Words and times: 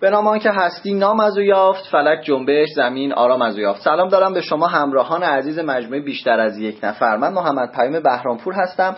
به 0.00 0.10
نام 0.10 0.26
آنکه 0.26 0.50
هستی 0.50 0.94
نام 0.94 1.20
از 1.20 1.38
او 1.38 1.44
یافت 1.44 1.86
فلک 1.86 2.20
جنبش 2.22 2.68
زمین 2.76 3.12
آرام 3.12 3.42
از 3.42 3.54
او 3.54 3.60
یافت. 3.60 3.82
سلام 3.82 4.08
دارم 4.08 4.32
به 4.32 4.40
شما 4.40 4.66
همراهان 4.66 5.22
عزیز 5.22 5.58
مجموعه 5.58 6.00
بیشتر 6.00 6.40
از 6.40 6.58
یک 6.58 6.78
نفر. 6.82 7.16
من 7.16 7.32
محمد 7.32 7.72
پیام 7.72 8.00
بهرامپور 8.00 8.54
هستم. 8.54 8.96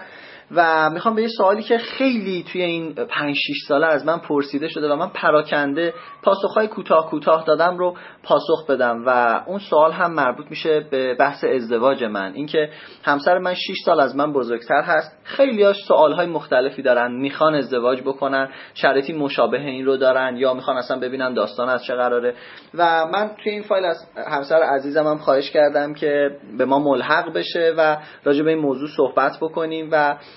و 0.51 0.91
می‌خوام 0.91 1.15
به 1.15 1.23
یه 1.23 1.29
سوالی 1.29 1.63
که 1.63 1.79
خیلی 1.79 2.45
توی 2.53 2.63
این 2.63 2.95
5 2.95 3.37
6 3.37 3.69
ساله 3.69 3.87
از 3.87 4.07
من 4.07 4.19
پرسیده 4.19 4.69
شده 4.69 4.93
و 4.93 4.97
من 4.97 5.09
پراکنده 5.09 5.95
پاسخهای 6.23 6.67
کوتاه 6.69 7.11
کوتاه 7.11 7.45
دادم 7.45 7.79
رو 7.79 7.97
پاسخ 8.23 8.67
بدم 8.69 9.03
و 9.07 9.41
اون 9.47 9.59
سوال 9.59 9.93
هم 9.93 10.15
مربوط 10.15 10.47
میشه 10.51 10.81
به 10.91 11.15
بحث 11.15 11.45
ازدواج 11.45 12.05
من. 12.05 12.33
اینکه 12.35 12.71
همسر 13.05 13.39
من 13.39 13.55
6 13.55 13.77
سال 13.85 14.01
از 14.01 14.17
من 14.17 14.33
بزرگتر 14.33 14.83
هست. 14.83 15.19
خیلیاش 15.25 15.77
سوالهای 15.85 16.27
مختلفی 16.27 16.83
دارن 16.83 17.13
می‌خوان 17.13 17.55
ازدواج 17.55 18.01
بکنن 18.01 18.49
شرایطی 18.75 19.13
مشابه 19.13 19.61
این 19.61 19.87
رو 19.87 19.97
دارن 19.97 20.37
یا 20.37 20.55
می‌خوان 20.55 20.77
اصلا 20.77 20.99
ببینن 20.99 21.35
داستان 21.35 21.69
از 21.69 21.85
چه 21.85 21.95
قراره. 21.95 22.35
و 22.75 23.07
من 23.07 23.31
توی 23.43 23.53
این 23.53 23.63
فایل 23.63 23.85
از 23.85 23.97
همسر 24.29 24.63
عزیزم 24.63 25.07
هم 25.07 25.19
خواهش 25.19 25.51
کردم 25.51 25.95
که 25.95 26.31
به 26.59 26.65
ما 26.65 26.79
ملحق 26.79 27.33
بشه 27.33 27.75
و 27.77 27.97
راجع 28.25 28.43
به 28.43 28.51
این 28.51 28.59
موضوع 28.59 28.89
صحبت 28.97 29.33
بکنیم 29.41 29.89
و 29.93 30.17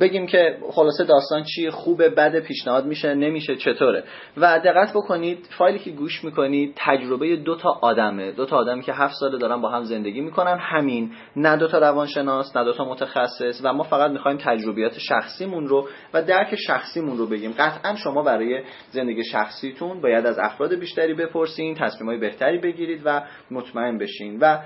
بگیم 0.00 0.26
که 0.26 0.58
خلاصه 0.70 1.04
داستان 1.04 1.42
چی 1.42 1.70
خوبه 1.70 2.08
بد 2.08 2.38
پیشنهاد 2.40 2.86
میشه 2.86 3.14
نمیشه 3.14 3.56
چطوره. 3.56 4.04
و 4.36 4.60
دقت 4.64 4.92
بکنید 4.94 5.48
فایلی 5.58 5.78
که 5.78 5.90
گوش 5.90 6.24
می‌کنید 6.24 6.72
تجربه 6.76 7.36
دو 7.36 7.56
تا 7.56 7.78
آدمه. 7.82 8.32
دو 8.32 8.46
تا 8.46 8.56
آدمی 8.56 8.82
که 8.82 8.92
هفت 8.92 9.14
ساله 9.20 9.38
دارن 9.38 9.60
با 9.60 9.70
هم 9.70 9.82
زندگی 9.82 10.20
می‌کنن. 10.20 10.58
همین 10.60 11.12
نه 11.36 11.56
دو 11.56 11.68
تا 11.68 11.78
روانشناس 11.78 12.56
نه 12.56 12.64
دو 12.64 12.72
تا 12.72 12.84
متخصص 12.84 13.60
و 13.64 13.72
ما 13.72 13.82
فقط 13.82 14.10
می‌خوایم 14.10 14.38
تجربیات 14.38 14.98
شخصیمون 14.98 15.68
رو 15.68 15.88
و 16.14 16.22
درک 16.22 16.54
شخصیمون 16.66 17.18
رو 17.18 17.26
بگیم. 17.26 17.54
قطعا 17.58 17.94
شما 17.94 18.22
برای 18.22 18.62
زندگی 18.90 19.24
شخصیتون 19.24 20.00
باید 20.00 20.26
از 20.26 20.38
افراد 20.38 20.74
بیشتری 20.74 21.14
بپرسین 21.14 21.74
تصمیمای 21.74 22.18
بهتری 22.18 22.58
بگیرید 22.58 23.02
و 23.04 23.22
مطمئن 23.50 23.98
بشین. 23.98 24.38
و 24.40 24.58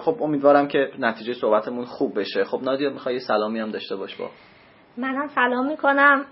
خب 0.00 0.16
امیدوارم 0.22 0.68
که 0.68 0.90
نتیجه 0.98 1.32
صحبتمون 1.34 1.84
خوب 1.84 2.18
بشه. 2.18 2.44
خب 2.44 2.60
نادیا 2.62 2.90
می‌خوای 2.90 3.18
سلامی 3.18 3.60
هم 3.60 3.70
داشته 3.70 3.97
باش 3.98 4.16
با. 4.16 4.30
منم 4.96 5.28
سلام 5.28 5.66
می‌کنم. 5.66 6.24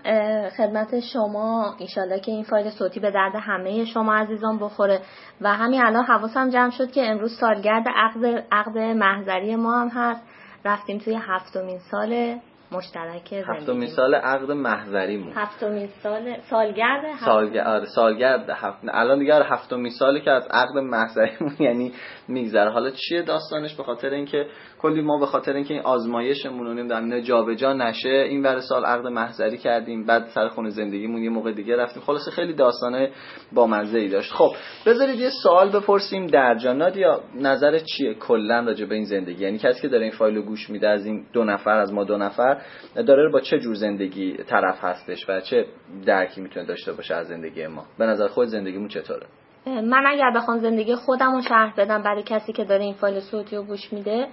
خدمت 0.57 0.99
شما. 0.99 1.75
ایشالله 1.79 2.19
که 2.19 2.31
این 2.31 2.43
فایل 2.43 2.69
صوتی 2.69 2.99
به 2.99 3.11
درد 3.11 3.35
همه 3.35 3.85
شما 3.85 4.15
عزیزان 4.15 4.59
بخوره. 4.59 5.01
و 5.41 5.53
همین 5.53 5.81
الان 5.81 6.05
حواسم 6.05 6.49
جمع 6.49 6.71
شد 6.71 6.91
که 6.91 7.09
امروز 7.09 7.37
سالگرد 7.39 7.87
عقد 7.95 8.45
عقد 8.51 8.77
محضری 8.77 9.55
ما 9.55 9.81
هم 9.81 9.87
هست. 9.87 10.23
رفتیم 10.65 10.97
توی 10.97 11.19
هفتمین 11.21 11.79
سال 11.79 12.39
مشترک 12.71 13.29
زندگی. 13.29 13.57
هفتمین 13.57 13.87
سال 13.87 14.15
عقد 14.15 14.51
محضریمون. 14.51 15.33
هفتمین 15.35 15.87
سال 16.03 16.37
سالگرد 16.49 17.15
سالگرد 17.25 17.67
آره 17.67 17.85
سالگرد 17.85 18.49
هفت... 18.49 18.77
الان 18.89 19.19
دیگه 19.19 19.43
هفتمین 19.43 19.91
سالی 19.91 20.21
که 20.21 20.31
از 20.31 20.47
عقد 20.51 20.77
محضریمون 20.77 21.55
یعنی 21.67 21.93
میگذره. 22.27 22.69
حالا 22.69 22.89
چیه 22.89 23.21
داستانش؟ 23.21 23.75
به 23.75 23.83
خاطر 23.83 24.09
اینکه 24.09 24.47
کلی 24.81 25.01
ما 25.01 25.19
به 25.19 25.25
خاطر 25.25 25.53
اینکه 25.53 25.73
این 25.73 25.83
آزمایشمون 25.83 26.65
رو 26.65 26.73
نمی‌دونم 26.73 27.19
جابجا 27.19 27.73
نشه 27.73 28.09
این 28.09 28.43
ور 28.43 28.59
سال 28.59 28.85
عقد 28.85 29.07
محضری 29.07 29.57
کردیم 29.57 30.05
بعد 30.05 30.27
سر 30.27 30.47
خونه 30.47 30.69
زندگیمون 30.69 31.23
یه 31.23 31.29
موقع 31.29 31.51
دیگه 31.51 31.75
رفتیم. 31.75 32.03
خلاصه 32.03 32.31
خیلی 32.31 32.53
داستانه 32.53 33.11
با 33.53 33.67
مزه 33.67 33.99
ای 33.99 34.09
داشت. 34.09 34.33
خب 34.33 34.51
بذارید 34.85 35.19
یه 35.19 35.29
سوال 35.43 35.71
بپرسیم. 35.71 36.27
در 36.27 36.55
جانات 36.55 36.97
یا 36.97 37.21
نظر 37.35 37.79
چیه 37.79 38.13
کلا 38.13 38.59
راجع 38.59 38.85
به 38.85 38.95
این 38.95 39.03
زندگی؟ 39.03 39.43
یعنی 39.43 39.57
کسی 39.57 39.81
که 39.81 39.87
داره 39.87 40.03
این 40.03 40.11
فایل 40.11 40.35
رو 40.35 40.41
گوش 40.41 40.69
میده 40.69 40.89
از 40.89 41.05
این 41.05 41.25
دو 41.33 41.43
نفر 41.43 41.77
از 41.77 41.93
ما 41.93 42.03
دو 42.03 42.17
نفر 42.17 42.56
داره 42.95 43.29
با 43.29 43.39
چه 43.39 43.59
جور 43.59 43.75
زندگی 43.75 44.37
طرف 44.37 44.83
هستش 44.83 45.29
و 45.29 45.41
چه 45.41 45.65
درکی 46.05 46.41
می‌تونه 46.41 46.65
داشته 46.65 46.93
باشه 46.93 47.15
از 47.15 47.27
زندگی 47.27 47.67
ما؟ 47.67 47.85
به 47.97 48.05
نظر 48.05 48.27
خود 48.27 48.47
زندگیمون 48.47 48.87
چطوره؟ 48.87 49.27
من 49.65 50.03
اگر 50.07 50.31
بخوام 50.35 50.59
زندگی 50.59 50.95
خودم 50.95 51.35
رو 51.35 51.41
شرح 51.41 51.73
بدم 51.77 52.03
برای 52.03 52.23
کسی 52.23 52.53
که 52.53 52.65
داره 52.65 52.83
این 52.83 52.93
فایل 52.93 53.19
صوتی 53.19 53.55
رو 53.55 53.63
گوش 53.63 53.93
میده 53.93 54.27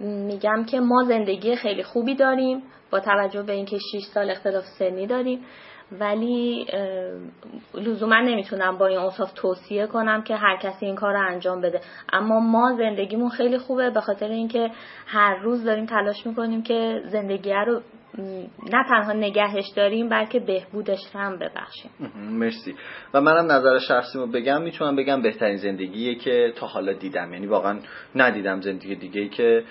میگم 0.00 0.64
که 0.64 0.80
ما 0.80 1.04
زندگی 1.08 1.56
خیلی 1.56 1.82
خوبی 1.82 2.14
داریم 2.14 2.62
با 2.90 3.00
توجه 3.00 3.42
به 3.42 3.52
اینکه 3.52 3.78
6 3.78 4.04
سال 4.14 4.30
اختلاف 4.30 4.64
سنی 4.64 5.06
داریم. 5.06 5.44
ولی 6.00 6.66
لزوما 7.74 8.20
نمی‌تونم 8.20 8.78
با 8.78 8.86
این 8.86 8.98
اوصاف 8.98 9.32
توصیه 9.32 9.86
کنم 9.86 10.22
که 10.22 10.36
هر 10.36 10.56
کسی 10.56 10.86
این 10.86 10.94
کار 10.94 11.12
رو 11.14 11.26
انجام 11.28 11.60
بده. 11.60 11.80
اما 12.12 12.40
ما 12.40 12.74
زندگیمون 12.78 13.28
خیلی 13.28 13.58
خوبه 13.58 13.90
به 13.90 14.00
خاطر 14.00 14.28
اینکه 14.28 14.70
هر 15.06 15.36
روز 15.36 15.64
داریم 15.64 15.86
تلاش 15.86 16.26
می‌کنیم 16.26 16.62
که 16.62 17.02
زندگی 17.06 17.52
رو 17.52 17.80
نه 18.18 18.84
تنها 18.88 19.12
نگهش 19.12 19.68
داریم 19.76 20.08
بلکه 20.08 20.40
بهبودش 20.40 21.00
هم 21.14 21.38
ببخشیم. 21.38 21.90
مرسی. 22.16 22.74
و 23.14 23.20
منم 23.20 23.52
نظر 23.52 23.78
شخصیمو 23.78 24.26
بگم 24.26 24.62
می‌تونم 24.62 24.96
بگم 24.96 25.22
بهترین 25.22 25.56
زندگیه 25.56 26.14
که 26.14 26.52
تا 26.56 26.66
حالا 26.66 26.92
دیدم. 26.92 27.32
یعنی 27.32 27.46
واقعا 27.46 27.78
ندیدم 28.14 28.60
زندگی 28.60 28.94
دیگه 28.94 29.20
ای 29.20 29.28
که 29.28 29.64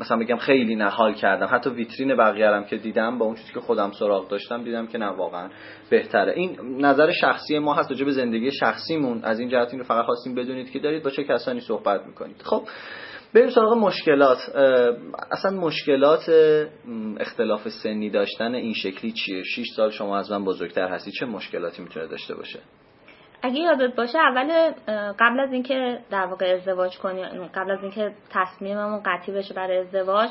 مثلا 0.00 0.18
بگم 0.18 0.36
خیلی 0.36 0.76
نحال 0.76 1.14
کردم. 1.14 1.48
حتی 1.50 1.70
ویترین 1.70 2.16
بقیه 2.16 2.64
که 2.70 2.76
دیدم 2.76 3.18
با 3.18 3.26
اون 3.26 3.34
چیزی 3.34 3.52
که 3.52 3.60
خودم 3.60 3.90
سراغ 3.90 4.28
داشتم 4.28 4.64
دیدم 4.64 4.86
که 4.86 4.98
نه 4.98 5.06
واقعا 5.06 5.48
بهتره. 5.90 6.32
این 6.32 6.58
نظر 6.80 7.12
شخصی 7.12 7.58
ما 7.58 7.74
هست 7.74 8.04
به 8.04 8.12
زندگی 8.12 8.50
شخصیمون. 8.52 9.24
از 9.24 9.40
این 9.40 9.48
جهت 9.48 9.68
این 9.70 9.78
رو 9.78 9.84
فقط 9.84 10.04
خواستیم 10.04 10.34
بدونید 10.34 10.70
که 10.70 10.78
دارید 10.78 11.02
با 11.02 11.10
چه 11.10 11.24
کسانی 11.24 11.60
صحبت 11.60 12.06
می‌کنید. 12.06 12.42
خب 12.42 12.62
بریم 13.34 13.50
سراغ 13.50 13.72
مشکلات. 13.72 14.38
اصلا 15.30 15.50
مشکلات 15.50 16.30
اختلاف 17.20 17.68
سنی 17.68 18.10
داشتن 18.10 18.54
این 18.54 18.74
شکلی 18.74 19.12
چیه؟ 19.12 19.42
6 19.42 19.66
سال 19.76 19.90
شما 19.90 20.18
از 20.18 20.32
من 20.32 20.44
بزرگتر 20.44 20.88
هستی 20.88 21.10
چه 21.10 21.26
مشکلاتی 21.26 21.82
می‌تونه 21.82 22.06
داشته 22.06 22.34
باشه؟ 22.34 22.58
اگه 23.42 23.60
یادت 23.60 23.96
باشه 23.96 24.18
اول 24.18 24.72
قبل 25.18 25.40
از 25.40 25.52
اینکه 25.52 25.98
در 26.10 26.26
واقع 26.26 26.46
ازدواج 26.46 26.98
کنیم 26.98 27.46
قبل 27.54 27.70
از 27.70 27.82
اینکه 27.82 28.12
تصمیممون 28.30 29.02
قطعی 29.04 29.34
بشه 29.34 29.54
برای 29.54 29.78
ازدواج 29.78 30.30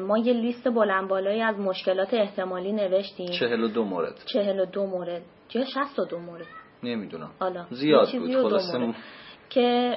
ما 0.00 0.18
یه 0.18 0.32
لیست 0.32 0.68
بلند 0.68 1.08
بالایی 1.08 1.42
از 1.42 1.58
مشکلات 1.58 2.14
احتمالی 2.14 2.72
نوشتیم. 2.72 3.30
42 3.30 3.84
مورد. 3.84 4.14
42 4.26 4.86
مورد. 4.86 5.22
یا 5.54 5.64
62 5.64 6.18
مورد. 6.18 6.46
نمی‌دونم. 6.82 7.30
زیاد 7.70 8.08
بود 8.18 8.32
خلاصه 8.34 8.94
که 9.50 9.96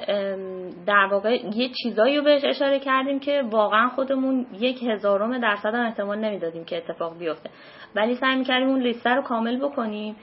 در 0.86 1.08
واقع 1.10 1.38
یه 1.54 1.70
چیزایی 1.82 2.16
رو 2.16 2.24
بهش 2.24 2.44
اشاره 2.44 2.78
کردیم 2.78 3.20
که 3.20 3.42
واقعا 3.50 3.88
خودمون 3.88 4.46
یک 4.58 4.82
هزارم 4.82 5.38
درصد 5.38 5.74
هم 5.74 5.86
احتمال 5.86 6.18
نمی‌دادیم 6.18 6.64
که 6.64 6.76
اتفاق 6.76 7.18
بیفته. 7.18 7.50
ولی 7.94 8.14
سعی 8.14 8.36
می‌کردیم 8.36 8.68
اون 8.68 8.80
لیست 8.80 9.06
رو 9.06 9.22
کامل 9.22 9.56
بکنیم 9.56 10.16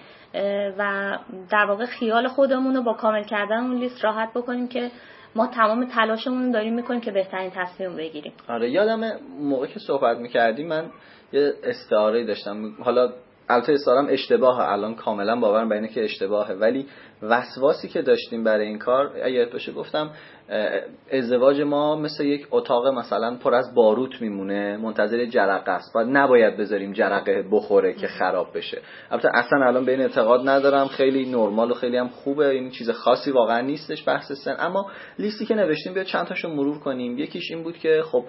و 0.77 1.17
در 1.51 1.65
واقع 1.65 1.85
خیال 1.85 2.27
خودمون 2.27 2.75
رو 2.75 2.83
با 2.83 2.93
کامل 2.93 3.23
کردن 3.23 3.57
اون 3.57 3.75
لیست 3.75 4.03
راحت 4.03 4.33
بکنیم 4.33 4.67
که 4.67 4.91
ما 5.35 5.47
تمام 5.47 5.85
تلاشمون 5.85 6.51
داریم 6.51 6.73
می‌کنیم 6.73 7.01
که 7.01 7.11
بهترین 7.11 7.51
تصمیم 7.55 7.95
بگیریم. 7.95 8.33
آره 8.49 8.69
یادم 8.69 9.01
موقع 9.39 9.67
که 9.67 9.79
صحبت 9.79 10.17
می‌کردیم 10.17 10.67
من 10.67 10.85
یه 11.33 11.53
استعاره 11.63 12.25
داشتم. 12.25 12.71
حالا 12.83 13.09
البته 13.49 13.73
اصرارم 13.73 14.07
اشتباهه. 14.09 14.71
الان 14.71 14.95
کاملا 14.95 15.35
باورم 15.35 15.69
بر 15.69 15.85
که 15.85 16.03
اشتباهه. 16.03 16.53
ولی 16.53 16.85
وسواسی 17.21 17.87
که 17.87 18.01
داشتیم 18.01 18.43
برای 18.43 18.67
این 18.67 18.77
کار 18.77 19.11
اگر 19.23 19.45
باشه 19.45 19.71
گفتم 19.71 20.09
ازدواج 21.11 21.61
ما 21.61 21.95
مثل 21.95 22.25
یک 22.25 22.47
اتاق 22.51 22.87
مثلا 22.87 23.35
پر 23.35 23.53
از 23.53 23.75
باروت 23.75 24.21
میمونه 24.21 24.77
منتظر 24.77 25.25
جرقه 25.25 25.71
است. 25.71 25.95
و 25.95 26.03
نباید 26.03 26.57
بذاریم 26.57 26.93
جرقه 26.93 27.45
بخوره 27.51 27.93
که 27.93 28.07
خراب 28.07 28.57
بشه. 28.57 28.81
البته 29.11 29.29
اصلا 29.33 29.65
الان 29.65 29.85
به 29.85 29.91
این 29.91 30.01
اعتقاد 30.01 30.49
ندارم. 30.49 30.87
خیلی 30.87 31.31
نرمال 31.31 31.71
و 31.71 31.73
خیلی 31.73 31.97
هم 31.97 32.07
خوبه. 32.07 32.49
این 32.49 32.69
چیز 32.69 32.89
خاصی 32.89 33.31
واقعا 33.31 33.61
نیستش 33.61 34.07
بحث 34.07 34.31
سن. 34.31 34.55
اما 34.59 34.91
لیستی 35.19 35.45
که 35.45 35.55
نوشتیم 35.55 35.93
بیا 35.93 36.03
چند 36.03 36.27
تاشو 36.27 36.49
مرور 36.49 36.79
کنیم. 36.79 37.17
یکیش 37.17 37.51
این 37.51 37.63
بود 37.63 37.77
که 37.77 38.03
خب 38.11 38.25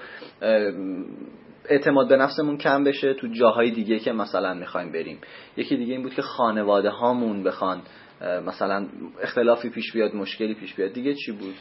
اعتماد 1.68 2.08
به 2.08 2.16
نفسمون 2.16 2.58
کم 2.58 2.84
بشه 2.84 3.14
تو 3.14 3.26
جاهای 3.26 3.70
دیگه 3.70 3.98
که 3.98 4.12
مثلا 4.12 4.54
می‌خوایم 4.54 4.92
بریم. 4.92 5.18
یکی 5.56 5.76
دیگه 5.76 5.92
این 5.92 6.02
بود 6.02 6.14
که 6.14 6.22
خانواده 6.22 6.90
هامون 6.90 7.44
بخوان 7.44 7.82
مثلا 8.46 8.86
اختلافی 9.22 9.70
پیش 9.70 9.92
بیاد 9.92 10.14
مشکلی 10.14 10.54
پیش 10.54 10.74
بیاد. 10.74 10.92
دیگه 10.92 11.14
چی 11.14 11.32
بود؟ 11.32 11.54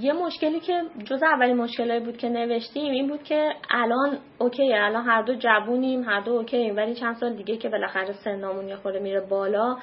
یه 0.00 0.12
مشکلی 0.12 0.60
که 0.60 0.82
جز 1.04 1.22
اولین 1.22 1.56
مشکلی 1.56 2.00
بود 2.00 2.16
که 2.16 2.28
نوشتیم 2.28 2.92
این 2.92 3.08
بود 3.08 3.22
که 3.22 3.52
الان 3.70 4.18
okay 4.38 4.74
الان 4.74 5.04
هر 5.04 5.22
دو 5.22 5.34
جوونیم 5.34 6.02
هر 6.02 6.20
دو 6.20 6.32
okay 6.32 6.70
ولی 6.70 6.94
چند 6.94 7.16
سال 7.16 7.32
دیگه 7.34 7.56
که 7.56 7.68
بالاخره 7.68 8.12
سنمون 8.12 8.68
یه 8.68 8.76
خورده 8.76 8.98
میره 8.98 9.20
بالا 9.20 9.76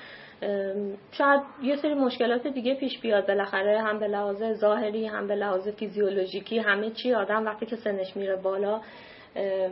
شاید 1.12 1.42
یه 1.64 1.76
سری 1.76 1.94
مشکلات 1.94 2.48
دیگه 2.48 2.76
پیش 2.76 3.00
بیاد. 3.00 3.28
بالاخره 3.28 3.82
هم 3.82 4.00
به 4.00 4.08
لحاظ 4.08 4.44
ظاهری 4.54 5.06
هم 5.08 5.28
به 5.28 5.36
لحاظ 5.36 5.68
فیزیولوژیکی 5.68 6.60
همه 6.60 6.90
چی 6.90 7.14
آدم 7.14 7.46
وقتی 7.46 7.66
که 7.66 7.76
سنش 7.76 8.18
میره 8.18 8.36
بالا 8.36 8.82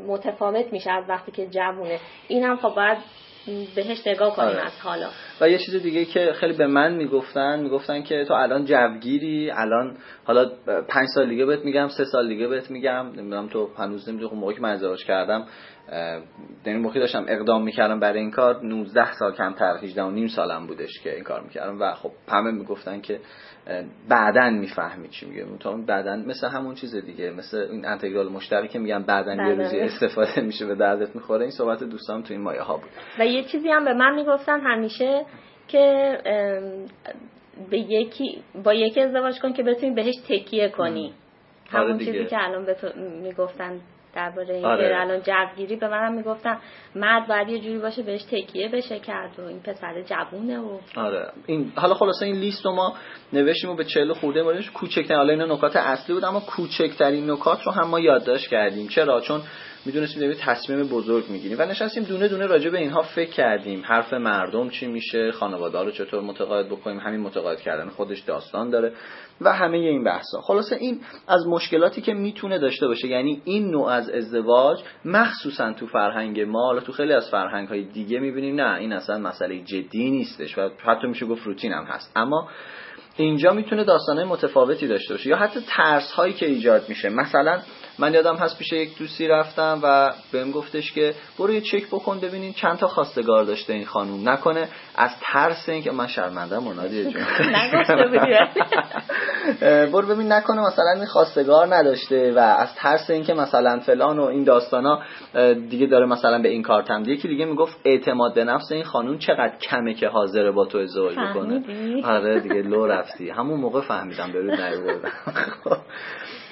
متفاوت 0.08 0.74
میشه 0.74 0.92
از 0.92 1.04
وقتی 1.10 1.32
که 1.32 1.48
جوونه 1.48 2.00
این 2.28 2.44
هم 2.44 2.58
خب 2.58 2.76
باید 2.76 2.98
بهش 3.76 4.08
نگاه 4.08 4.36
کنیم 4.36 4.50
آره. 4.50 4.66
از 4.66 4.80
حالا 4.84 5.08
و 5.42 5.50
یه 5.50 5.58
چیز 5.58 5.76
دیگه 5.76 6.06
که 6.06 6.34
خیلی 6.34 6.54
به 6.54 6.68
من 6.68 6.94
می‌گفتن 6.94 7.60
می‌گفتن 7.60 8.04
که 8.04 8.26
تو 8.26 8.34
الان 8.34 8.66
جوگیری 8.66 9.52
الان 9.52 9.98
حالا 10.24 10.52
پنج 10.88 11.08
سال 11.16 11.30
دیگه 11.30 11.46
بهت 11.46 11.66
میگم 11.66 11.88
سه 11.88 12.06
سال 12.06 12.28
دیگه 12.28 12.48
بهت 12.48 12.72
میگم 12.72 13.06
نمی‌دونم 13.16 13.48
تو 13.48 13.70
هنوز 13.78 14.10
نمی‌دونم 14.10 14.30
خب 14.30 14.36
موقعی 14.36 14.56
که 14.56 14.62
من 14.62 14.72
ازدواج 14.72 15.06
کردم 15.06 15.46
در 16.64 16.78
موقعی 16.78 17.00
داشتم 17.00 17.26
اقدام 17.28 17.64
می‌کردم 17.64 18.00
برای 18.00 18.20
این 18.20 18.32
کار 18.32 18.64
19 18.64 19.14
سال 19.14 19.34
کمتر 19.34 19.78
18 19.78 20.04
و 20.04 20.12
نیم 20.12 20.28
سالم 20.28 20.68
بودش 20.68 21.00
که 21.04 21.16
این 21.16 21.24
کار 21.24 21.42
می‌کردم. 21.42 21.82
و 21.82 21.94
خب 21.94 22.12
همه 22.28 22.52
می‌گفتن 22.52 23.02
که 23.02 23.20
بعدا 24.10 24.50
می‌فهمی 24.50 25.08
چی 25.08 25.26
میگه. 25.26 25.46
تو 25.60 25.86
بعدا 25.86 26.16
مثل 26.16 26.48
همون 26.48 26.76
چیز 26.76 26.96
دیگه 26.96 27.32
مثل 27.32 27.58
این 27.72 27.86
انتگرال 27.86 28.30
مشترک 28.30 28.70
که 28.70 28.80
میگن 28.80 29.04
بعدا 29.04 29.34
یه 29.34 29.56
روزی 29.56 29.80
استفاده 29.80 30.42
میشه 30.42 30.66
به 30.66 30.76
دردت 30.76 31.16
می‌خوره. 31.16 31.42
این 31.42 31.52
صحبت 31.52 31.84
دوستام 31.84 32.22
تو 32.22 32.34
این 32.34 32.42
مایه 32.42 32.62
ها 32.62 32.78
بود. 32.78 32.90
و 33.20 33.26
یه 33.26 33.44
چیزی 33.44 33.70
هم 33.70 33.86
به 33.86 33.94
من 33.94 34.16
می‌گفتن 34.16 34.60
همیشه 34.62 35.26
که 35.68 36.18
به 37.72 37.78
یکی 37.78 38.44
با 38.64 38.74
یکی 38.74 39.02
ازدواج 39.02 39.40
کن 39.40 39.54
که 39.54 39.64
بتونی 39.64 39.96
بهش 39.96 40.16
تکیه 40.30 40.70
کنی. 40.70 41.14
آره 41.74 41.86
همون 41.86 41.98
چیزی 41.98 42.26
که 42.26 42.44
الان 42.44 42.66
به 42.66 42.76
می‌گفتن. 43.22 43.80
درباره 44.16 44.54
اینکه 44.54 44.68
آره. 44.68 45.02
الان 45.02 45.22
جوگیری 45.22 45.76
به 45.76 45.88
منم 45.88 46.14
می‌گفتم 46.14 46.58
مرد 46.96 47.28
باید 47.28 47.50
یه 47.50 47.60
جوری 47.60 47.78
باشه 47.78 48.04
بهش 48.04 48.24
تکیه 48.24 48.70
بشه 48.70 49.00
کرد 49.00 49.40
و 49.40 49.42
این 49.42 49.60
پسر 49.60 50.02
جوونه 50.02 50.60
و 50.60 50.78
آره. 50.96 51.32
این 51.46 51.72
حالا 51.76 51.94
خلاصه 51.94 52.26
این 52.26 52.36
لیست 52.36 52.66
رو 52.66 52.72
ما 52.72 52.94
نوشتیم 53.34 53.70
و 53.70 53.76
به 53.76 53.84
چهل 53.84 54.14
خورده 54.14 54.44
موردش 54.44 54.72
کوچکترین 54.72 55.18
حالا 55.18 55.34
اینا 55.34 55.56
نکات 55.56 55.76
اصلی 55.76 56.16
بود 56.16 56.26
اما 56.26 56.40
کوچکترین 56.40 57.32
نکات 57.32 57.64
رو 57.64 57.72
هم 57.72 57.88
ما 57.88 58.00
یادداشت 58.00 58.50
کردیم. 58.50 58.88
چرا؟ 58.88 59.22
چون 59.22 59.42
می‌دونستیم 59.86 60.20
داریم 60.20 60.38
تصمیم 60.42 60.88
بزرگ 60.88 61.30
می‌گیریم. 61.30 61.60
و 61.60 61.66
نشستیم 61.66 62.04
دونه 62.04 62.28
دونه 62.28 62.46
راجع 62.48 62.70
به 62.70 62.78
اینها 62.78 63.02
فکر 63.02 63.30
کردیم. 63.30 63.84
حرف 63.86 64.14
مردم 64.14 64.70
چی 64.70 64.88
میشه 64.88 65.32
خانواده 65.32 65.80
رو 65.80 65.92
چطور 65.92 66.22
متقاعد 66.22 66.70
بکنیم 66.70 67.00
همین 67.00 67.20
متقاعد 67.20 67.62
کردن 67.62 67.90
خودش 67.90 68.20
داستان 68.20 68.70
داره 68.70 68.94
و 69.42 69.54
همه 69.54 69.78
این 69.78 70.04
بحثا 70.04 70.42
خلاصه 70.42 70.76
این 70.76 71.02
از 71.28 71.48
مشکلاتی 71.48 72.02
که 72.02 72.14
می‌تونه 72.14 72.60
داشته 72.60 72.88
باشه 72.88 73.08
یعنی 73.08 73.42
این 73.46 73.72
نوع 73.72 73.88
از 73.88 74.10
ازدواج 74.10 74.80
مخصوصا 75.06 75.74
تو 75.74 75.88
فرهنگ 75.88 76.42
ما 76.42 76.66
حالا 76.66 76.80
تو 76.80 76.92
خیلی 76.92 77.14
از 77.14 77.30
فرهنگ 77.30 77.68
های 77.68 77.84
دیگه 77.84 78.20
می‌بینیم 78.20 78.62
نه 78.62 78.78
این 78.78 78.94
اصلا 78.94 79.18
مسئله 79.18 79.60
جدی 79.60 80.12
نیستش 80.12 80.58
و 80.58 80.70
حتی 80.84 81.08
میشه 81.08 81.26
گفت 81.26 81.44
روتین 81.44 81.72
هم 81.72 81.84
هست. 81.84 82.12
اما 82.16 82.50
اینجا 83.18 83.54
می‌تونه 83.54 83.84
داستانه 83.84 84.24
متفاوتی 84.24 84.88
داشته 84.88 85.14
باشه 85.14 85.30
یا 85.30 85.38
حتی 85.38 85.60
ترس 85.68 86.12
هایی 86.12 86.34
که 86.34 86.46
ایجاد 86.46 86.90
میشه. 86.90 87.10
مثلا 87.10 87.60
من 88.00 88.13
یادم 88.13 88.36
هست 88.36 88.57
پیش 88.57 88.74
یک 88.74 88.97
دوستی 88.97 89.27
رفتم 89.27 89.80
و 89.83 90.13
بهم 90.31 90.51
گفتش 90.51 90.92
که 90.92 91.13
برو 91.39 91.53
یه 91.53 91.62
چک 91.62 91.88
بکن 91.88 92.19
ببینین 92.19 92.53
چند 92.53 92.77
تا 92.77 92.88
خواستگار 92.88 93.44
داشته 93.44 93.74
این 93.74 93.86
خانوم. 93.86 94.30
نکنه 94.30 94.68
از 94.95 95.12
ترس 95.21 95.69
اینکه 95.69 95.92
من 95.92 96.07
شرمنده 96.07 96.59
منادی 96.59 97.03
جون. 97.03 97.24
برو 99.92 100.07
ببین 100.07 100.31
نکنه 100.31 100.62
مثلا 100.62 100.92
این 100.95 101.06
خواستگار 101.06 101.75
نداشته 101.75 102.33
و 102.36 102.39
از 102.39 102.75
ترس 102.75 103.09
اینکه 103.09 103.33
مثلا 103.33 103.80
فلان 103.80 104.19
و 104.19 104.24
این 104.24 104.44
داستانا 104.44 105.01
دیگه 105.69 105.88
داره 105.88 106.06
مثلا 106.06 106.42
به 106.42 106.50
این 106.50 106.63
کار 106.63 106.83
تم 106.83 107.03
یکی 107.06 107.27
دیگه 107.27 107.45
می‌گفت 107.45 107.77
اعتماد 107.86 108.33
به 108.33 108.44
نفس 108.44 108.71
این 108.71 108.83
خانوم 108.83 109.18
چقدر 109.18 109.57
کمه 109.57 109.94
که 109.94 110.07
حاضره 110.07 110.51
با 110.51 110.65
تو 110.65 110.77
ازدواج 110.77 111.15
بکنه. 111.19 111.63
آره 112.03 112.39
دیگه 112.39 112.62
لو 112.62 112.86
رفتی. 112.86 113.30
همون 113.30 113.59
موقع 113.59 113.81
فهمیدم 113.81 114.31
برود 114.31 114.62
نیوردم. 114.62 115.12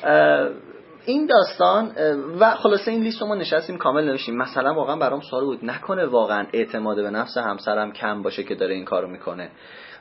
این 1.05 1.25
داستان 1.25 1.91
و 2.39 2.55
خلاصه 2.55 2.91
این 2.91 3.03
لیست 3.03 3.21
رو 3.21 3.27
ما 3.27 3.35
نشستیم 3.35 3.77
کامل 3.77 4.03
نوشتیم. 4.03 4.37
مثلا 4.37 4.73
واقعا 4.73 4.95
برام 4.95 5.21
سوال 5.21 5.45
بود 5.45 5.65
نکنه 5.65 6.05
واقعا 6.05 6.47
اعتماد 6.53 6.95
به 6.95 7.09
نفس 7.09 7.37
همسرم 7.37 7.91
کم 7.91 8.21
باشه 8.21 8.43
که 8.43 8.55
داره 8.55 8.73
این 8.75 8.85
کارو 8.85 9.07
می‌کنه؟ 9.07 9.49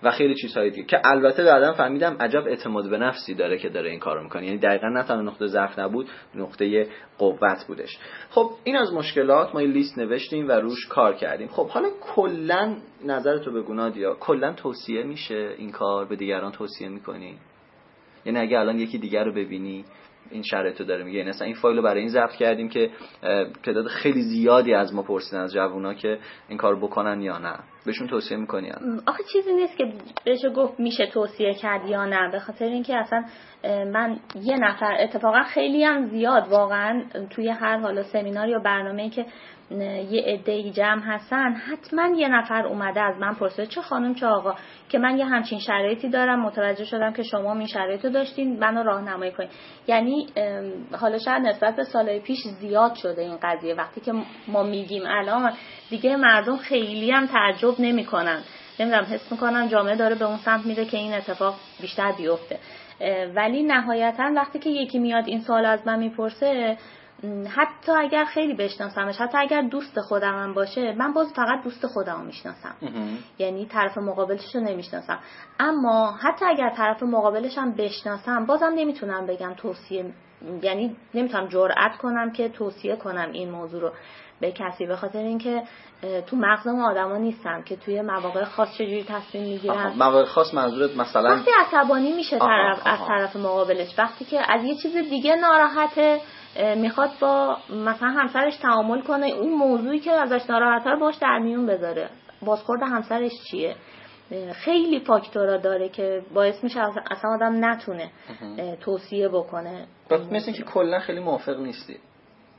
و 0.02 0.10
خیلی 0.10 0.34
چیزهای 0.34 0.70
دیگه. 0.70 0.86
که 0.86 1.00
البته 1.04 1.44
بعدا 1.44 1.72
فهمیدم 1.72 2.16
عجب 2.20 2.46
اعتماد 2.46 2.90
به 2.90 2.98
نفسی 2.98 3.34
داره 3.34 3.58
که 3.58 3.68
داره 3.68 3.90
این 3.90 3.98
کارو 3.98 4.22
می‌کنه. 4.22 4.46
یعنی 4.46 4.58
دقیقا 4.58 4.88
نه 4.88 5.02
تنها 5.02 5.22
نقطه 5.22 5.46
ضعف 5.46 5.78
نبود 5.78 6.08
نقطه 6.34 6.86
قوت 7.18 7.64
بودش. 7.68 7.98
خب 8.30 8.50
این 8.64 8.76
از 8.76 8.92
مشکلات 8.92 9.54
ما 9.54 9.60
این 9.60 9.70
لیست 9.70 9.98
نوشتیم 9.98 10.48
و 10.48 10.52
روش 10.52 10.86
کار 10.86 11.14
کردیم. 11.14 11.48
خب 11.48 11.68
حالا 11.68 11.88
کلا 12.00 12.76
نظرتو 13.04 13.52
بگو 13.52 13.74
نادیا 13.74 14.14
کلا 14.14 14.52
توصیه 14.52 15.02
میشه 15.02 15.54
این 15.58 15.70
کار 15.70 16.04
به 16.04 16.16
دیگران 16.16 16.52
توصیه 16.52 16.88
می‌کنی؟ 16.88 17.38
یعنی 18.24 18.38
اگه 18.38 18.58
الان 18.58 18.78
یکی 18.78 18.98
دیگر 18.98 19.24
رو 19.24 19.32
ببینی 19.32 19.84
این 20.30 20.42
شرایط 20.42 20.80
رو 20.80 20.86
داره 20.86 21.04
میگه. 21.04 21.18
یعنی 21.18 21.32
این 21.40 21.54
فایل 21.54 21.76
رو 21.76 21.82
برای 21.82 22.00
این 22.00 22.08
ضبط 22.08 22.32
کردیم 22.32 22.68
که 22.68 22.90
تعداد 23.62 23.86
خیلی 23.86 24.22
زیادی 24.22 24.74
از 24.74 24.94
ما 24.94 25.02
پرسیدن 25.02 25.40
از 25.40 25.52
جوونا 25.52 25.94
که 25.94 26.18
این 26.48 26.58
کار 26.58 26.76
بکنن 26.76 27.20
یا 27.20 27.38
نه. 27.38 27.54
بهشون 27.86 28.08
توصیه 28.08 28.36
می‌کنی 28.36 28.72
آخه 29.06 29.22
چیزی 29.32 29.54
نیست 29.54 29.76
که 29.76 29.92
بهش 30.24 30.38
گفت 30.56 30.80
میشه 30.80 31.06
توصیه 31.06 31.54
کرد 31.54 31.88
یا 31.88 32.04
نه. 32.04 32.30
به 32.32 32.38
خاطر 32.38 32.64
اینکه 32.64 32.96
اصلا 32.96 33.24
من 33.64 34.16
یه 34.42 34.56
نفر 34.56 34.96
اتفاقا 35.00 35.42
خیلی 35.42 35.84
هم 35.84 36.06
زیاد 36.06 36.48
واقعا 36.48 37.04
توی 37.30 37.48
هر 37.48 37.76
حالا 37.76 38.02
سمینار 38.02 38.48
یا 38.48 38.58
برنامه 38.58 39.10
که 39.10 39.26
یه 39.70 40.22
عده 40.26 40.70
جمع 40.70 41.02
هستن. 41.04 41.52
حتما 41.54 42.16
یه 42.16 42.28
نفر 42.28 42.66
اومده 42.66 43.00
از 43.00 43.18
من 43.18 43.34
پرسید 43.34 43.68
چه 43.68 43.80
خانم 43.80 44.14
چه 44.14 44.26
آقا؟ 44.26 44.54
که 44.88 44.98
من 44.98 45.18
یه 45.18 45.24
همچین 45.24 45.58
شرایطی 45.58 46.08
دارم. 46.08 46.40
متوجه 46.42 46.84
شدم 46.84 47.12
که 47.12 47.22
شما 47.22 47.52
این 47.54 47.66
شرایط 47.66 48.06
داشتین 48.06 48.58
منو 48.58 48.82
راهنمایی 48.82 49.32
کنید 49.32 49.50
یعنی 49.86 50.26
حالا 51.00 51.18
شاید 51.18 51.42
نسبت 51.42 51.76
به 51.76 51.84
سالهای 51.84 52.20
پیش 52.20 52.38
زیاد 52.60 52.94
شده 52.94 53.22
این 53.22 53.38
قضیه. 53.42 53.74
وقتی 53.74 54.00
که 54.00 54.12
ما 54.48 54.62
میگیم 54.62 55.02
الان 55.06 55.52
دیگه 55.90 56.16
مردم 56.16 56.56
خیلی 56.56 57.10
هم 57.10 57.26
تعجب 57.26 57.74
نمی‌کنن. 57.78 58.42
نمی‌دونم 58.80 59.04
حس 59.04 59.32
می‌کنم 59.32 59.66
جامعه 59.66 59.96
داره 59.96 60.14
به 60.14 60.24
اون 60.24 60.36
سمت 60.36 60.66
میره 60.66 60.84
که 60.84 60.96
این 60.96 61.14
اتفاق 61.14 61.54
بیشتر 61.80 62.12
بیفته. 62.12 62.58
ولی 63.34 63.62
نهایتا 63.62 64.30
وقتی 64.36 64.58
که 64.58 64.70
یکی 64.70 64.98
میاد 64.98 65.28
این 65.28 65.40
سوال 65.40 65.66
از 65.66 65.86
من 65.86 65.98
می‌پرسه 65.98 66.76
حتی 67.48 67.92
اگر 67.92 68.24
خیلی 68.24 68.54
بشناسمش 68.54 69.16
حتی 69.20 69.38
اگر 69.38 69.62
دوست 69.62 70.00
خودم 70.00 70.54
باشه 70.54 70.94
من 70.98 71.12
باز 71.12 71.32
فقط 71.32 71.62
دوست 71.64 71.86
خودم 71.86 72.18
رو 72.18 72.24
می‌شناسم. 72.24 72.74
یعنی 73.38 73.66
طرف 73.66 73.98
مقابلش 73.98 74.54
رو 74.54 74.60
نمی‌شناسم. 74.60 75.18
اما 75.60 76.12
حتی 76.12 76.44
اگر 76.44 76.70
طرف 76.70 77.02
مقابلش 77.02 77.58
هم 77.58 77.72
بشناسم 77.72 78.46
بازم 78.46 78.72
نمی‌تونم 78.76 79.26
بگم 79.26 79.54
توصیه 79.54 80.04
یعنی 80.62 80.96
نمی‌تونم 81.14 81.48
جرأت 81.48 81.96
کنم 81.96 82.32
که 82.32 82.48
توصیه 82.48 82.96
کنم 82.96 83.30
این 83.32 83.50
موضوع 83.50 83.80
رو 83.80 83.90
به 84.40 84.52
کسی 84.52 84.86
به 84.86 84.96
خاطر 84.96 85.18
اینکه 85.18 85.62
تو 86.26 86.36
مغز 86.36 86.66
ما 86.66 86.90
آدما 86.90 87.16
نیستم 87.16 87.62
که 87.62 87.76
توی 87.76 88.02
مواقع 88.02 88.44
خاص 88.44 88.74
چجوری 88.74 89.04
تصمیم 89.08 89.44
می‌گیرن. 89.44 89.92
مواقع 89.98 90.24
خاص 90.24 90.54
منظورت 90.54 90.96
مثلا 90.96 91.30
وقتی 91.30 91.50
عصبانی 91.60 92.12
میشه 92.12 92.38
طرف 92.38 92.82
از 92.84 92.98
طرف 93.08 93.36
مقابلش. 93.36 93.98
وقتی 93.98 94.24
که 94.24 94.52
از 94.52 94.64
یه 94.64 94.74
چیز 94.74 94.96
دیگه 94.96 95.36
ناراحته 95.36 96.20
می‌خواد 96.76 97.10
با 97.20 97.56
مثلا 97.70 98.08
همسرش 98.08 98.56
تعامل 98.56 99.00
کنه. 99.00 99.26
اون 99.26 99.52
موضوعی 99.52 99.98
که 99.98 100.12
ازش 100.12 100.50
ناراحته 100.50 100.90
رو 100.90 100.98
باش 100.98 101.16
در 101.16 101.38
میون 101.38 101.66
بذاره. 101.66 102.08
بازخورد 102.42 102.82
همسرش 102.82 103.32
چیه؟ 103.50 103.76
خیلی 104.52 105.00
فاکتورا 105.00 105.56
داره 105.56 105.88
که 105.88 106.22
باعث 106.34 106.64
میشه 106.64 106.80
اصلا 107.10 107.30
آدم 107.34 107.64
نتونه 107.64 108.10
توصیه 108.80 109.28
بکنه. 109.28 109.86
مثل 110.32 110.52
که 110.52 110.62
کلا 110.62 110.98
خیلی 110.98 111.20
موافق 111.20 111.60
نیستی. 111.60 111.96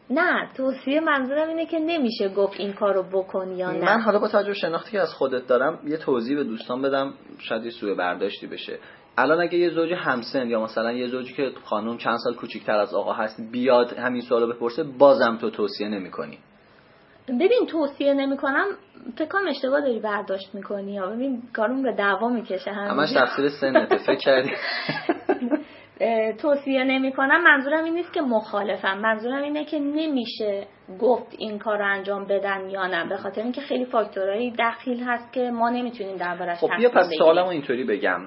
نه 0.09 0.49
توصیه 0.57 0.99
منظورم 0.99 1.47
اینه 1.47 1.65
که 1.65 1.79
نمیشه 1.79 2.29
گفت 2.29 2.59
این 2.59 2.73
کارو 2.73 3.03
بکن 3.03 3.51
یا 3.51 3.71
نه. 3.71 3.85
من 3.85 4.01
حالا 4.01 4.19
با 4.19 4.27
توجه 4.27 4.53
شناختی 4.53 4.91
که 4.91 4.99
از 4.99 5.13
خودت 5.13 5.47
دارم 5.47 5.79
یه 5.87 5.97
توضیح 5.97 6.37
به 6.37 6.43
دوستان 6.43 6.81
بدم 6.81 7.13
شاید 7.39 7.65
یه 7.65 7.71
سوء 7.71 7.95
برداشتی 7.95 8.47
بشه. 8.47 8.79
الان 9.17 9.41
اگه 9.41 9.57
یه 9.57 9.69
زوج 9.69 9.93
همسن 9.93 10.47
یا 10.47 10.63
مثلا 10.63 10.91
یه 10.91 11.07
زوجی 11.07 11.33
که 11.33 11.51
خانم 11.63 11.97
چند 11.97 12.17
سال 12.17 12.35
کوچیکتر 12.35 12.77
از 12.77 12.93
آقا 12.93 13.13
هست 13.13 13.41
بیاد 13.51 13.93
همین 13.93 14.21
سوالو 14.21 14.53
بپرسه 14.53 14.83
بازم 14.83 15.37
تو 15.41 15.49
توصیه 15.49 15.87
نمی‌کنی. 15.87 16.37
ببین 17.27 17.65
توصیه 17.69 18.13
نمی‌کنم 18.13 18.65
فکر 19.15 19.27
کنم 19.27 19.47
اشتباه 19.47 19.81
داری 19.81 19.99
برداشت 19.99 20.55
می‌کنی. 20.55 20.93
یا 20.93 21.07
ببین 21.07 21.41
کارون 21.53 21.83
به 21.83 21.91
دعوا 21.91 22.29
می‌کشه 22.29 22.71
همش 22.71 23.13
تفسیر 23.13 23.49
سنته 23.49 23.97
فکر 23.97 24.15
کردی؟ 24.19 24.49
توصیه 26.41 26.83
نمی 26.83 27.11
کنم. 27.11 27.43
منظورم 27.43 27.83
این 27.83 27.93
نیست 27.93 28.13
که 28.13 28.21
مخالفم. 28.21 28.97
منظورم 28.97 29.43
اینه 29.43 29.65
که 29.65 29.79
نمیشه 29.79 30.67
گفت 30.99 31.35
این 31.37 31.59
کار 31.59 31.77
رو 31.77 31.91
انجام 31.91 32.27
بدن 32.27 32.69
یا 32.69 32.87
نه. 32.87 33.09
به 33.09 33.17
خاطر 33.17 33.41
اینکه 33.41 33.61
خیلی 33.61 33.85
فاکتورهایی 33.85 34.53
دخیل 34.59 35.03
هست 35.03 35.33
که 35.33 35.51
ما 35.51 35.69
نمی‌تونیم 35.69 36.17
دربارش 36.17 36.57
خب 36.57 36.69
بیا 36.77 36.89
پس 36.89 37.09
سوالمو 37.17 37.47
اینطوری 37.47 37.83
بگم. 37.83 38.21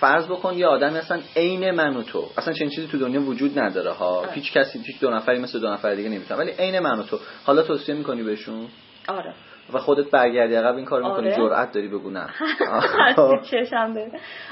فرض 0.00 0.26
بکن 0.26 0.54
یه 0.54 0.66
آدم 0.66 0.94
اصلا 0.94 1.20
عین 1.36 1.70
من 1.70 1.96
و 1.96 2.02
تو. 2.02 2.24
اصلا 2.38 2.54
چنین 2.54 2.70
چیزی 2.70 2.88
تو 2.88 2.98
دنیا 2.98 3.20
وجود 3.20 3.58
نداره 3.58 3.90
ها. 3.90 4.24
هیچ 4.32 4.52
کسی 4.52 4.78
هیچ 4.78 5.00
دو 5.00 5.10
نفری 5.10 5.38
مثل 5.38 5.60
دو 5.60 5.68
نفر 5.68 5.94
دیگه 5.94 6.08
نمی‌تونه 6.08 6.40
ولی 6.40 6.50
عین 6.50 6.78
من 6.78 6.98
و 6.98 7.02
تو. 7.02 7.18
حالا 7.44 7.62
توصیه 7.62 7.94
می‌کنی 7.94 8.22
بهشون؟ 8.22 8.68
آره. 9.08 9.34
و 9.72 9.78
خودت 9.78 10.10
برگردی 10.10 10.54
عقب 10.54 10.76
این 10.76 10.84
کار 10.84 11.02
می‌کنی 11.02 11.28
آره. 11.28 11.36
جرأت 11.36 11.72
داری 11.72 11.88
بگو 11.88 12.10
نه 12.10 12.26
چشم 13.50 13.96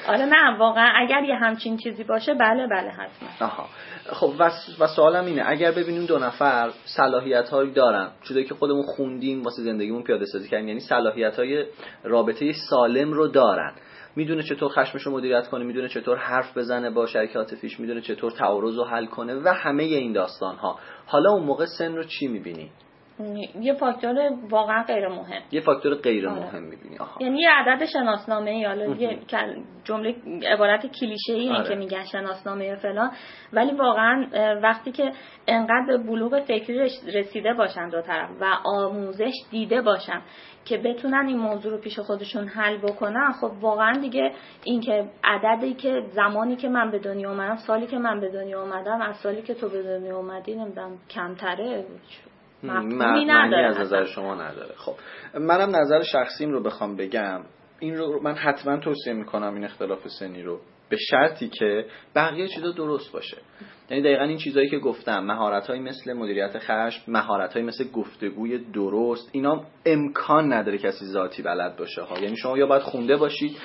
آره 0.09 0.25
نه 0.25 0.59
واقعا 0.59 0.93
اگر 0.97 1.25
یه 1.25 1.35
همچین 1.35 1.77
چیزی 1.77 2.05
باشه 2.05 2.35
بله 2.35 2.67
بله 2.67 2.91
حتما. 2.91 3.47
آها. 3.47 3.67
خب 4.13 4.33
و, 4.81 4.87
سوالم 4.87 5.25
اینه 5.25 5.43
اگر 5.47 5.73
ببینیم 5.73 6.07
دو 6.07 6.19
نفر 6.19 6.71
صلاحیت 6.85 7.49
هایی 7.49 7.73
دارن 7.73 8.09
چیزایی 8.29 8.47
که 8.47 8.55
خودمون 8.55 8.83
خوندیم 8.83 9.43
واسه 9.43 9.63
زندگیمون 9.63 10.03
پیاده 10.03 10.25
سازی 10.25 10.49
کردیم 10.49 10.69
یعنی 10.69 10.81
صلاحیت 10.81 11.37
های 11.37 11.65
رابطه 12.05 12.53
سالم 12.71 13.13
رو 13.13 13.29
دارن. 13.29 13.73
می‌دونه 14.17 14.43
چطور 14.43 14.69
خشمش 14.69 15.03
رو 15.03 15.13
مدیریت 15.13 15.49
کنه 15.49 15.65
می‌دونه 15.65 15.89
چطور 15.89 16.17
حرف 16.17 16.57
بزنه 16.59 16.91
با 16.91 17.07
شریک 17.07 17.37
عاطفیش 17.37 17.81
می‌دونه 17.81 18.01
چطور 18.01 18.31
تعارض 18.31 18.77
رو 18.77 18.85
حل 18.85 19.07
کنه 19.07 19.35
و 19.35 19.49
همه 19.49 19.83
این 19.83 20.13
داستان 20.13 20.57
ها 20.57 20.79
حالا 21.07 21.31
اون 21.31 21.43
موقع 21.43 21.67
سن 21.79 21.97
رو 21.97 22.05
چی 22.05 22.27
می‌بینی؟ 22.27 22.71
یه 23.61 23.75
فاکتور 23.75 24.31
واقعا 24.51 24.83
غیر 24.83 25.09
مهم. 25.09 25.43
یه 25.53 25.61
فاکتور 25.61 25.95
غیر 25.95 26.29
آره. 26.29 26.41
مهم 26.41 26.63
می‌بینی. 26.63 26.99
آها. 26.99 27.17
یعنی 27.21 27.41
یه 27.41 27.51
عدد 27.51 27.85
شناسنامه 27.85 28.51
ای 28.51 28.65
حالا 28.65 28.87
یه 28.87 29.19
جمله 29.85 30.15
عبارت 30.53 30.87
کلیشه 30.87 31.33
ای 31.33 31.51
آره. 31.51 31.69
که 31.69 31.75
میگن 31.75 32.05
شناسنامه 32.05 32.77
فلان. 32.77 33.11
ولی 33.53 33.73
واقعا 33.73 34.27
وقتی 34.63 34.93
که 34.93 35.13
انقدر 35.47 35.85
به 35.87 35.99
بلوغ 35.99 36.41
فکری 36.41 36.79
رسیده 37.15 37.55
باشن 37.55 37.89
دو 37.89 38.01
طرف 38.01 38.31
و 38.41 38.45
آموزش 38.65 39.33
دیده 39.51 39.83
باشن 39.83 40.23
که 40.65 40.79
بتونن 40.79 41.27
این 41.27 41.39
موضوع 41.39 41.73
رو 41.73 41.79
پیش 41.79 41.99
خودشون 41.99 42.49
حل 42.49 42.77
بکنن 42.77 43.33
خب 43.41 43.51
واقعا 43.61 43.93
دیگه 43.93 44.33
این 44.65 44.81
که 44.81 45.05
عددی 45.25 45.75
که 45.75 46.03
زمانی 46.11 46.57
که 46.57 46.69
من 46.69 46.91
به 46.91 46.99
دنیا 46.99 47.31
اومدم 47.31 47.57
سالی 47.57 47.87
که 47.87 47.99
من 47.99 48.21
به 48.21 48.29
دنیا 48.29 48.63
اومدم 48.63 49.01
از 49.01 49.17
سالی 49.17 49.43
که 49.43 49.55
تو 49.55 49.69
به 49.69 49.83
دنیا 49.83 50.17
اومدی 50.17 50.57
نمی‌دونم 50.57 50.99
کمتره؟ 51.11 51.85
مفهومی 52.65 53.25
نداره 53.25 53.67
از 53.67 53.79
نظر. 53.79 54.05
شما 54.05 54.35
نداره. 54.35 54.75
خب 54.77 54.95
منم 55.39 55.77
نظر 55.77 56.03
شخصیم 56.03 56.53
رو 56.53 56.63
بخوام 56.63 56.97
بگم. 56.97 57.41
این 57.81 57.97
رو 57.97 58.23
من 58.23 58.35
حتما 58.35 58.77
توصیه 58.77 59.13
می‌کنم 59.13 59.55
این 59.55 59.65
اختلاف 59.65 60.09
سنی 60.09 60.43
رو 60.43 60.61
به 60.89 60.97
شرطی 60.97 61.49
که 61.49 61.87
بقیه 62.15 62.49
چیزا 62.49 62.71
درست 62.71 63.13
باشه. 63.13 63.37
یعنی 63.91 64.03
دقیقا 64.03 64.25
این 64.25 64.39
چیزهایی 64.39 64.69
که 64.71 64.79
گفتم 64.79 65.25
مهارت 65.25 65.71
مثل 65.71 66.13
مدیریت 66.13 66.59
خشم 66.59 67.03
مهارت 67.09 67.57
مثل 67.57 67.91
گفتگوی 67.91 68.59
درست 68.59 69.31
اینا 69.33 69.65
امکان 69.87 70.53
نداره 70.53 70.79
کسی 70.79 71.05
ذاتی 71.05 71.43
بلد 71.43 71.77
باشه 71.77 72.03
ها. 72.03 72.19
یعنی 72.19 72.37
شما 72.37 72.59
یا 72.59 72.67
باید 72.67 72.83
خونده 72.83 73.17
باشید 73.17 73.57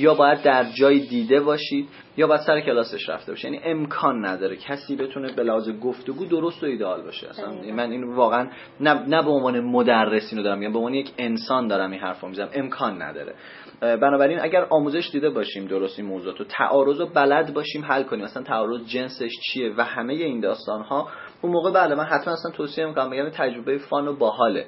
یا 0.00 0.14
باید 0.14 0.42
در 0.42 0.64
جای 0.64 0.98
دیده 0.98 1.40
باشید 1.40 1.88
یا 2.16 2.26
باید 2.26 2.40
سر 2.40 2.60
کلاسش 2.60 3.08
رفته 3.08 3.32
باشید. 3.32 3.52
یعنی 3.52 3.64
امکان 3.64 4.26
نداره 4.26 4.56
کسی 4.56 4.96
بتونه 4.96 5.32
به 5.32 5.42
لحاظ 5.42 5.68
گفتگو 5.68 6.24
درست 6.24 6.62
و 6.62 6.66
ایدئال 6.66 7.02
باشه. 7.02 7.28
اصلا. 7.28 7.52
من 7.74 7.90
این 7.90 8.14
واقعا 8.14 8.48
نه, 8.80 8.94
نه 8.94 9.22
به 9.22 9.30
عنوان 9.30 9.60
مدرس 9.60 10.28
اینو 10.30 10.44
دارم 10.44 10.58
میگم 10.58 10.72
به 10.72 10.78
عنوان 10.78 10.94
یک 10.94 11.10
انسان 11.18 11.68
دارم 11.68 11.90
این 11.90 12.00
حرفو 12.00 12.28
می‌زنم. 12.28 12.48
امکان 12.52 13.02
نداره. 13.02 13.34
بنابراین 13.80 14.40
اگر 14.40 14.66
آموزش 14.70 15.10
دیده 15.12 15.30
باشیم 15.30 15.66
درست 15.66 15.98
این 15.98 16.08
موضوعات 16.08 16.40
و 16.40 16.44
تعارض 16.44 17.00
رو 17.00 17.06
بلد 17.06 17.54
باشیم 17.54 17.84
حل 17.84 18.02
کنیم. 18.02 18.24
مثلا 18.24 18.42
تعارض 18.42 18.86
جنسش 18.86 19.32
چیه 19.42 19.74
و 19.76 19.84
همه 19.84 20.12
این 20.12 20.40
داستان 20.40 20.82
ها 20.82 21.08
اون 21.42 21.52
موقع 21.52 21.70
بله 21.70 21.94
من 21.94 22.04
حتما 22.04 22.32
اصلا 22.32 22.50
توصیه 22.50 22.86
می‌کنم 22.86 23.10
بگم 23.10 23.28
تجربه 23.28 23.78
فان 23.78 24.08
و 24.08 24.16
باحاله. 24.16 24.66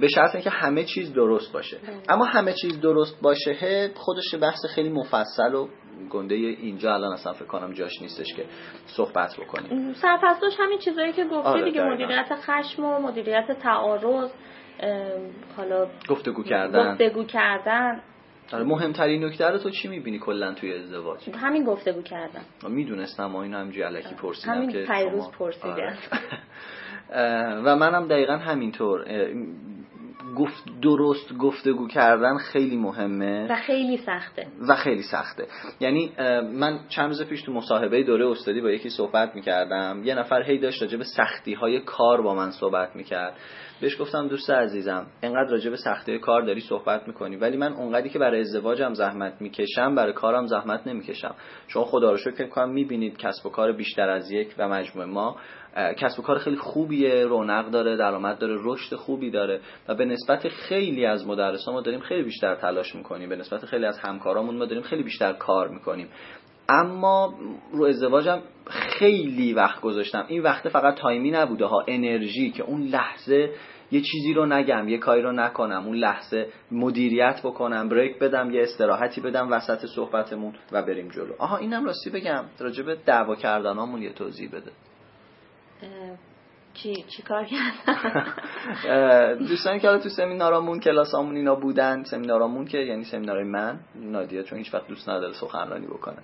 به 0.00 0.08
شرط 0.08 0.34
اینکه 0.34 0.50
همه 0.50 0.84
چیز 0.84 1.12
درست 1.12 1.52
باشه. 1.52 1.76
اما 2.08 2.24
همه 2.24 2.52
چیز 2.52 2.80
درست 2.80 3.20
باشه 3.22 3.90
خودش 3.94 4.34
بحث 4.42 4.66
خیلی 4.74 4.88
مفصل 4.88 5.54
و 5.54 5.68
گنده 6.10 6.34
اینجا 6.34 6.94
الان 6.94 7.12
اصلا 7.12 7.32
فکر 7.32 7.44
کنم 7.44 7.72
جاش 7.72 8.02
نیستش 8.02 8.34
که 8.36 8.44
صحبت 8.86 9.36
بکنیم. 9.40 9.92
سرپرستش 9.92 10.52
همین 10.58 10.78
چیزایی 10.78 11.12
که 11.12 11.24
گفتی 11.24 11.48
آره، 11.48 11.64
دیگه. 11.64 11.84
مدیریت 11.84 12.28
خشم 12.34 12.84
و 12.84 12.98
مدیریت 12.98 13.52
تعارض 13.62 14.30
حالا 15.56 15.86
گفتگو 16.08 16.42
کردن. 16.42 16.92
گفتگو 16.92 17.24
کردن. 17.24 18.00
آره 18.52 18.64
مهمترین 18.64 19.24
نکته 19.24 19.46
رو 19.50 19.58
تو 19.58 19.70
چی 19.70 19.88
می‌بینی 19.88 20.18
کلا 20.18 20.54
توی 20.54 20.74
ازدواج؟ 20.74 21.30
همین 21.34 21.64
گفتگو 21.64 22.02
کردن. 22.02 22.42
می‌دونستم 22.68 23.26
ما 23.26 23.42
اینو 23.42 23.58
همینجوری 23.58 23.82
علکی 23.82 24.14
پرسیدم 24.14 24.52
همین 24.54 24.70
که 24.72 24.84
پیروز 24.88 25.22
شما- 25.22 25.30
پرسیده. 25.30 25.68
آره. 25.68 25.96
و 27.64 27.76
منم 27.76 28.08
دقیقا 28.08 28.36
همینطور. 28.36 29.04
گفت 30.36 30.64
درست 30.82 31.32
گفتگو 31.38 31.88
کردن 31.88 32.36
خیلی 32.36 32.76
مهمه. 32.76 33.46
و 33.50 33.56
خیلی 33.56 33.96
سخته. 33.96 34.46
و 34.68 34.74
خیلی 34.74 35.02
سخته. 35.02 35.46
یعنی 35.80 36.12
من 36.52 36.78
چند 36.88 37.06
روز 37.06 37.22
پیش 37.22 37.42
تو 37.42 37.52
مصاحبه 37.52 38.02
دوره 38.02 38.28
استادی 38.28 38.60
با 38.60 38.70
یکی 38.70 38.88
صحبت 38.90 39.34
می‌کردم. 39.34 40.00
یه 40.04 40.14
نفر 40.14 40.42
هی 40.42 40.58
داشت 40.58 40.82
راجع 40.82 40.98
به 40.98 41.04
سختی 41.04 41.54
های 41.54 41.80
کار 41.80 42.22
با 42.22 42.34
من 42.34 42.50
صحبت 42.50 42.96
می‌کرد. 42.96 43.34
بهش 43.80 44.00
گفتم 44.00 44.28
دوست 44.28 44.50
عزیزم 44.50 45.06
انقدر 45.22 45.50
راجع 45.50 45.70
به 45.70 45.76
سختی 45.76 46.18
کار 46.18 46.42
داری 46.42 46.60
صحبت 46.60 47.08
می‌کنی 47.08 47.36
ولی 47.36 47.56
من 47.56 47.72
اونقدری 47.72 48.08
که 48.08 48.18
برای 48.18 48.40
ازدواجم 48.40 48.94
زحمت 48.94 49.40
می‌کشم 49.40 49.94
برای 49.94 50.12
کارم 50.12 50.46
زحمت 50.46 50.86
نمی‌کشم. 50.86 51.34
شما 51.68 51.84
خدا 51.84 52.10
رو 52.10 52.16
شکر 52.16 52.30
فکر 52.30 52.48
کنم 52.48 52.70
می‌بینید 52.70 53.16
کسب 53.16 53.46
و 53.46 53.50
کار 53.50 53.72
بیشتر 53.72 54.10
از 54.10 54.30
یک 54.30 54.54
و 54.58 54.68
مجموعه 54.68 55.08
ما. 55.08 55.36
کسب 55.78 56.20
و 56.20 56.22
کار 56.22 56.38
خیلی 56.38 56.56
خوبیه 56.56 57.24
رونق 57.24 57.70
داره 57.70 57.96
درآمد 57.96 58.38
داره 58.38 58.56
رشد 58.62 58.94
خوبی 58.94 59.30
داره 59.30 59.60
و 59.88 59.94
به 59.94 60.04
نسبت 60.04 60.48
خیلی 60.48 61.06
از 61.06 61.26
مدرسان 61.26 61.74
ما 61.74 61.80
داریم 61.80 62.00
خیلی 62.00 62.22
بیشتر 62.22 62.54
تلاش 62.54 62.94
می‌کنیم. 62.94 63.28
به 63.28 63.36
نسبت 63.36 63.64
خیلی 63.64 63.84
از 63.84 63.98
همکارامون 63.98 64.56
ما 64.56 64.64
داریم 64.64 64.82
خیلی 64.82 65.02
بیشتر 65.02 65.32
کار 65.32 65.68
می‌کنیم. 65.68 66.08
اما 66.68 67.34
رو 67.72 67.84
ازدواجم 67.84 68.40
خیلی 68.66 69.52
وقت 69.52 69.80
گذاشتم. 69.80 70.24
این 70.28 70.42
وقت 70.42 70.68
فقط 70.68 70.94
تایمی 70.94 71.30
نبوده 71.30 71.66
ها 71.66 71.84
انرژی 71.88 72.50
که 72.50 72.62
اون 72.62 72.82
لحظه 72.82 73.50
یه 73.90 74.00
چیزی 74.00 74.34
رو 74.34 74.46
نگم 74.46 74.88
یه 74.88 74.98
کاری 74.98 75.22
رو 75.22 75.32
نکنم 75.32 75.86
اون 75.86 75.96
لحظه 75.96 76.48
مدیریت 76.70 77.40
بکنم 77.44 77.88
بریک 77.88 78.18
بدم 78.18 78.50
یه 78.50 78.62
استراحتی 78.62 79.20
بدم 79.20 79.52
وسط 79.52 79.86
صحبتمون 79.86 80.54
و 80.72 80.82
بریم 80.82 81.08
جلو. 81.08 81.32
آها 81.38 81.56
اینم 81.56 81.84
راستی 81.84 82.10
بگم. 82.10 82.44
راجع 82.58 82.82
به 82.82 82.96
دعوا 83.06 83.34
کردنامون 83.34 84.02
یه 84.02 84.12
توضیح 84.12 84.48
بده. 84.48 84.70
چی 86.82 87.04
چی 87.08 87.22
کار 87.22 87.44
کردن؟ 87.44 88.24
اه، 88.88 89.34
دوستانی 89.34 89.80
که 89.80 89.88
حالا 89.88 90.00
تو 90.00 90.08
سمینارامون 90.08 90.80
کلاسامون 90.80 91.36
اینا 91.36 91.54
بودن 91.54 92.02
سمینارامون 92.02 92.64
که 92.64 92.78
یعنی 92.78 93.04
سمینارای 93.04 93.44
من 93.44 93.80
نادیا 93.94 94.42
چون 94.42 94.58
هیچ 94.58 94.74
وقت 94.74 94.88
دوست 94.88 95.08
نداره 95.08 95.32
سخنرانی 95.32 95.86
بکنه. 95.86 96.16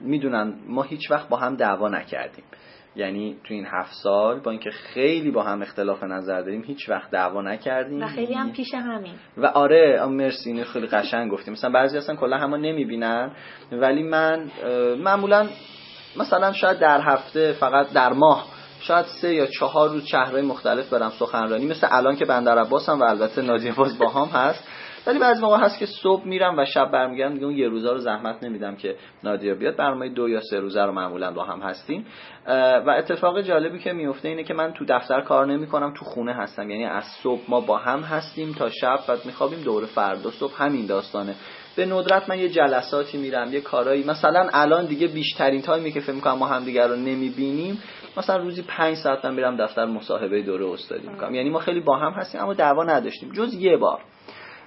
می‌دونن 0.00 0.54
ما 0.68 0.82
هیچ 0.82 1.10
وقت 1.10 1.28
با 1.28 1.36
هم 1.36 1.56
دعوا 1.56 1.88
نکردیم. 1.88 2.44
یعنی 2.96 3.36
تو 3.44 3.54
این 3.54 3.66
هفت 3.66 3.92
سال 4.02 4.40
با 4.40 4.50
اینکه 4.50 4.70
خیلی 4.70 5.30
با 5.30 5.42
هم 5.42 5.62
اختلاف 5.62 6.02
نظر 6.02 6.40
داریم 6.40 6.62
هیچ 6.66 6.88
وقت 6.88 7.10
دعوا 7.10 7.42
نکردیم. 7.42 8.02
و 8.02 8.06
خیلی 8.06 8.34
هم 8.34 8.52
پیش 8.52 8.74
همین. 8.74 9.14
و 9.36 9.46
آره 9.46 10.06
مرسی 10.06 10.50
اینو 10.50 10.64
خیلی 10.64 10.86
قشنگ 10.86 11.30
گفتیم. 11.30 11.52
مثلا 11.52 11.70
بعضی 11.70 11.98
اصلا 11.98 12.16
کلا 12.16 12.38
همو 12.38 12.56
نمی‌بینن 12.56 13.30
ولی 13.72 14.02
من 14.02 14.50
معمولا 14.98 15.48
مثلا 16.16 16.52
شاید 16.52 16.78
در 16.78 17.00
هفته 17.00 17.52
فقط 17.52 17.92
در 17.92 18.12
ماه 18.12 18.53
شاید 18.86 19.06
سه 19.06 19.34
یا 19.34 19.46
چهار 19.46 19.88
روز 19.88 20.04
شهرهای 20.06 20.42
مختلف 20.42 20.92
برم 20.92 21.12
سخنرانی 21.18 21.66
مثل 21.66 21.86
الان 21.90 22.16
که 22.16 22.24
بندر 22.24 22.58
عباسم 22.58 23.00
و 23.00 23.04
البته 23.04 23.42
نادیه 23.42 23.74
باز 23.74 23.98
با 23.98 24.08
هم 24.08 24.28
هست. 24.40 24.68
ولی 25.06 25.18
بعضی 25.18 25.42
موقع 25.42 25.58
هست 25.58 25.78
که 25.78 25.86
صبح 25.86 26.26
میرم 26.26 26.58
و 26.58 26.64
شب 26.64 26.90
برمیگردم 26.90 27.44
اون 27.44 27.56
یه 27.56 27.68
روزا 27.68 27.92
رو 27.92 27.98
زحمت 27.98 28.44
نمیدم 28.44 28.76
که 28.76 28.96
نادیا 29.24 29.54
بیاد. 29.54 29.76
برنامه 29.76 30.08
دو 30.08 30.28
یا 30.28 30.40
سه 30.40 30.60
روزه 30.60 30.82
رو 30.82 30.92
معمولا 30.92 31.30
با 31.30 31.44
هم 31.44 31.60
هستیم. 31.60 32.06
و 32.86 32.94
اتفاق 32.98 33.40
جالبی 33.40 33.78
که 33.78 33.92
میفته 33.92 34.28
اینه 34.28 34.44
که 34.44 34.54
من 34.54 34.72
تو 34.72 34.84
دفتر 34.88 35.20
کار 35.20 35.46
نمی‌کنم 35.46 35.94
تو 35.94 36.04
خونه 36.04 36.34
هستم. 36.34 36.70
یعنی 36.70 36.84
از 36.84 37.04
صبح 37.22 37.40
ما 37.48 37.60
با 37.60 37.78
هم 37.78 38.00
هستیم 38.00 38.52
تا 38.52 38.70
شب 38.70 38.98
بعد 39.08 39.26
میخوابیم 39.26 39.60
دور 39.60 39.86
فردا 39.86 40.30
صبح 40.30 40.62
همین 40.62 40.86
داستانه. 40.86 41.34
به 41.76 41.86
ندرت 41.86 42.30
من 42.30 42.38
یه 42.38 42.48
جلساتی 42.48 43.18
میرم 43.18 43.52
یه 43.52 43.60
کارایی. 43.60 44.04
مثلا 44.04 44.48
الان 44.52 44.86
دیگه 44.86 45.06
بیشترین 45.06 45.62
تایمی 45.62 45.92
که 45.92 46.00
فکر 46.00 46.12
می‌کنم 46.12 46.38
ما 46.38 46.46
همدیگه 46.46 46.86
رو 46.86 46.96
نمی‌بینیم 46.96 47.82
مثلا 48.16 48.36
روزی 48.36 48.62
پنج 48.62 48.96
ساعت 48.96 49.24
من 49.24 49.34
میرم 49.34 49.56
دفتر 49.56 49.84
مصاحبه 49.84 50.42
دوره 50.42 50.66
استادی 50.66 51.08
می‌کنم. 51.08 51.34
یعنی 51.34 51.50
ما 51.50 51.58
خیلی 51.58 51.80
با 51.80 51.96
هم 51.96 52.12
هستیم 52.12 52.40
اما 52.40 52.54
دعوا 52.54 52.84
نداشتیم. 52.84 53.32
جز 53.32 53.54
یه 53.54 53.76
بار. 53.76 54.00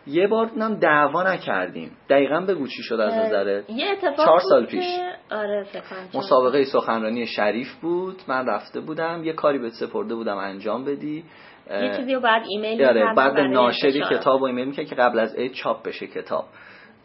یه 0.07 0.27
بار 0.27 0.51
نم 0.57 0.75
دعوا 0.75 1.23
نکردیم. 1.23 1.91
دقیقا 2.09 2.39
بگو 2.39 2.67
چی 2.67 2.83
شد 2.83 2.95
از 2.95 3.13
اتفاق 3.13 4.15
چهار 4.15 4.39
بود 4.39 4.49
سال 4.49 4.65
پیش. 4.65 4.85
آره 5.31 5.65
مسابقه 6.13 6.63
سخنرانی 6.63 7.25
شریف 7.25 7.73
بود. 7.81 8.21
من 8.27 8.45
رفته 8.45 8.79
بودم. 8.79 9.23
یه 9.23 9.33
کاری 9.33 9.59
بهت 9.59 9.73
سپرده 9.73 10.15
بودم 10.15 10.37
انجام 10.37 10.85
بدی. 10.85 11.23
یه 11.71 11.97
چیزی 11.97 12.13
رو 12.13 12.19
بعد 12.19 12.43
ایمیل 12.49 12.85
آره 12.85 13.13
بعد 13.15 13.33
به 13.33 13.47
ناشری. 13.47 14.01
کتاب 14.11 14.41
و 14.41 14.45
ایمیل 14.45 14.65
می‌کرد 14.65 14.85
که 14.85 14.95
قبل 14.95 15.19
از 15.19 15.35
عید 15.35 15.53
چاپ 15.53 15.87
بشه 15.87 16.07
کتاب. 16.07 16.45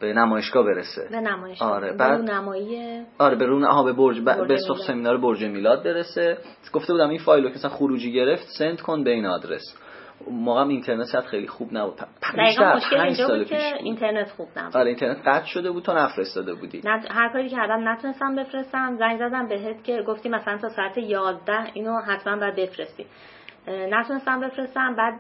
به 0.03 0.13
نمایشگاه 0.13 0.65
برسه. 0.67 1.09
به 1.11 1.21
نمایش 1.21 1.63
آره، 1.63 1.91
به 1.93 1.97
بعد- 1.99 2.31
نمایی 2.31 3.03
آره 3.19 3.37
به 3.37 3.47
رون 3.47 3.65
آها 3.65 3.83
به 3.83 3.93
برج 3.93 4.21
ب... 4.21 4.25
برج 4.25 4.49
به. 4.49 4.57
سمینار 4.87 5.17
برج 5.19 5.45
میلاد 5.45 5.85
برسه. 5.85 6.39
گفته 6.73 6.93
بودم 6.93 7.09
این 7.09 7.19
فایل 7.19 7.45
رو 7.45 7.51
که 7.51 7.55
مثلا 7.57 7.71
خروجی 7.71 8.13
گرفت 8.13 8.47
سند 8.59 8.81
کن 8.81 9.05
به 9.05 9.11
این 9.11 9.27
آدرس. 9.27 9.63
موقعم 10.31 10.69
اینترنت 10.69 11.07
شاید 11.13 11.25
خیلی 11.25 11.47
خوب 11.47 11.69
نبود. 11.73 11.95
دقیقا 12.39 12.75
مشکل 12.75 13.01
اینجا 13.01 13.29
بود 13.29 13.47
که. 13.47 13.75
اینترنت 13.81 14.31
خوب 14.31 14.49
نبود. 14.57 14.77
آره 14.77 14.87
اینترنت 14.87 15.19
قطع 15.27 15.47
شده 15.47 15.71
بود 15.71 15.83
تو 15.83 15.93
نفرستاده 15.93 16.55
بودی. 16.55 16.81
نه 16.85 17.03
هر 17.11 17.33
کاری 17.33 17.49
کردم 17.49 17.89
نتونستم 17.89 18.37
بفرستم. 18.37 18.97
زنگ 18.99 19.19
زدم 19.19 19.49
بهت 19.49 19.85
که 19.85 20.03
گفتی 20.07 20.29
مثلا 20.29 20.59
تا 20.59 20.69
ساعت 20.69 20.99
11 20.99 21.53
اینو 21.75 22.01
حتما 22.01 22.37
باید 22.37 22.57
بفرستی. 22.57 23.07
نتونستم 23.69 24.41
بفرستم. 24.41 24.95
بعد 24.97 25.15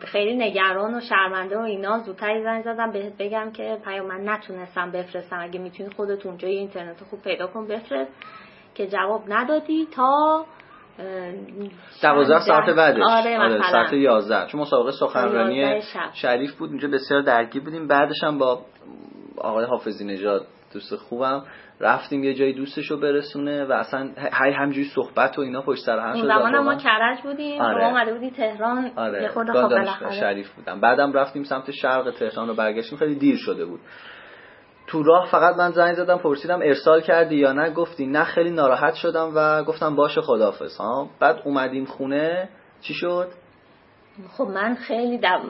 خیلی 0.00 0.36
نگران 0.36 0.94
و 0.94 1.00
شرمنده 1.00 1.58
و 1.58 1.60
اینا 1.60 1.98
زودتری 1.98 2.42
زنگ 2.42 2.64
زدم 2.64 2.90
بهت 2.90 3.12
بگم 3.18 3.52
که 3.52 3.78
پیام 3.84 4.06
من 4.06 4.28
نتونستم 4.28 4.90
بفرستم. 4.90 5.38
اگه 5.40 5.60
می‌تونی 5.60 5.90
خودت 5.90 6.26
اونجا 6.26 6.48
یه 6.48 6.58
اینترنت 6.58 7.04
خوب 7.10 7.22
پیدا 7.22 7.46
کن 7.46 7.66
بفرست. 7.66 8.12
که 8.74 8.86
جواب 8.86 9.22
ندادی 9.28 9.88
تا 9.94 10.44
دوازده 12.02 12.40
ساعت 12.40 12.70
بعدش. 12.70 13.02
آره 13.10 13.38
مثلا. 13.38 13.70
ساعت 13.70 13.92
11 13.92 14.46
چون 14.46 14.60
مسابقه 14.60 14.90
سخنرانی 14.90 15.56
11 15.56 15.80
شب. 15.80 16.10
شریف 16.12 16.54
بود 16.54 16.70
اونجا 16.70 16.88
بسیار 16.88 17.22
درگیر 17.22 17.62
بودیم. 17.62 17.88
بعدش 17.88 18.24
هم 18.24 18.38
با 18.38 18.60
آقای 19.38 19.64
حافظی 19.64 20.04
نژاد 20.04 20.46
دوست 20.72 20.96
خوبم 20.96 21.44
رفتیم 21.80 22.24
یه 22.24 22.34
جایی 22.34 22.52
دوستشو 22.52 23.00
برسونه 23.00 23.64
و 23.64 23.72
اصلا 23.72 24.10
هی 24.44 24.52
همجوری 24.52 24.88
صحبت 24.94 25.38
و 25.38 25.40
اینا 25.40 25.62
پشت 25.62 25.84
سر 25.84 25.98
هم 25.98 26.14
شد. 26.14 26.26
زمان 26.26 26.58
ما 26.58 26.74
کرج 26.74 27.20
بودیم 27.22 27.60
آره. 27.60 27.80
شما 27.80 27.88
اومده 27.88 28.14
بودی 28.14 28.30
تهران 28.30 28.90
آره. 28.96 29.22
یه 29.22 29.28
خورده 29.28 29.52
خب 29.52 30.10
شریف 30.10 30.52
بودم. 30.52 30.80
بعدم 30.80 31.12
رفتیم 31.12 31.42
سمت 31.42 31.70
شرق 31.70 32.10
تهران 32.10 32.48
رو 32.48 32.54
برگشتیم 32.54 32.98
خیلی 32.98 33.14
دیر 33.14 33.36
شده 33.36 33.64
بود. 33.64 33.80
تو 34.86 35.02
راه 35.02 35.28
فقط 35.30 35.56
من 35.56 35.70
زنگ 35.70 35.94
زدم 35.94 36.18
پرسیدم 36.18 36.60
ارسال 36.62 37.00
کردی 37.00 37.36
یا 37.36 37.52
نه؟ 37.52 37.70
گفتی 37.70 38.06
نه 38.06 38.24
خیلی 38.24 38.50
ناراحت 38.50 38.94
شدم 38.94 39.32
و 39.34 39.64
گفتم 39.64 39.96
باشه 39.96 40.20
خدافظ 40.20 40.76
ها. 40.76 41.08
بعد 41.20 41.42
اومدیم 41.44 41.84
خونه 41.84 42.48
چی 42.80 42.94
شد؟ 42.94 43.28
خب 44.28 44.44
من 44.44 44.74
خیلی 44.74 45.18
دم... 45.18 45.40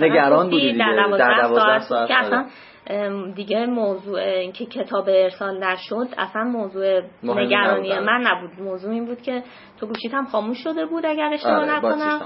نگران 0.00 0.50
بودی 0.50 0.72
دیگه. 0.72 0.84
در 1.18 1.42
12 1.42 1.54
ساعت, 1.54 1.82
ساعت 1.82 2.46
دیگه 3.34 3.66
موضوع 3.66 4.20
اینکه 4.20 4.66
کتاب 4.66 5.08
ارسال 5.08 5.64
نشد 5.64 6.08
اصلا 6.18 6.44
موضوع 6.44 7.00
نگرانی 7.22 7.98
من 7.98 8.20
نبود. 8.20 8.62
موضوع 8.62 8.90
این 8.90 9.06
بود 9.06 9.22
که 9.22 9.42
تو 9.80 9.86
گوشیت 9.86 10.14
هم 10.14 10.24
خاموش 10.24 10.58
شده 10.64 10.86
بود 10.86 11.06
اگر 11.06 11.30
اشتباه 11.32 11.54
آره، 11.54 11.76
نکنم. 11.76 12.20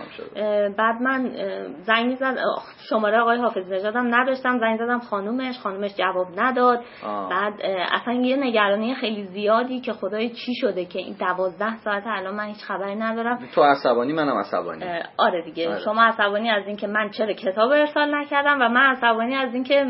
بعد 0.79 1.03
من 1.03 1.31
زنگ 1.81 2.15
زد 2.15 2.37
شماره 2.91 3.21
آقای 3.21 3.39
حافظ 3.39 3.73
نژادم 3.73 4.15
نداشتم 4.15 4.59
زنگ 4.59 4.79
زدم 4.79 4.99
خانومش 4.99 5.59
خانومش 5.59 5.95
جواب 5.97 6.27
نداد. 6.37 6.81
آه. 7.07 7.31
بعد 7.31 7.53
اصلا 7.93 8.15
یه 8.15 8.37
نگرانی 8.37 8.95
خیلی 8.95 9.25
زیادی 9.25 9.81
که 9.81 9.93
خدای 9.93 10.29
چی 10.29 10.55
شده 10.55 10.85
که 10.85 10.99
این 10.99 11.17
دوازده 11.21 11.77
ساعت 11.77 12.03
الان 12.07 12.35
من 12.35 12.47
هیچ 12.47 12.65
خبری 12.65 12.95
ندارم. 12.95 13.39
تو 13.55 13.63
عصبانی 13.63 14.13
منم 14.13 14.39
عصبانی. 14.39 14.85
آره 15.17 15.43
دیگه. 15.45 15.69
آره. 15.69 15.81
شما 15.81 16.03
عصبانی 16.03 16.51
از 16.51 16.67
اینکه 16.67 16.87
من 16.87 17.11
چرا 17.11 17.33
کتاب 17.33 17.71
ارسال 17.71 18.15
نکردم 18.15 18.59
و 18.61 18.69
من 18.69 18.91
عصبانی 18.91 19.35
از 19.35 19.55
اینکه 19.55 19.85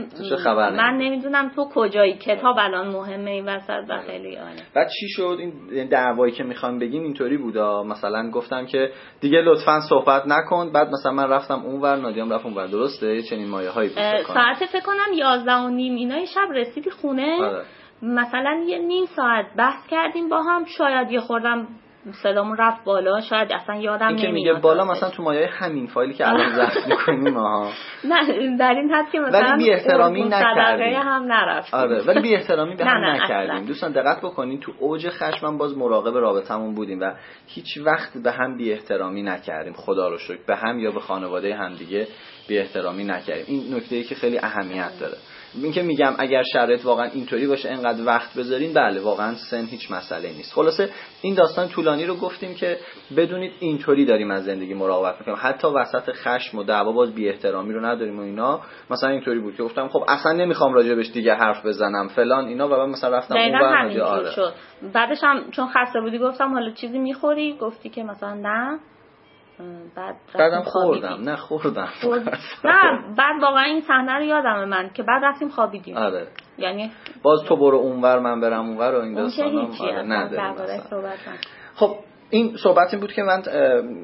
من 0.50 0.96
نمی‌دونم 0.96 1.48
تو 1.48 1.68
کجایی. 1.74 2.14
کتاب 2.14 2.56
الان 2.58 2.88
مهمه 2.88 3.30
این 3.30 3.48
وسط 3.48 3.84
و 3.88 3.92
آره. 3.92 4.02
خیلی 4.02 4.36
آره. 4.36 4.56
بعد 4.74 4.88
چی 5.00 5.08
شد؟ 5.08 5.38
این 5.70 5.88
دعوایی 5.88 6.32
که 6.32 6.44
می‌خوام 6.44 6.78
بگیم 6.78 7.02
اینطوری 7.02 7.36
بودا 7.54 7.82
مثلا 7.82 8.30
گفتم 8.30 8.66
که 8.66 8.90
دیگه 9.20 9.38
لطفا 9.38 9.80
صحبت 9.88 10.26
نکن. 10.26 10.72
بعد 10.72 10.90
مثلا 10.90 11.12
من 11.12 11.28
رفتم 11.28 11.62
اونور 11.62 11.96
نادیام 11.96 12.32
رفت 12.32 12.44
اونور 12.44 12.66
درسته؟ 12.66 13.22
چنین 13.22 13.48
مایه 13.48 13.70
هایی 13.70 13.88
بود 13.88 13.98
ساعت 14.34 14.64
فکر 14.64 14.80
کنم 14.80 15.12
11 15.14 15.52
و 15.52 15.68
نیم. 15.68 15.94
اینا 15.94 16.24
شب 16.24 16.48
رسیدی 16.54 16.90
خونه. 16.90 17.42
آره. 17.42 17.64
مثلا 18.02 18.64
یه 18.66 18.78
نیم 18.78 19.04
ساعت 19.16 19.46
بحث 19.56 19.86
کردیم 19.90 20.28
با 20.28 20.42
هم. 20.42 20.64
شاید 20.64 21.10
یه 21.10 21.20
خوردم 21.20 21.68
صدامون 22.12 22.56
رفت 22.56 22.84
بالا. 22.84 23.20
شاید 23.20 23.52
اصلا 23.52 23.76
یادم 23.76 24.06
نمیاد 24.06 24.20
که 24.22 24.28
میگه 24.32 24.52
بالا 24.52 24.84
مثلا 24.84 25.10
تو 25.10 25.22
مایه 25.22 25.46
همین 25.46 25.86
فایلی 25.86 26.14
که 26.14 26.28
الان 26.28 26.48
ضبط 26.66 26.86
می‌کنیم 26.86 27.34
ها 27.34 27.70
نه 28.04 28.56
در 28.56 28.74
این 28.74 28.90
حد 28.90 29.10
که 29.12 29.18
مثلا 29.18 29.40
ولی 29.40 29.64
بی 29.64 29.72
احترامی 29.72 30.24
نکردیم. 30.28 30.94
هم 30.94 31.32
نرفت 31.32 31.74
آره 31.74 32.02
ولی 32.06 32.20
بی 32.20 32.34
احترامی 32.34 32.76
به 32.76 32.84
هم 32.90 33.04
نکردیم. 33.04 33.64
دوستان 33.64 33.92
دقت 33.92 34.18
بکنین 34.20 34.60
تو 34.60 34.72
اوج 34.78 35.08
خشمم 35.08 35.58
باز 35.58 35.78
مراقب 35.78 36.16
رابطمون 36.16 36.74
بودیم 36.74 37.00
و 37.00 37.12
هیچ 37.46 37.78
وقت 37.84 38.18
به 38.18 38.32
هم 38.32 38.56
بی 38.56 38.72
احترامی 38.72 39.22
نکردیم. 39.22 39.72
خدا 39.72 40.08
رو 40.08 40.18
شکر. 40.18 40.38
به 40.46 40.56
هم 40.56 40.78
یا 40.78 40.90
به 40.90 41.00
خانواده 41.00 41.54
هم 41.56 41.74
دیگه 41.74 42.06
بی 42.48 42.58
احترامی 42.58 43.04
نکردیم. 43.04 43.44
این 43.48 43.74
نکته 43.74 43.96
ای 43.96 44.02
که 44.02 44.14
خیلی 44.14 44.38
اهمیت 44.38 44.90
داره. 45.00 45.16
این 45.62 45.72
که 45.72 45.82
میگم 45.82 46.12
اگر 46.18 46.42
شرایط 46.52 46.84
واقعا 46.84 47.04
اینطوری 47.04 47.46
باشه 47.46 47.70
انقدر 47.70 48.04
وقت 48.06 48.38
بذارین 48.38 48.72
بله 48.72 49.00
واقعا 49.00 49.34
سن 49.50 49.64
هیچ 49.64 49.90
مسئله 49.90 50.28
نیست. 50.28 50.52
خلاصه 50.52 50.88
این 51.22 51.34
داستان 51.34 51.68
طولانی 51.68 52.06
رو 52.06 52.14
گفتیم 52.14 52.54
که 52.54 52.78
بدونید 53.16 53.52
اینطوری 53.60 54.04
داریم 54.04 54.30
از 54.30 54.44
زندگی 54.44 54.74
مراقبت 54.74 55.18
می‌کنیم. 55.18 55.38
حتی 55.40 55.68
وسط 55.68 56.12
خشم 56.12 56.58
و 56.58 56.62
دعوا 56.62 56.92
باز 56.92 57.14
بی 57.14 57.28
احترامی 57.28 57.72
رو 57.72 57.86
نداریم 57.86 58.18
و 58.18 58.22
اینا. 58.22 58.60
مثلا 58.90 59.10
اینطوری 59.10 59.40
بود 59.40 59.56
که 59.56 59.62
گفتم 59.62 59.88
خب 59.88 60.04
اصلا 60.08 60.32
نمی‌خوام 60.32 60.74
راجبش 60.74 61.10
دیگه 61.10 61.34
حرف 61.34 61.66
بزنم 61.66 62.08
فلان 62.08 62.44
اینا 62.46 62.66
و 62.66 62.70
بعد 62.70 62.88
مثلا 62.88 63.16
رفتم 63.16 63.34
اون 63.34 64.00
آره. 64.00 64.30
شد. 64.30 64.52
بعدش 64.94 65.18
هم 65.22 65.50
چون 65.50 65.66
خسته 65.68 66.00
بودی 66.00 66.18
گفتم 66.18 66.52
حالا 66.52 66.70
چیزی 66.70 66.98
می‌خوری؟ 66.98 67.56
گفتی 67.60 67.88
که 67.88 68.02
مثلا 68.02 68.34
نه. 68.34 68.78
بعد 69.96 70.16
بعدم 70.34 70.62
خوردم. 70.62 71.20
نه 71.20 71.36
خوردم. 71.36 71.88
نه 72.64 73.14
بعد 73.16 73.42
واقعا 73.42 73.64
این 73.64 73.80
صحنه 73.80 74.12
رو 74.12 74.24
یادم 74.24 74.64
من 74.68 74.90
که 74.94 75.02
بعد 75.02 75.24
رفتیم 75.24 75.48
خوابیدیم. 75.48 75.96
آره. 75.96 76.26
یعنی 76.58 76.92
باز 77.22 77.44
تو 77.44 77.56
برو 77.56 77.76
اونور 77.76 78.18
من 78.18 78.40
برم 78.40 78.66
اونور 78.66 78.94
و 78.94 79.00
این 79.00 79.14
داستانا 79.14 79.60
آره 79.60 80.82
خب 81.74 81.96
این 82.30 82.56
صحبت 82.56 82.88
این 82.92 83.00
بود 83.00 83.12
که 83.12 83.22
من 83.22 83.42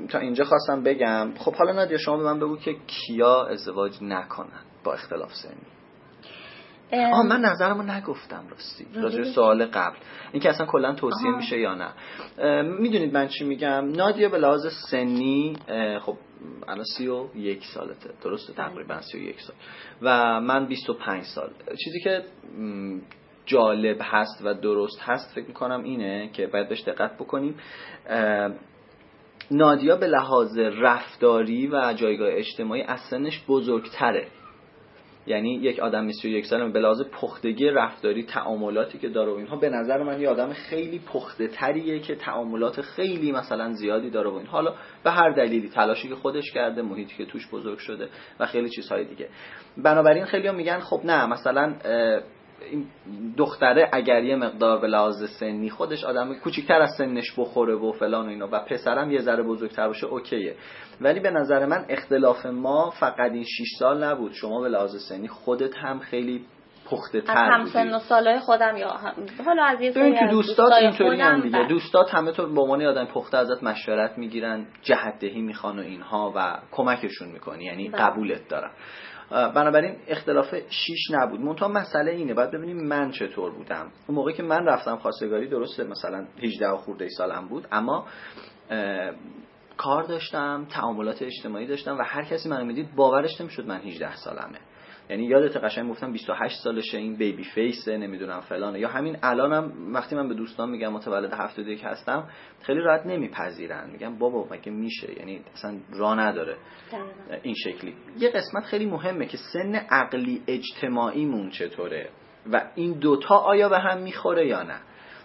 تا 0.09 0.19
اینجا 0.19 0.45
خواستم 0.45 0.83
بگم. 0.83 1.35
خب 1.39 1.55
حالا 1.55 1.73
نادیا 1.73 1.99
شما 1.99 2.17
به 2.17 2.25
من 2.25 2.41
بگو 2.41 2.57
که 2.57 2.77
کیا 2.87 3.47
ازدواج 3.47 3.93
نکنن 4.03 4.63
با 4.85 4.93
اختلاف 4.93 5.35
سنی. 5.35 5.80
آه 6.93 7.27
من 7.27 7.41
نظرمو 7.41 7.83
نگفتم 7.83 8.45
راستی. 8.51 8.87
راجع 8.95 9.23
سوال 9.23 9.67
قبل. 9.67 9.97
این 10.33 10.43
که 10.43 10.51
اصلا 10.51 10.67
کلا 10.67 10.95
توصیه 10.95 11.31
میشه 11.37 11.59
یا 11.59 11.75
نه. 11.75 11.93
می‌دونید 12.63 13.15
من 13.15 13.29
چی 13.29 13.45
میگم؟ 13.45 13.93
نادیا 13.93 14.29
به 14.29 14.39
لحاظ 14.39 14.67
سنی 14.91 15.57
خب 16.01 16.17
الان 16.69 16.85
سی 16.97 17.09
و 17.09 17.27
یک 17.37 17.65
سالته. 17.75 18.11
درسته؟ 18.25 18.53
تقریبا 18.53 19.01
سی 19.01 19.19
و 19.19 19.23
یک 19.23 19.41
سال. 19.41 19.57
و 20.03 20.41
من 20.41 20.67
25 20.67 21.25
سال. 21.25 21.51
چیزی 21.85 22.01
که 22.01 22.25
جالب 23.47 23.97
هست 24.01 24.41
و 24.45 24.55
درست 24.55 25.01
هست 25.01 25.35
فکر 25.35 25.47
می‌کنم 25.47 25.83
اینه 25.83 26.31
که 26.33 26.47
باید 26.47 26.69
بهش 26.69 26.83
دقت 26.83 27.15
بکنیم. 27.15 27.55
نادیا 29.51 29.97
به 29.97 30.07
لحاظ 30.07 30.59
رفتاری 30.59 31.67
و 31.67 31.93
جایگاه 31.97 32.29
اجتماعی 32.33 32.83
از 32.83 33.01
سنش 33.01 33.45
بزرگتره. 33.49 34.29
یعنی 35.31 35.55
یک 35.55 35.81
آدم 35.81 36.07
21 36.07 36.47
ساله 36.47 36.69
به 36.69 36.81
لحاظ 36.81 37.03
پختگی 37.13 37.71
رفتاری 37.71 38.23
تعاملاتی 38.23 38.99
که 38.99 39.09
داره 39.09 39.33
و 39.33 39.35
اینها 39.35 39.57
به 39.57 39.69
نظر 39.71 40.03
من 40.03 40.21
یه 40.21 40.29
آدم 40.29 40.53
خیلی 40.53 40.99
پخته 40.99 41.49
تریه 41.49 41.99
که 41.99 42.15
تعاملات 42.15 42.81
خیلی 42.81 43.33
مثلا 43.33 43.73
زیادی 43.73 44.11
داره 44.11 44.31
و 44.31 44.35
این 44.35 44.47
حالا 44.47 44.75
به 45.05 45.11
هر 45.11 45.31
دلیلی 45.31 45.69
تلاشی 45.69 46.09
که 46.09 46.15
خودش 46.15 46.53
کرده 46.53 46.83
محیطی 46.83 47.17
که 47.17 47.25
توش 47.25 47.49
بزرگ 47.51 47.79
شده 47.79 48.09
و 48.41 48.47
خیلی 48.47 48.69
چیزهای 48.69 49.05
دیگه. 49.05 49.29
بنابراین 49.79 50.25
خیلی 50.25 50.51
میگن 50.51 50.79
خب 50.79 51.01
نه 51.05 51.27
مثلا 51.27 51.75
این 52.71 52.87
دختره 53.37 53.89
اگر 53.93 54.25
یه 54.25 54.37
مقدار 54.37 54.81
به 54.81 54.87
لحاظ 54.87 55.31
سنی 55.41 55.71
خودش 55.71 56.05
آدم 56.05 56.35
کوچیکتر 56.35 56.81
از 56.81 56.91
سنش 56.99 57.35
بخوره 57.39 57.75
و 57.75 57.93
فلان 57.93 58.27
و 58.27 58.29
اینا 58.29 58.49
و 58.53 58.59
پسرم 58.59 59.11
یه 59.11 59.21
ذره 59.21 59.43
بزرگتر 59.43 59.87
باشه 59.87 60.07
اوکیه. 60.07 60.55
ولی 61.01 61.21
به 61.21 61.31
نظر 61.31 61.67
من 61.67 61.85
اختلاف 61.89 62.47
ما 62.47 62.91
فقط 62.91 63.33
این 63.33 63.45
6 63.45 63.65
سال 63.79 64.05
نبود. 64.05 64.33
شما 64.33 64.61
به 64.61 64.69
لحاظ 64.69 65.09
سنی 65.09 65.29
خودت 65.29 65.77
هم 65.77 65.99
خیلی 65.99 66.45
پخته 66.91 67.21
تر 67.21 67.51
هم 67.51 67.65
سن 67.65 67.95
و 67.95 67.99
سالای 67.99 68.39
خودم 68.39 68.77
یا 68.77 68.89
هم... 68.89 69.13
حالا 69.47 69.65
از 69.65 69.81
یه 69.81 69.93
که 69.93 70.27
دوستات 70.31 70.73
اینطوری 70.73 71.21
هم 71.21 71.41
دیگه. 71.41 71.67
دوستات 71.69 72.15
همه 72.15 72.33
تو 72.33 72.55
به 72.55 72.61
عنوان 72.61 72.83
آدم 72.83 73.05
پخته 73.05 73.39
ازت 73.39 73.63
مشورت 73.63 74.19
می‌گیرن 74.19 74.67
جهدهی 74.83 75.41
می‌خوان 75.41 75.79
و 75.79 75.83
اینها 75.83 76.33
و 76.37 76.59
کمکشون 76.73 77.29
می‌کنی 77.29 77.65
یعنی 77.65 77.89
بله. 77.89 78.03
قبولت 78.03 78.49
دارن. 78.49 78.71
بنابراین 79.31 79.97
اختلاف 80.09 80.55
6 80.71 81.11
نبود. 81.11 81.41
منتها 81.41 81.69
مسئله 81.69 82.11
اینه 82.11 82.35
باید 82.35 82.51
ببینیم 82.51 82.87
من 82.87 83.11
چطور 83.11 83.51
بودم. 83.51 83.93
اون 84.07 84.17
موقعی 84.17 84.35
که 84.35 84.43
من 84.43 84.67
رفتم 84.67 84.97
خواستگاری 84.97 85.49
درسته 85.49 85.85
مثلا 85.85 86.27
18 86.43 86.77
خورده 86.77 87.09
سالم 87.09 87.49
بود 87.49 87.67
اما 87.73 88.07
کار 89.77 90.03
داشتم 90.03 90.67
تعاملات 90.71 91.23
اجتماعی 91.23 91.67
داشتم 91.67 91.99
و 91.99 92.03
هر 92.03 92.25
کسی 92.25 92.49
منو 92.49 92.65
می‌دید 92.65 92.95
باورش 92.97 93.41
نمی‌شد 93.41 93.67
من 93.67 93.81
18 93.81 94.17
سالمه. 94.17 94.59
یعنی 95.11 95.25
یادت 95.25 95.57
قشنگ 95.57 95.91
گفتم 95.91 96.13
28 96.13 96.61
سالشه 96.65 96.99
این 96.99 97.17
بیبی 97.17 97.45
فیسه 97.45 97.97
نمی‌دونم 97.97 98.41
فلانه. 98.41 98.81
یا 98.81 98.89
همین 98.89 99.17
الانم 99.23 99.95
وقتی 99.95 100.17
من 100.17 100.29
به 100.29 100.35
دوستان 100.35 100.71
میگم 100.71 100.93
متولد 100.93 101.33
71 101.33 101.85
هستم 101.85 102.29
خیلی 102.63 102.81
راحت 102.81 103.07
نمیپذیرن. 103.07 103.91
میگم 103.91 104.19
بابا 104.19 104.49
مگه 104.51 104.73
میشه؟ 104.73 105.19
یعنی 105.19 105.41
اصلا 105.55 105.79
راه 105.93 106.19
نداره 106.19 106.57
این 107.43 107.55
شکلی. 107.55 107.95
یه 108.19 108.31
قسمت 108.31 108.65
خیلی 108.65 108.87
مهمه 108.87 109.27
که 109.27 109.39
سن 109.53 109.75
عقلی 109.75 110.43
اجتماعیمون 110.47 111.51
چطوره 111.51 112.11
و 112.53 112.71
این 112.75 112.93
دوتا 112.93 113.37
آیا 113.37 113.69
به 113.69 113.79
هم 113.79 113.99
می‌خوره 113.99 114.47
یا 114.47 114.63
نه. 114.63 114.81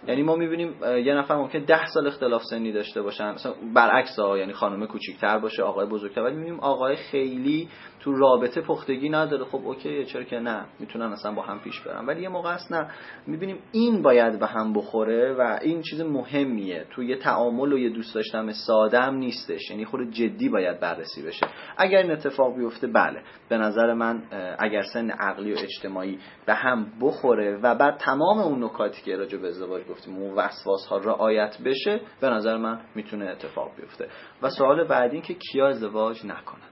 یعنی 0.08 0.22
ما 0.22 0.36
می‌بینیم 0.36 0.74
یه 1.04 1.14
نفر 1.14 1.36
ممکن 1.36 1.58
ده 1.58 1.86
سال 1.86 2.06
اختلاف 2.06 2.42
سنی 2.50 2.72
داشته 2.72 3.02
باشن. 3.02 3.30
مثلا 3.30 3.52
برعکس 3.74 4.18
ها 4.18 4.38
یعنی 4.38 4.52
خانم 4.52 4.86
کوچیکتر 4.86 5.38
باشه 5.38 5.62
آقای 5.62 5.86
بزرگتر 5.86 6.20
ولی 6.20 6.36
می‌بینیم 6.36 6.60
آقای 6.60 6.96
خیلی 6.96 7.68
تو 8.00 8.12
رابطه 8.12 8.60
پختگی 8.60 9.08
نداره. 9.08 9.44
خب 9.44 9.60
اوکیه 9.64 10.04
چرا 10.04 10.22
که 10.22 10.36
نه 10.36 10.66
می‌تونن 10.80 11.12
اصلا 11.12 11.32
با 11.32 11.42
هم 11.42 11.60
پیش 11.60 11.80
برن. 11.80 12.06
ولی 12.06 12.22
یه 12.22 12.28
موقع 12.28 12.50
است 12.50 12.72
نه. 12.72 12.90
می‌بینیم 13.26 13.58
این 13.72 14.02
باید 14.02 14.38
به 14.38 14.46
هم 14.46 14.72
بخوره 14.72 15.34
و 15.38 15.58
این 15.62 15.82
چیز 15.82 16.00
مهمیه. 16.00 16.86
تو 16.90 17.02
یه 17.02 17.16
تعامل 17.16 17.72
و 17.72 17.78
یه 17.78 17.90
دوست 17.90 18.14
داشتن 18.14 18.52
ساده 18.52 19.00
هم 19.00 19.14
نیستش. 19.14 19.70
یعنی 19.70 19.84
خود 19.84 20.10
جدی 20.10 20.48
باید 20.48 20.80
بررسی 20.80 21.22
بشه. 21.22 21.46
اگر 21.78 21.98
این 21.98 22.10
اتفاق 22.10 22.56
بیفته 22.56 22.86
بله. 22.86 23.22
به 23.48 23.58
نظر 23.58 23.92
من 23.92 24.22
اگر 24.58 24.82
سن 24.82 25.10
عقلی 25.10 25.52
و 25.52 25.56
اجتماعی 25.58 26.18
به 26.46 26.54
هم 26.54 26.86
بخوره 27.00 27.56
و 27.62 27.74
بعد 27.74 27.96
تمام 27.96 28.38
اون 28.38 28.64
نکاتی 28.64 29.02
که 29.02 29.16
راجع 29.16 29.38
به 29.38 29.48
ازدواج 29.48 29.82
گفتیم 29.96 30.16
اون 30.16 30.34
وسواس 30.34 30.86
ها 30.86 30.96
رعایت 30.98 31.56
بشه 31.64 32.00
به 32.20 32.30
نظر 32.30 32.56
من 32.56 32.80
می‌تونه 32.94 33.26
اتفاق 33.30 33.76
بیفته. 33.76 34.08
و 34.42 34.50
سوال 34.50 34.84
بعدی 34.84 35.20
که 35.20 35.34
کیا 35.34 35.68
ازدواج 35.68 36.26
نکنن؟ 36.26 36.68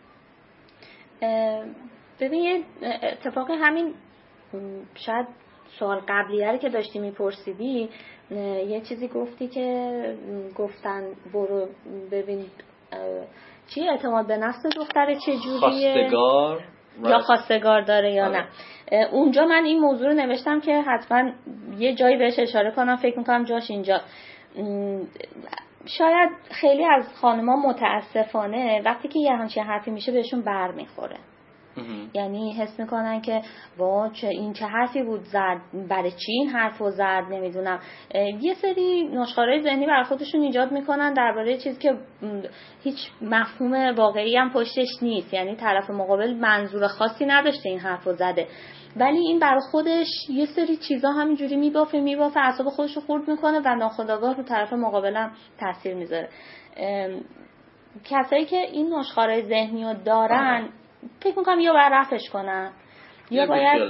ببین 2.21 2.65
اتفاق 3.03 3.51
همین 3.51 3.95
شاید 4.95 5.27
سوال 5.79 6.01
قبلیه 6.09 6.59
که 6.59 6.69
داشتی 6.69 6.99
میپرسیدی 6.99 7.89
یه 8.69 8.81
چیزی 8.89 9.09
گفتی 9.09 9.49
که 9.49 10.19
گفتن 10.57 11.13
برو 11.35 11.69
ببین 12.13 12.47
چی 13.75 13.89
اعتماد 13.89 14.27
به 14.27 14.37
نفس 14.37 14.67
دختر 14.77 15.15
چجوریه؟ 15.15 15.59
خواستگار. 15.61 16.65
یا 17.03 17.19
خواستگار 17.19 17.81
داره 17.81 18.13
یا 18.13 18.29
نه. 18.29 18.47
اونجا 19.13 19.45
من 19.47 19.65
این 19.65 19.81
موضوع 19.81 20.09
رو 20.09 20.15
نوشتم 20.15 20.61
که 20.61 20.81
حتما 20.81 21.31
یه 21.79 21.95
جایی 21.95 22.17
بهش 22.17 22.39
اشاره 22.39 22.71
کنم. 22.71 22.97
فکر 22.97 23.19
می‌کنم 23.19 23.45
جاش 23.45 23.71
اینجا. 23.71 24.01
شاید 25.87 26.31
خیلی 26.51 26.85
از 26.85 27.05
خانما 27.21 27.57
متاسفانه 27.57 28.83
وقتی 28.85 29.09
که 29.09 29.19
یه 29.19 29.33
همچین 29.33 29.65
حرفی 29.65 29.91
میشه 29.91 30.13
بهشون 30.13 30.43
بر 30.43 30.71
می‌خوره 30.71 31.17
یعنی 32.15 32.53
حس 32.53 32.81
می‌کنن 32.81 33.21
که 33.21 33.43
وا 33.79 34.09
چه 34.09 34.29
این 34.29 34.53
چه 34.53 34.67
حرفی 34.67 35.03
بود 35.03 35.23
زد 35.23 35.61
برای 35.89 36.11
چی 36.11 36.33
این 36.33 36.49
حرف 36.49 36.79
رو 36.79 36.91
زد 36.91 37.25
نمی‌دونم. 37.31 37.81
یه 38.41 38.55
سری 38.55 39.09
نشخاره 39.09 39.61
ذهنی 39.63 39.87
بر 39.87 40.03
خودشون 40.03 40.41
ایجاد 40.41 40.73
می‌کنن 40.73 41.13
درباره 41.13 41.57
چیزی 41.57 41.79
که 41.79 41.97
هیچ 42.83 42.97
مفهوم 43.23 43.95
واقعی 43.97 44.37
هم 44.37 44.51
پشتش 44.51 45.03
نیست. 45.03 45.35
یعنی 45.35 45.57
طرف 45.57 45.91
مقابل 45.91 46.35
منظور 46.35 46.87
خاصی 46.87 47.27
نداشته 47.27 47.69
این 47.69 47.79
حرف 47.79 48.05
رو 48.05 48.13
زده. 48.13 48.47
ولی 48.97 49.19
این 49.19 49.39
بر 49.39 49.59
خودش 49.71 50.09
یه 50.31 50.47
سری 50.47 50.77
چیزا 50.77 51.11
همینجوری 51.11 51.57
میبافه 51.57 52.01
میبافه 52.01 52.41
اعصاب 52.41 52.69
خودش 52.69 52.97
رو 52.97 53.03
خورد 53.03 53.29
می‌کنه 53.29 53.61
و 53.65 53.75
ناخداگاه 53.75 54.37
رو 54.37 54.43
طرف 54.43 54.73
مقابلم 54.73 55.33
تاثیر 55.61 55.95
می‌ذاره. 55.95 56.29
کسایی 58.05 58.45
که 58.45 58.57
این 58.57 58.95
نشخاره 58.95 59.43
ذهنی 59.43 59.85
رو 59.85 59.95
دارن 60.05 60.69
فکر 61.21 61.39
می‌کنم 61.39 61.61
یا 61.61 61.73
باید 61.73 61.93
رفش 61.93 62.31
کنن 62.31 62.73
یا 63.31 63.47
باید 63.47 63.83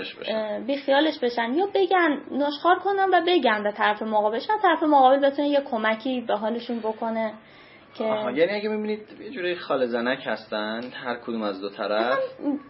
بیخیالش 0.66 1.18
بشن. 1.18 1.48
بشن. 1.48 1.54
یا 1.54 1.66
بگن 1.74 2.20
نشخار 2.30 2.78
کنن 2.78 3.08
و 3.12 3.20
بگن 3.26 3.62
به 3.62 3.72
طرف 3.72 4.02
مقابل. 4.02 4.38
شن 4.38 4.58
طرف 4.62 4.82
مقابل 4.82 5.30
بتونه 5.30 5.48
یه 5.48 5.60
کمکی 5.60 6.20
به 6.20 6.34
حالشون 6.36 6.78
بکنه 6.78 7.32
که 7.94 8.04
یعنی 8.04 8.52
اگه 8.52 8.68
می‌بینید 8.68 9.00
یه 9.20 9.30
جوری 9.30 9.54
خال 9.56 9.86
زنک 9.86 10.22
هستن 10.26 10.80
هر 11.04 11.16
کدوم 11.16 11.42
از 11.42 11.60
دو 11.60 11.70
طرف. 11.70 12.18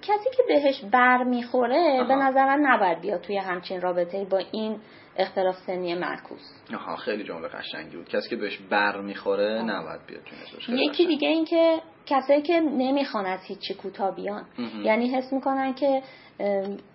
کسی 0.03 0.31
که 0.37 0.43
بهش 0.49 0.85
بر 0.93 1.25
می‌خوره 1.25 2.05
به 2.09 2.15
نظر 2.15 2.45
من 2.45 2.59
نباید 2.61 3.01
بیاد 3.01 3.21
توی 3.21 3.39
همچین 3.39 3.81
رابطه 3.81 4.25
با 4.25 4.39
این 4.53 4.81
اختلاف 5.17 5.57
سنی 5.67 5.95
معکوس. 5.95 6.41
آها 6.75 6.97
خیلی 6.97 7.25
جمله 7.25 7.49
قشنگی 7.49 7.97
بود. 7.97 8.09
کسی 8.09 8.31
که 8.31 8.37
بهش 8.37 8.59
بر 8.71 9.01
می‌خوره 9.01 9.63
نباید 9.63 10.01
بیاد 10.07 10.23
یکی 10.69 11.07
دیگه 11.07 11.29
این 11.29 11.45
که 11.45 11.81
کسایی 12.07 12.43
که 12.43 12.61
نمی‌خوان 12.61 13.27
از 13.27 13.41
هیچی 13.45 13.75
کوتاه 13.75 14.17
بیان. 14.17 14.45
یعنی 14.85 15.09
حس 15.09 15.33
می‌کنن 15.33 15.75
که 15.75 16.03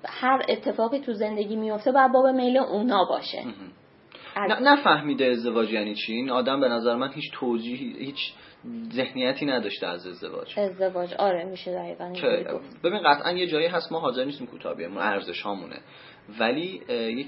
هر 0.06 0.42
اتفاقی 0.50 1.00
تو 1.00 1.14
زندگی 1.14 1.56
میفته 1.56 1.92
باید 1.92 2.12
باب 2.12 2.28
میل 2.28 2.58
اونا 2.58 3.06
باشه. 3.06 3.44
نفهمیده 4.62 5.26
ازدواج 5.26 5.72
یعنی 5.72 5.96
چی؟ 5.96 6.14
این 6.14 6.30
آدم 6.30 6.60
به 6.60 6.70
نظر 6.70 6.96
من 6.96 7.12
هیچ 7.12 7.32
توجیه 7.34 7.78
هیچ 7.78 8.34
ذهنیتی 8.94 9.46
نداشته 9.46 9.88
از 9.88 10.08
ازدواج. 10.08 10.60
ازدواج. 10.60 11.14
آره 11.14 11.46
میشه 11.46 11.72
دقیقا 11.72 12.14
ببین 12.84 13.00
قطعا 13.04 13.32
یه 13.32 13.48
جایی 13.48 13.68
هست 13.68 13.92
ما 13.92 14.00
حاضر 14.00 14.26
نیستیم 14.26 14.48
کوتاه 14.48 14.76
بیایم. 14.76 14.98
ارزش 14.98 15.42
هامونه 15.42 15.80
ولی 16.40 16.82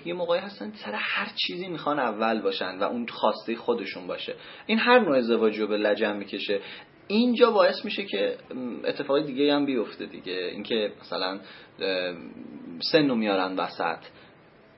یه 0.05 0.13
موقعی 0.13 0.39
هستن 0.39 0.71
سر 0.75 0.93
هر 0.93 1.31
چیزی 1.47 1.67
می‌خوان 1.67 1.99
اول 1.99 2.41
باشن 2.41 2.79
و 2.79 2.83
اون 2.83 3.07
خواسته 3.07 3.55
خودشون 3.55 4.07
باشه. 4.07 4.35
این 4.65 4.79
هر 4.79 4.99
نوع 4.99 5.17
ازدواجی 5.17 5.61
رو 5.61 5.67
به 5.67 5.77
لجن 5.77 6.17
می‌کشه. 6.17 6.59
اینجا 7.07 7.51
باعث 7.51 7.85
میشه 7.85 8.05
که 8.05 8.37
اتفاق 8.85 9.25
دیگه 9.25 9.53
هم 9.53 9.65
بیفته 9.65 10.05
دیگه. 10.05 10.33
اینکه 10.33 10.91
مثلا 11.01 11.39
سن 12.91 13.11
میارن 13.11 13.55
وسط. 13.55 13.99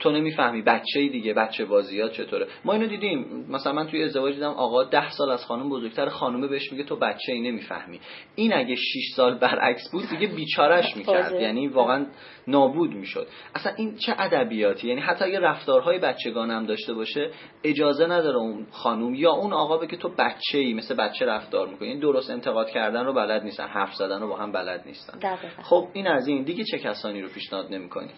تو 0.03 0.11
نمی‌فهمی 0.11 0.61
بچه 0.61 1.07
دیگه 1.07 1.33
بچه 1.33 1.65
بازیات 1.65 2.11
چطوره. 2.11 2.47
ما 2.65 2.73
اینو 2.73 2.87
دیدیم. 2.87 3.45
مثلا 3.49 3.73
من 3.73 3.87
توی 3.87 4.03
ازدواج 4.03 4.33
دیدم 4.33 4.49
آقا 4.51 4.83
ده 4.83 5.09
سال 5.09 5.31
از 5.31 5.45
خانم 5.45 5.69
بزرگتر 5.69 6.09
خانومه 6.09 6.47
بهش 6.47 6.71
میگه 6.71 6.83
تو 6.83 6.95
بچه 6.95 7.33
ای 7.33 7.41
نمی‌فهمی. 7.41 7.99
این 8.35 8.53
اگه 8.53 8.75
6 8.75 9.13
سال 9.15 9.37
برعکس 9.37 9.91
بود 9.91 10.03
دیگه 10.09 10.27
بیچارش 10.27 10.85
می‌کرد. 10.97 11.31
یعنی 11.41 11.67
واقعا 11.67 12.05
نابود 12.47 12.93
می‌شد. 12.93 13.27
اصلا 13.55 13.73
این 13.77 13.95
چه 13.95 14.15
ادبیاتی؟ 14.17 14.87
یعنی 14.87 15.01
حتی 15.01 15.25
اگه 15.25 15.39
رفتارهای 15.39 15.99
بچگان 15.99 16.51
هم 16.51 16.65
داشته 16.65 16.93
باشه 16.93 17.31
اجازه 17.63 18.05
نداره 18.05 18.37
اون 18.37 18.67
خانوم 18.71 19.13
یا 19.15 19.31
اون 19.31 19.53
آقا 19.53 19.77
بگه 19.77 19.97
تو 19.97 20.09
بچه 20.09 20.57
ای 20.57 20.73
مثل 20.73 20.95
بچه 20.95 21.25
رفتار 21.25 21.67
می‌کنی. 21.67 21.87
این 21.87 21.99
درست 21.99 22.29
انتقاد 22.29 22.69
کردن 22.69 23.05
رو 23.05 23.13
بلد 23.13 23.43
نیستن 23.43 23.67
حرف 23.67 23.93
زدن 23.93 24.21
رو 24.21 24.27
با 24.27 24.37
هم 24.37 24.51
بلد 24.51 24.83
نیستن. 24.85 25.19
خب 25.63 25.87
این 25.93 26.07
از 26.07 26.27
این. 26.27 26.43
دیگه 26.43 26.63
چه 26.63 26.79
کسانی 26.79 27.21
رو 27.21 27.29
پیشنهاد 27.29 27.73
نمی‌کنی؟ 27.73 28.11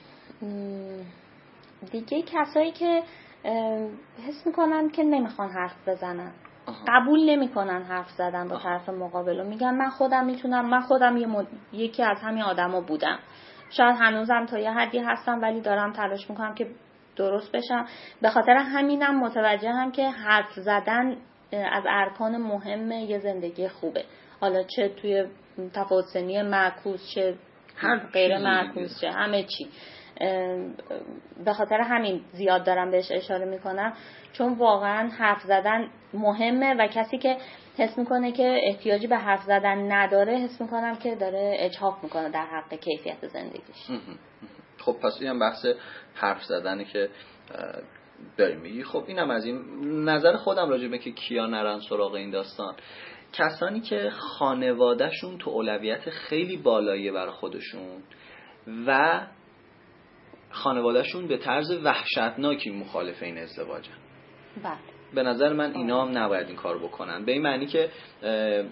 دیگه 1.91 2.21
کسایی 2.21 2.71
که 2.71 3.03
حس 4.27 4.47
می‌کنن 4.47 4.89
که 4.89 5.03
نمی‌خوان 5.03 5.49
حرف 5.49 5.87
بزنن. 5.87 6.31
قبول 6.87 7.29
نمی‌کنن 7.29 7.83
حرف 7.83 8.09
زدن 8.09 8.47
با 8.47 8.57
طرف 8.59 8.89
مقابل 8.89 9.39
و 9.39 9.43
میگن 9.43 9.75
من 9.75 9.89
خودم 9.89 10.25
می‌تونم 10.25 10.69
من 10.69 10.81
خودم 10.81 11.17
یه 11.17 11.27
یکی 11.73 12.03
از 12.03 12.17
همین 12.21 12.43
آدما 12.43 12.81
بودم. 12.81 13.19
شاید 13.69 13.95
هنوزم 13.99 14.45
تا 14.45 14.59
یه 14.59 14.71
حدی 14.71 14.99
هستم 14.99 15.41
ولی 15.41 15.61
دارم 15.61 15.93
تلاش 15.93 16.29
می‌کنم 16.29 16.55
که 16.55 16.67
درست 17.15 17.51
بشم. 17.51 17.85
به 18.21 18.29
خاطر 18.29 18.57
همینم 18.57 19.19
متوجه 19.19 19.71
هم 19.71 19.91
که 19.91 20.09
حرف 20.09 20.53
زدن 20.53 21.17
از 21.51 21.83
ارکان 21.89 22.37
مهم 22.37 22.91
یه 22.91 23.19
زندگی 23.19 23.67
خوبه. 23.67 24.05
حالا 24.41 24.63
چه 24.63 24.89
توی 24.89 25.25
تفاوت 25.73 26.05
سنی 26.05 26.41
معکوس 26.41 27.01
چه 27.15 27.35
غیر 28.13 28.37
معکوس 28.37 29.01
چه 29.01 29.11
همه 29.11 29.43
چی. 29.43 29.67
به 31.45 31.53
خاطر 31.53 31.81
همین 31.81 32.21
زیاد 32.31 32.65
دارم 32.65 32.91
بهش 32.91 33.11
اشاره 33.11 33.45
می‌کنم 33.45 33.93
چون 34.33 34.53
واقعا 34.53 35.07
حرف 35.07 35.41
زدن 35.41 35.87
مهمه 36.13 36.73
و 36.73 36.87
کسی 36.87 37.17
که 37.17 37.37
حس 37.77 37.97
می‌کنه 37.97 38.31
که 38.31 38.59
احتیاجی 38.63 39.07
به 39.07 39.17
حرف 39.17 39.43
زدن 39.43 39.91
نداره 39.91 40.37
حس 40.37 40.61
می‌کنم 40.61 40.95
که 40.95 41.15
داره 41.15 41.57
اجحاف 41.59 42.03
می‌کنه 42.03 42.29
در 42.29 42.45
حق 42.45 42.73
کیفیت 42.73 43.27
زندگیش. 43.27 44.01
خب 44.77 44.93
پس 45.03 45.17
این 45.21 45.39
بحث 45.39 45.65
حرف 46.13 46.43
زدنه 46.43 46.85
که 46.85 47.09
داری 48.37 48.55
میگی 48.55 48.83
خب 48.83 49.03
اینم 49.07 49.29
از 49.29 49.45
این 49.45 49.59
نظر 50.09 50.35
خودم 50.35 50.69
راجع 50.69 50.87
به 50.87 50.97
که 50.97 51.11
کیا 51.11 51.45
نرن 51.45 51.79
سراغ 51.89 52.13
این 52.13 52.31
داستان. 52.31 52.75
کسانی 53.33 53.81
که 53.81 54.09
خانوادهشون 54.09 55.37
تو 55.37 55.49
اولویت 55.49 56.09
خیلی 56.09 56.57
بالاییه 56.57 57.11
بر 57.11 57.29
خودشون 57.29 58.03
و 58.87 59.21
خانوادهشون 60.55 61.27
به 61.27 61.37
طرز 61.37 61.71
وحشتناکی 61.83 62.69
مخالف 62.69 63.23
این 63.23 63.37
ازدواجن. 63.37 63.93
بله. 64.63 64.77
به 65.13 65.23
نظر 65.23 65.53
من 65.53 65.75
اینا 65.75 66.05
هم 66.05 66.17
نباید 66.17 66.47
این 66.47 66.55
کار 66.55 66.77
بکنن. 66.77 67.25
به 67.25 67.31
این 67.31 67.41
معنی 67.41 67.65
که 67.65 67.89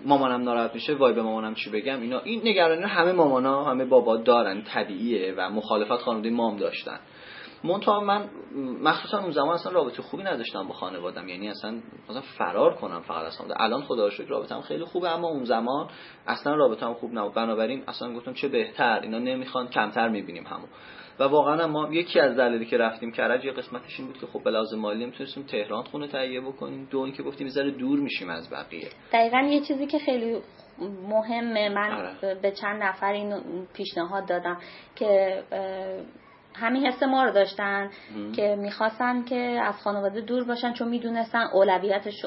مامانم 0.05 0.41
ناراحت 0.41 0.73
میشه 0.73 0.93
وای 0.93 1.13
به 1.13 1.21
مامانم 1.21 1.53
چی 1.55 1.69
بگم؟ 1.69 2.01
اینا 2.01 2.19
این 2.19 2.41
نگرانی 2.45 2.83
همه 2.83 3.11
مامانا 3.11 3.63
همه 3.63 3.85
بابا 3.85 4.17
دارن 4.17 4.61
طبیعیه 4.61 5.33
و 5.37 5.49
مخالفت 5.49 6.01
خانواده 6.01 6.29
مام 6.29 6.57
داشتن. 6.57 6.99
منتها 7.63 7.99
من 7.99 8.29
مخصوصا 8.81 9.19
اون 9.19 9.31
زمان 9.31 9.53
اصلا 9.53 9.71
رابطه 9.71 10.01
خوبی 10.01 10.23
نداشتم 10.23 10.67
با 10.67 10.73
خانوادم 10.73 11.27
یعنی 11.27 11.49
اصلا 11.49 11.79
مثلا 12.09 12.21
فرار 12.21 12.73
کنم 12.73 13.01
فقط 13.01 13.33
خانواده 13.33 13.61
الان 13.61 13.81
خدا 13.81 14.05
رو 14.05 14.11
شکر 14.11 14.27
رابطم 14.27 14.61
خیلی 14.61 14.83
خوبه 14.83 15.09
اما 15.09 15.27
اون 15.27 15.43
زمان 15.43 15.89
اصلا 16.27 16.55
رابطم 16.55 16.93
خوب 16.93 17.13
نبود. 17.13 17.33
بنابراین 17.33 17.83
اصلا 17.87 18.13
گفتم 18.13 18.33
چه 18.33 18.47
بهتر 18.47 18.99
اینا 18.99 19.19
نمی‌خوان 19.19 19.67
کمتر 19.67 20.09
می‌بینیم 20.09 20.43
همون 20.43 20.69
و 21.19 21.23
واقعا 21.23 21.67
ما 21.67 21.89
یکی 21.91 22.19
از 22.19 22.37
دلایلی 22.37 22.65
که 22.65 22.77
رفتیم 22.77 23.11
کرج 23.11 23.45
یه 23.45 23.51
قسمتش 23.51 23.99
این 23.99 24.07
بود 24.07 24.17
که 24.17 24.27
خب 24.27 24.43
به 24.43 24.51
لازم 24.51 24.79
مالی 24.79 25.03
نمی‌تونستیم 25.03 25.43
تهران 25.43 25.83
خونه 25.83 26.07
تهیه 26.07 26.41
بکنیم. 26.41 26.87
دو 26.91 27.11
که 27.11 27.23
گفتیم 27.23 27.49
ذره 27.49 27.71
دور 27.71 27.99
میشیم 27.99 28.29
از 28.29 28.49
بقیه. 28.49 28.87
دقیقا 29.13 29.39
یه 29.39 29.61
چیزی 29.61 29.85
که 29.87 29.99
خیلی 29.99 30.41
مهمه. 31.09 31.69
من 31.69 31.91
آره. 31.91 32.35
به 32.35 32.51
چند 32.51 32.83
نفر 32.83 33.13
این 33.13 33.41
پیشنهاد 33.73 34.27
دادم 34.27 34.57
که 34.95 35.43
همین 36.55 36.85
حس 36.85 37.03
ما 37.03 37.23
رو 37.23 37.31
داشتن 37.31 37.89
که 38.35 38.55
می‌خواستن 38.55 39.23
که 39.23 39.59
از 39.63 39.75
خانواده 39.81 40.21
دور 40.21 40.43
باشن 40.43 40.73
چون 40.73 40.87
می‌دونستن 40.87 41.41
اولویتش 41.53 42.25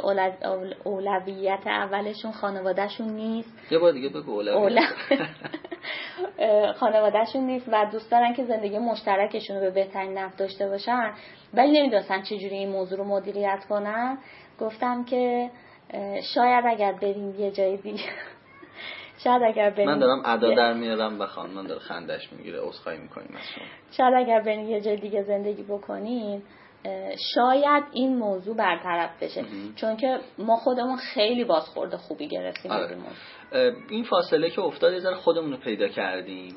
اولویت 0.85 1.67
اولشون 1.67 2.33
خانوادهشون 2.33 3.09
نیست. 3.09 3.59
یه 3.71 3.79
بار 3.79 3.93
دیگه 3.93 4.09
بگو 4.09 4.33
اولویت. 4.33 4.93
خانوادهشون 6.81 7.43
نیست 7.43 7.69
و 7.73 7.87
دوست 7.93 8.11
دارن 8.11 8.35
که 8.35 8.45
زندگی 8.45 8.79
مشترکشون 8.79 9.57
رو 9.57 9.63
به 9.63 9.71
بهترین 9.71 10.19
نفت 10.19 10.39
داشته 10.39 10.69
باشن. 10.69 11.13
ولی 11.55 11.81
نمی‌دونستن 11.81 12.23
چجوری 12.23 12.57
این 12.57 12.69
موضوع 12.69 12.99
رو 12.99 13.05
مدیریت 13.05 13.65
کنن. 13.69 14.19
گفتم 14.61 15.05
که 15.05 15.51
شاید 16.35 16.65
اگر 16.69 16.93
بریم 16.93 17.35
یه 17.41 17.51
جای 17.51 17.77
دیگه 17.77 18.05
شاید 19.19 19.43
اگر 19.43 19.71
بریم 19.71 19.89
من 19.89 19.99
دارم 19.99 20.23
ادا 20.25 20.55
در 20.55 20.73
میارم 20.73 21.21
و 21.21 21.27
من 21.55 21.67
داره 21.67 21.81
خندش 21.81 22.33
می‌گیره 22.33 22.61
عذرخواهی 22.61 22.99
می‌کنیم 22.99 23.39
شاید 23.97 24.15
اگر 24.15 24.41
بریم 24.41 24.71
یه 24.71 24.81
جای 24.81 24.97
دیگه 24.97 25.23
زندگی 25.23 25.63
بکنیم 25.63 26.43
شاید 27.35 27.85
این 27.93 28.17
موضوع 28.17 28.57
برطرف 28.57 29.23
بشه. 29.23 29.45
چون 29.77 29.97
که 29.97 30.19
ما 30.39 30.57
خودمون 30.57 30.97
خیلی 30.97 31.45
بازخورد 31.45 31.97
خوبی 31.97 32.29
گرفتیم 32.29 32.73
آره. 32.73 32.97
این 33.91 34.05
فاصله 34.05 34.51
که 34.51 34.61
افتاد 34.61 34.93
یه 34.93 35.15
خودمون 35.15 35.51
رو 35.53 35.57
پیدا 35.57 35.89
کردیم. 35.89 36.55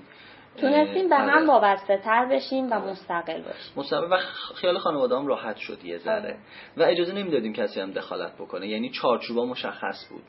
تونستیم 0.62 1.10
به 1.10 1.16
هم 1.16 1.30
آره. 1.30 1.46
وابسته 1.46 1.98
تر 1.98 2.26
بشیم 2.26 2.68
و 2.72 2.80
مستقل 2.80 3.42
باشیم. 3.42 3.74
مستقل 3.76 4.08
و 4.12 4.18
خیال 4.56 4.78
خانواده 4.78 5.18
هم 5.18 5.28
راحت 5.28 5.58
شد 5.58 5.86
یه 5.86 5.98
ذره. 5.98 6.20
آره. 6.20 6.38
و 6.78 6.84
اجازه 6.84 7.14
نمی‌دادیم 7.14 7.54
کسی 7.54 7.82
هم 7.82 7.92
دخالت 7.92 8.34
بکنه. 8.36 8.68
یعنی 8.68 8.90
چارچوبا 8.90 9.46
مشخص 9.46 10.10
بود. 10.10 10.24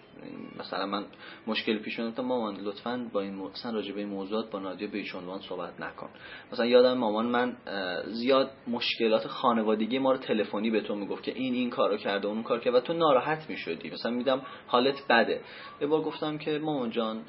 مثلا 0.61 0.87
من 0.87 1.05
مشکل 1.47 1.79
پیش 1.79 2.01
اومد 2.01 2.21
مامان 2.21 2.57
لطفا 2.57 3.09
با 3.13 3.21
این 3.21 3.35
مثلا 3.35 3.73
راجع 3.73 3.93
به 3.93 4.01
این 4.01 4.09
موضوعات 4.09 4.51
با 4.51 4.59
نادیه 4.59 4.89
به 4.89 5.03
عنوان 5.19 5.41
صحبت 5.41 5.81
نکن. 5.81 6.09
مثلا 6.53 6.67
یادم 6.67 6.99
مامان 6.99 7.27
من 7.27 7.57
زیاد 8.07 8.51
مشکلات 8.69 9.27
خانوادگی 9.27 9.99
ما 9.99 10.13
رو 10.13 10.19
تلفنی 10.19 10.71
به 10.71 10.81
تو 10.81 10.95
می‌گفت 10.95 11.23
که 11.23 11.33
این 11.33 11.55
این 11.55 11.71
کارو 11.71 11.97
کرده 11.97 12.27
اون 12.27 12.43
کار 12.43 12.61
کرده 12.61 12.77
و 12.79 12.81
تو 12.81 12.93
ناراحت 12.93 13.51
می‌شدی. 13.51 13.91
مثلا 13.91 14.13
میدم 14.13 14.43
حالت 14.67 15.03
بده. 15.09 15.41
یه 15.81 15.87
بار 15.87 16.03
گفتم 16.03 16.39
که 16.39 16.59
مامان 16.59 16.91
جان 16.91 17.23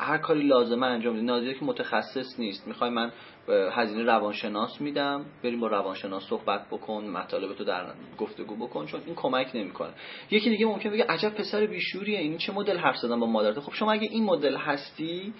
هر 0.00 0.18
کاری 0.18 0.42
لازمه 0.42 0.86
انجام 0.86 1.14
بدید 1.14 1.26
نادیه 1.26 1.54
که 1.54 1.64
متخصص 1.64 2.38
نیست. 2.38 2.68
می‌خوای 2.68 2.90
من 2.90 3.12
هزینه 3.48 4.04
روانشناس 4.04 4.80
میدم. 4.80 5.24
بریم 5.44 5.60
با 5.60 5.66
روانشناس 5.66 6.22
صحبت 6.22 6.66
بکن 6.70 7.04
مطالب 7.04 7.54
تو 7.54 7.64
در 7.64 7.86
گفتگو 8.18 8.56
بکن 8.56 8.86
چون 8.86 9.00
این 9.06 9.14
کمک 9.14 9.50
نمی‌کنه. 9.54 9.90
یکی 10.30 10.50
دیگه 10.50 10.66
ممکن 10.66 10.90
بگه 10.90 11.04
عجب 11.08 11.34
پسر 11.34 11.66
بیشوریه. 11.66 12.18
این 12.18 12.38
چه 12.38 12.52
مدل 12.52 12.78
حرف 12.78 12.96
زدن 12.96 13.20
با 13.20 13.26
مادرت 13.26 13.60
خب 13.60 13.72
شما 13.72 13.92
اگه 13.92 14.08
این 14.10 14.24
مدل 14.24 14.56
هستی 14.56 15.34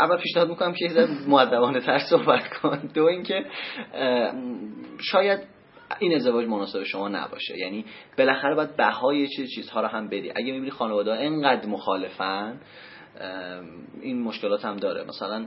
اول 0.00 0.16
پیشنهاد 0.16 0.48
می‌کنم 0.48 0.72
که 0.72 0.84
یه 0.84 1.06
مؤدبانه 1.28 1.80
تر 1.80 1.98
صحبت 1.98 2.48
کن. 2.48 2.90
دو 2.94 3.04
اینکه 3.04 3.44
شاید 5.00 5.40
این 5.98 6.14
ازدواج 6.14 6.46
مناسب 6.46 6.82
شما 6.82 7.08
نباشه. 7.08 7.58
یعنی 7.58 7.84
بالاخره 8.18 8.54
باید 8.54 8.76
بهای 8.76 9.28
چیز 9.28 9.50
چیزها 9.54 9.80
رو 9.80 9.86
هم 9.86 10.08
بدی. 10.08 10.30
اگه 10.36 10.52
می‌بینی 10.52 10.70
خانواده 10.70 11.14
انقدر 11.14 11.66
مخالفن 11.66 12.60
این 14.00 14.22
مشکلات 14.22 14.64
هم 14.64 14.76
داره. 14.76 15.04
مثلا 15.04 15.46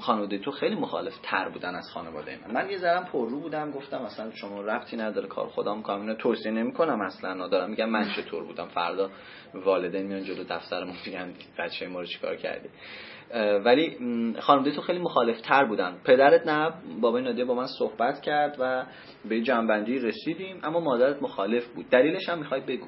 خانواده 0.00 0.38
تو 0.38 0.50
خیلی 0.50 0.74
مخالف 0.74 1.14
تر 1.22 1.48
بودن 1.48 1.74
از 1.74 1.90
خانواده 1.94 2.38
من. 2.46 2.54
من 2.54 2.70
یه 2.70 2.78
ذرم 2.78 3.04
پررو 3.04 3.40
بودم 3.40 3.70
گفتم 3.70 4.02
مثلا 4.02 4.30
شما 4.30 4.60
ربطی 4.60 4.96
نداره 4.96 5.28
کار 5.28 5.46
خودم 5.46 5.76
می‌کنم. 5.76 6.00
اینو 6.00 6.14
توصیه 6.14 6.52
نمی‌کنم 6.52 7.00
اصلا. 7.00 7.48
دارم 7.48 7.70
میگم 7.70 7.90
من 7.90 8.10
چطور 8.16 8.44
بودم؟ 8.44 8.68
فردا 8.68 9.10
والدین 9.54 10.06
میان 10.06 10.24
جلو 10.24 10.44
دفترمون 10.44 10.94
میگن 11.06 11.32
بچه 11.58 11.88
ما 11.88 12.00
رو 12.00 12.06
چیکار 12.06 12.36
کردی؟ 12.36 12.68
ولی 13.64 13.96
خانواده 14.40 14.70
تو 14.70 14.80
خیلی 14.80 14.98
مخالف 14.98 15.40
تر 15.40 15.64
بودن. 15.64 15.98
پدرت 16.04 16.46
نه 16.46 16.72
بابای 17.00 17.22
نادیه 17.22 17.44
با 17.44 17.54
من 17.54 17.66
صحبت 17.78 18.20
کرد 18.20 18.56
و 18.60 18.84
به 19.28 19.40
جنبندی 19.40 19.98
رسیدیم 19.98 20.60
اما 20.62 20.80
مادرت 20.80 21.22
مخالف 21.22 21.66
بود. 21.66 21.90
دلیلش 21.90 22.28
هم 22.28 22.38
می‌خوای 22.38 22.60
بگو. 22.60 22.86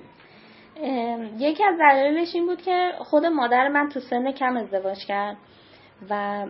یکی 1.38 1.64
از 1.64 1.78
دلایلش 1.78 2.34
این 2.34 2.46
بود 2.46 2.62
که 2.62 2.92
خود 2.98 3.26
مادر 3.26 3.68
من 3.68 3.88
تو 3.88 4.00
سن 4.00 4.32
کم 4.32 4.56
ازدواج 4.56 5.06
کرد 5.08 5.36
و 6.10 6.46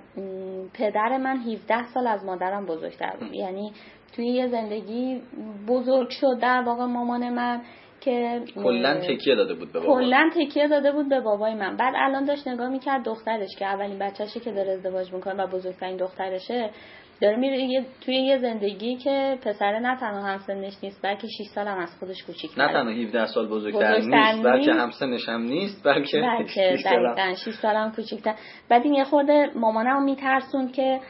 پدر 0.75 1.17
من 1.17 1.37
17 1.37 1.87
سال 1.95 2.07
از 2.07 2.25
مادرم 2.25 2.67
بزرگتر 2.67 3.17
بود. 3.21 3.35
یعنی 3.35 3.73
توی 4.17 4.27
یه 4.27 4.49
زندگی 4.49 5.23
بزرگ 5.69 6.11
شد 6.11 6.39
در 6.41 6.63
واقع 6.63 6.85
مامان 6.85 7.29
من 7.29 7.61
که 8.01 8.43
کلا 8.55 8.95
تکیه 8.95 9.35
داده 9.35 9.55
بود 9.55 9.73
به 9.73 9.81
بابا. 9.81 9.95
کلا 9.95 10.31
تکیه 10.37 10.69
داده 10.69 10.93
بود 10.93 11.09
به 11.09 11.21
بابای 11.21 11.55
من. 11.55 11.77
بعد 11.77 11.95
الان 11.97 12.25
داشت 12.25 12.49
نگاه 12.49 12.69
می‌کرد 12.69 13.05
دخترش 13.05 13.51
که 13.59 13.67
اولین 13.67 13.99
بچهشه 13.99 14.41
که 14.41 14.53
داره 14.53 14.73
ازدواج 14.73 15.13
می‌کنه 15.13 15.35
و 15.35 15.47
بزرگترین 15.47 15.97
دخترشه. 15.97 16.71
داره 17.21 17.37
میره 17.37 17.85
توی 18.05 18.15
یه 18.15 18.39
زندگی 18.39 18.97
که 18.97 19.39
پسر 19.43 19.79
نه 19.79 19.97
تنها 19.97 20.23
همسنش 20.23 20.73
نیست 20.83 21.03
بلکه 21.03 21.27
6 21.27 21.45
سال 21.55 21.69
هم 21.69 21.79
از 21.79 21.97
خودش 22.01 22.23
کوچیک 22.23 22.51
نه 22.59 22.73
تنها 22.73 22.91
17 22.91 23.27
سال 23.27 23.49
بزرگتر, 23.49 23.99
نیست 23.99 24.43
بلکه 24.43 24.73
همسنش 24.73 25.29
هم 25.29 25.43
نیست 25.43 25.85
بلکه 25.85 26.21
بلکه 26.21 26.79
دقیقاً 26.85 27.35
6 27.45 27.55
سال 27.63 27.77
هم 27.77 27.93
کوچیکتر. 27.93 28.35
بعد 28.69 28.83
این 28.85 28.95
یه 28.95 29.05
خورده 29.05 29.51
مامانم 29.55 30.05
میترسون 30.05 30.69
که 30.69 31.01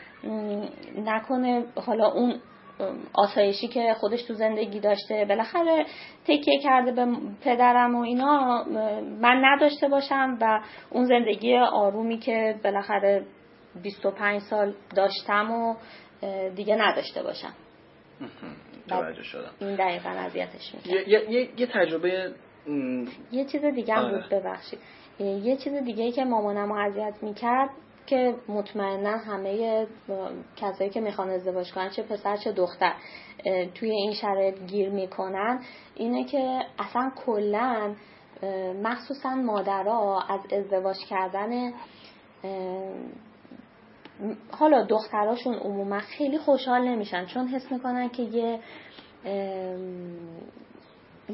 نکنه 0.96 1.64
حالا 1.86 2.10
اون 2.12 2.34
آسایشی 3.14 3.68
که 3.68 3.94
خودش 4.00 4.22
تو 4.22 4.34
زندگی 4.34 4.80
داشته 4.80 5.26
بالاخره 5.28 5.86
تکیه 6.24 6.60
کرده 6.62 6.92
به 6.92 7.06
پدرم 7.44 7.94
و 7.94 8.02
اینا 8.02 8.64
من 9.20 9.42
نداشته 9.44 9.88
باشم 9.88 10.38
و 10.40 10.60
اون 10.90 11.04
زندگی 11.04 11.56
آرومی 11.56 12.18
که 12.18 12.54
بالاخره 12.64 13.24
25 13.82 14.40
سال 14.40 14.74
داشتم 14.96 15.50
و 15.50 15.74
دیگه 16.54 16.76
نداشته 16.76 17.22
باشم. 17.22 17.52
شدم. 19.22 19.50
این 19.60 19.74
دقیقا 19.74 20.08
اذیتش 20.08 20.74
می‌کرد. 20.74 21.08
یه،, 21.08 21.30
یه،, 21.30 21.60
یه 21.60 21.66
تجربه 21.66 22.34
یه 23.32 23.44
چیز 23.44 23.64
دیگه 23.64 23.94
هم 23.94 24.10
بود 24.10 24.22
آره. 24.22 24.40
ببخشید. 24.40 24.78
یه 25.20 25.56
چیز 25.56 25.72
دیگه 25.72 26.12
که 26.12 26.24
مامانم 26.24 26.72
اذیت 26.72 27.14
می‌کرد 27.22 27.70
که 28.06 28.34
مطمئنا 28.48 29.16
همه 29.16 29.86
کسایی 30.56 30.90
که 30.90 31.00
می‌خوان 31.00 31.30
ازدواج 31.30 31.72
کنن 31.72 31.90
چه 31.90 32.02
پسر 32.02 32.36
چه 32.36 32.52
دختر 32.52 32.92
توی 33.74 33.90
این 33.90 34.12
شرایط 34.12 34.66
گیر 34.66 34.90
می‌کنن 34.90 35.60
اینه 35.94 36.24
که 36.24 36.60
اصلا 36.78 37.12
کلا 37.26 37.94
مخصوصا 38.82 39.34
مادرها 39.34 40.22
از 40.28 40.40
ازدواج 40.52 40.96
کردن 41.10 41.72
حالا 44.58 44.82
دختراشون 44.84 45.54
عموما 45.54 45.98
خیلی 45.98 46.38
خوشحال 46.38 46.88
نمیشن 46.88 47.24
چون 47.24 47.48
حس 47.48 47.72
می‌کنن 47.72 48.08
که 48.08 48.22
یه 48.22 48.60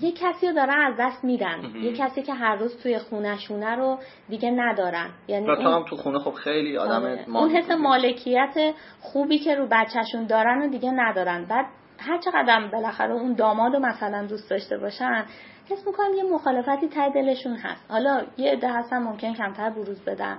یه 0.01 0.13
کسی 0.13 0.47
رو 0.47 0.53
دارن 0.53 0.81
از 0.81 0.95
دست 0.99 1.25
میدن. 1.25 1.73
یه 1.83 1.93
کسی 1.93 2.23
که 2.23 2.35
هر 2.35 2.57
روز 2.57 2.83
توی 2.83 2.99
خونشونه 2.99 3.75
رو 3.75 3.99
دیگه 4.29 4.51
ندارن. 4.51 5.11
یعنی 5.29 5.47
تو 5.47 5.69
هم 5.69 5.85
تو 5.85 5.97
خونه 5.97 6.19
خب 6.19 6.31
خیلی 6.31 6.79
آدم 6.79 7.03
آره. 7.03 7.25
اون 7.29 7.51
حس 7.51 7.71
مالکیت 7.71 8.75
خوبی 9.01 9.39
که 9.39 9.55
رو 9.55 9.67
بچهشون 9.71 10.27
دارن 10.27 10.63
و 10.63 10.69
دیگه 10.69 10.91
ندارن. 10.91 11.45
بعد 11.45 11.67
هر 11.99 12.19
چقدر 12.19 12.69
بالاخره 12.73 13.13
اون 13.13 13.33
داماد 13.33 13.75
رو 13.75 13.81
مثلا 13.81 14.27
دوست 14.27 14.51
داشته 14.51 14.79
باشن 14.79 15.25
حس 15.71 15.87
می‌کنم 15.87 16.15
یه 16.17 16.23
مخالفتی 16.23 16.89
تای 16.89 17.11
دلشون 17.13 17.57
هست. 17.57 17.91
حالا 17.91 18.23
یه 18.37 18.53
عده 18.53 18.73
هستن 18.73 18.99
ممکن 18.99 19.33
کمتر 19.33 19.71
بروز 19.71 20.05
بدن. 20.05 20.39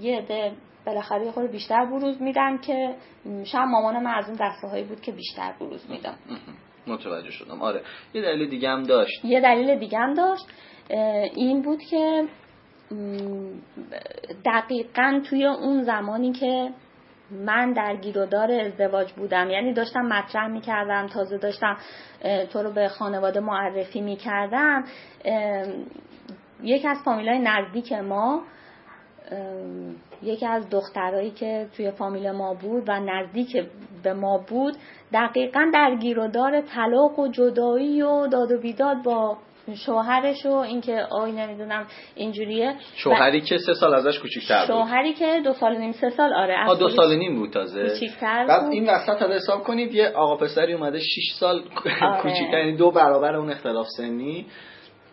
یه 0.00 0.18
عده 0.18 0.52
بالاخره 0.86 1.26
یه 1.26 1.48
بیشتر 1.48 1.84
بروز 1.84 2.22
میدن 2.22 2.58
که 2.58 2.94
شاید 3.44 3.64
مامان 3.64 4.02
من 4.02 4.14
از 4.14 4.28
اون 4.28 4.38
دسته 4.40 4.68
هایی 4.68 4.84
بود 4.84 5.00
که 5.00 5.12
بیشتر 5.12 5.52
بروز 5.60 5.90
میدن 5.90 6.14
متوجه 6.86 7.30
شدم. 7.30 7.62
آره. 7.62 7.82
یه 8.14 8.22
دلیل 8.22 8.48
دیگه 8.48 8.68
هم 8.68 8.82
داشت. 8.82 9.24
یه 9.24 9.40
دلیل 9.40 9.78
دیگه 9.78 9.98
هم 9.98 10.14
داشت. 10.14 10.46
این 11.34 11.62
بود 11.62 11.82
که 11.90 12.24
دقیقا 14.44 15.20
توی 15.30 15.46
اون 15.46 15.82
زمانی 15.82 16.32
که 16.32 16.70
من 17.30 17.72
در 17.72 17.96
گیرودار 17.96 18.52
ازدواج 18.52 19.12
بودم 19.12 19.50
یعنی 19.50 19.72
داشتم 19.72 20.00
مطرح 20.00 20.46
می‌کردم 20.46 21.06
تازه 21.06 21.38
داشتم 21.38 21.76
تو 22.52 22.62
رو 22.62 22.72
به 22.72 22.88
خانواده 22.88 23.40
معرفی 23.40 24.00
می‌کردم 24.00 24.84
یکی 26.62 26.88
از 26.88 26.98
فامیلای 27.04 27.38
نزدیک 27.38 27.92
ما 27.92 28.42
یکی 30.22 30.46
از 30.46 30.70
دخترایی 30.70 31.30
که 31.30 31.66
توی 31.76 31.90
فامیل 31.90 32.30
ما 32.30 32.54
بود 32.54 32.84
و 32.88 33.00
نزدیک 33.00 33.66
به 34.02 34.12
ما 34.14 34.38
بود 34.38 34.74
دقیقا 35.12 35.70
در 35.74 35.96
گیرودار 36.00 36.60
طلاق 36.60 37.18
و 37.18 37.28
جدایی 37.28 38.02
و 38.02 38.26
داد 38.26 38.52
و 38.52 38.58
بیداد 38.58 39.02
با 39.04 39.36
شوهرش 39.86 40.46
و 40.46 40.52
اینکه 40.52 41.06
آی 41.10 41.32
نمی‌دونم 41.32 41.86
اینجوریه. 42.14 42.74
شوهری 42.94 43.40
که 43.40 43.58
سه 43.58 43.74
سال 43.74 43.94
ازش 43.94 44.18
کوچیک‌تر 44.18 44.58
بود. 44.58 44.66
شوهری 44.66 45.12
که 45.12 45.40
دو 45.44 45.52
سال 45.52 45.76
نیم 45.76 45.92
سه 45.92 46.10
سال 46.10 46.34
آره 46.34 46.68
آ 46.68 46.74
دو 46.74 46.88
سال 46.88 47.16
نیم 47.16 47.38
بود 47.38 47.50
تازه. 47.50 47.88
کوچیک‌تر 47.88 48.46
بعد 48.46 48.72
این 48.72 48.90
وسط 48.90 49.22
حساب 49.22 49.62
کنید 49.64 49.94
یه 49.94 50.08
آقا 50.08 50.36
پسری 50.36 50.72
اومده 50.72 50.98
6 50.98 51.32
سال 51.40 51.62
آره. 52.02 52.22
کوچیک‌تر 52.22 52.58
یعنی 52.58 52.76
دو 52.76 52.90
برابر 52.90 53.36
اون 53.36 53.50
اختلاف 53.50 53.86
سنی. 53.96 54.46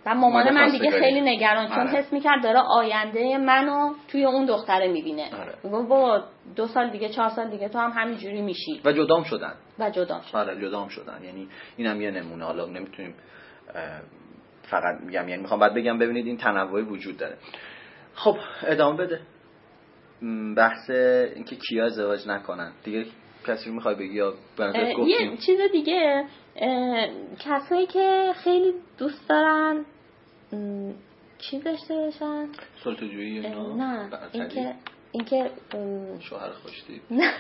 و 0.10 0.16
مامان 0.16 0.54
من 0.54 0.72
دیگه 0.72 0.92
خیلی 0.92 1.22
نگران 1.22 1.68
چون 1.68 1.78
آره. 1.78 1.90
حس 1.90 2.14
می‌کرد 2.14 2.44
داره 2.44 2.60
آینده 2.60 3.38
منو 3.38 3.94
توی 4.08 4.26
اون 4.26 4.46
دختره 4.46 4.88
می‌بینه. 4.88 5.30
آره. 5.36 5.84
با 5.84 6.24
دو 6.56 6.68
سال 6.68 6.90
دیگه 6.90 7.10
چهار 7.10 7.30
سال 7.30 7.50
دیگه 7.50 7.70
تو 7.70 7.80
هم 7.80 7.92
همینجوری 7.96 8.42
میشی. 8.42 8.82
و 8.86 8.92
جدام 8.92 9.24
شدن. 9.24 9.54
و 9.80 9.90
جدام 9.90 10.22
شدن. 10.22 10.40
آره 10.40 10.62
جدام 10.62 10.88
شدن. 10.88 11.24
یعنی 11.24 11.48
اینم 11.78 12.02
یه 12.02 12.12
نمونه. 12.12 12.46
حالا 12.46 12.66
نمی‌تونیم 12.66 13.16
فقط 14.62 15.02
میگم 15.02 15.30
یعنی 15.30 15.42
می‌خوام 15.42 15.60
بعد 15.60 15.74
بگم 15.74 16.00
ببینید 16.00 16.26
این 16.26 16.38
تنوعی 16.38 16.84
وجود 16.84 17.18
داره. 17.18 17.38
خب 18.14 18.38
ادامه 18.64 18.98
بده. 18.98 19.22
بحث 20.58 20.90
اینکه 21.36 21.56
کیا 21.56 21.86
ازدواج 21.86 22.28
نکنن. 22.28 22.72
دیگه 22.84 23.06
کسی 23.48 23.72
می‌خوای 23.72 23.96
بگی 23.96 24.16
یا 24.16 24.34
یه 25.08 25.38
چیز 25.46 25.60
دیگه 25.72 26.26
کسایی 27.40 27.86
که 27.86 28.34
خیلی 28.44 28.74
دوست 28.98 29.30
دارن 29.30 29.86
چی 31.38 31.60
داشته 31.60 31.96
باشن 31.96 32.48
سلطجویی 32.84 33.40
نه 33.40 34.10
اینکه 34.32 34.76
اینکه 35.12 35.52
شوهر 36.20 36.50
خوشتی 36.50 37.02
نه 37.12 37.32